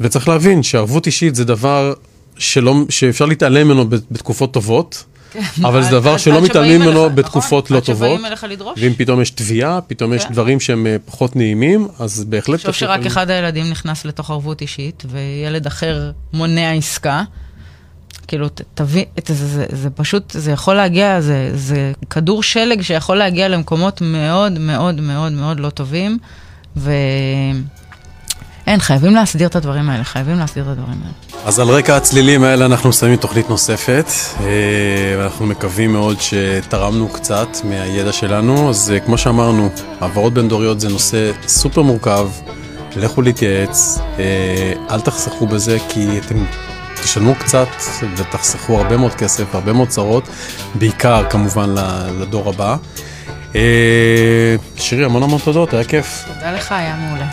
וצריך 0.00 0.28
להבין 0.28 0.62
שערבות 0.62 1.06
אישית 1.06 1.34
זה 1.34 1.44
דבר 1.44 1.92
שלא, 2.38 2.74
שאפשר 2.88 3.24
להתעלם 3.26 3.68
ממנו 3.68 3.84
בתקופות 3.88 4.52
טובות, 4.52 5.04
אבל 5.64 5.82
זה 5.82 5.90
דבר 5.90 6.16
שלא 6.16 6.42
מתעלמים 6.42 6.80
ממנו 6.80 7.10
בתקופות 7.10 7.64
נכון, 7.64 7.76
לא 7.76 7.80
טובות. 7.80 8.20
ואם 8.76 8.92
פתאום 8.96 9.20
יש 9.20 9.30
תביעה, 9.30 9.80
פתאום 9.80 10.14
יש 10.14 10.24
כן. 10.24 10.32
דברים 10.32 10.60
שהם 10.60 10.86
אה, 10.86 10.96
פחות 11.06 11.36
נעימים, 11.36 11.88
אז 11.98 12.24
בהחלט... 12.24 12.54
תחשוב 12.60 12.70
צריך- 12.70 12.78
שרק 13.00 13.06
אחד 13.06 13.30
הילדים 13.30 13.70
נכנס 13.70 14.04
לתוך 14.04 14.30
ערבות 14.30 14.60
אישית, 14.60 15.02
וילד 15.10 15.66
אחר 15.66 16.10
מונע 16.32 16.72
עסקה. 16.72 17.22
כאילו, 18.28 18.48
ת- 18.48 18.60
תבין, 18.74 19.04
את 19.18 19.30
זה, 19.72 19.90
פשוט, 19.90 20.30
זה 20.30 20.50
יכול 20.52 20.74
להגיע, 20.74 21.20
זה, 21.54 21.92
כדור 22.10 22.42
שלג 22.42 22.82
שיכול 22.82 23.16
להגיע 23.16 23.48
למקומות 23.48 24.00
מאוד 24.02 24.58
מאוד 24.58 25.00
מאוד 25.00 25.32
מאוד 25.32 25.60
לא 25.60 25.70
טובים. 25.70 26.18
אין, 28.68 28.80
חייבים 28.80 29.14
להסדיר 29.14 29.48
את 29.48 29.56
הדברים 29.56 29.90
האלה, 29.90 30.04
חייבים 30.04 30.38
להסדיר 30.38 30.64
את 30.64 30.68
הדברים 30.68 30.98
האלה. 31.02 31.44
אז 31.48 31.58
על 31.60 31.68
רקע 31.68 31.96
הצלילים 31.96 32.44
האלה 32.44 32.66
אנחנו 32.66 32.88
מסיימים 32.88 33.18
תוכנית 33.18 33.50
נוספת, 33.50 34.04
אה, 34.40 34.46
ואנחנו 35.18 35.46
מקווים 35.46 35.92
מאוד 35.92 36.16
שתרמנו 36.20 37.08
קצת 37.08 37.48
מהידע 37.64 38.12
שלנו. 38.12 38.70
אז 38.70 38.92
אה, 38.94 39.00
כמו 39.00 39.18
שאמרנו, 39.18 39.68
העברות 40.00 40.34
בין 40.34 40.48
דוריות 40.48 40.80
זה 40.80 40.88
נושא 40.88 41.30
סופר 41.46 41.82
מורכב, 41.82 42.28
לכו 42.96 43.22
להתייעץ, 43.22 43.98
אה, 44.18 44.72
אל 44.90 45.00
תחסכו 45.00 45.46
בזה 45.46 45.78
כי 45.88 46.18
אתם 46.26 46.44
תשלמו 47.02 47.34
קצת 47.34 47.68
ותחסכו 48.16 48.78
הרבה 48.78 48.96
מאוד 48.96 49.14
כסף, 49.14 49.54
הרבה 49.54 49.72
מאוד 49.72 49.88
צרות, 49.88 50.28
בעיקר 50.74 51.30
כמובן 51.30 51.74
לדור 52.20 52.48
הבא. 52.48 52.76
שירי, 54.76 55.04
המון 55.04 55.22
המון 55.22 55.38
תודות, 55.44 55.74
היה 55.74 55.84
כיף. 55.84 56.24
תודה 56.34 56.52
לך, 56.52 56.72
היה 56.72 56.96
מעולה. 56.96 57.26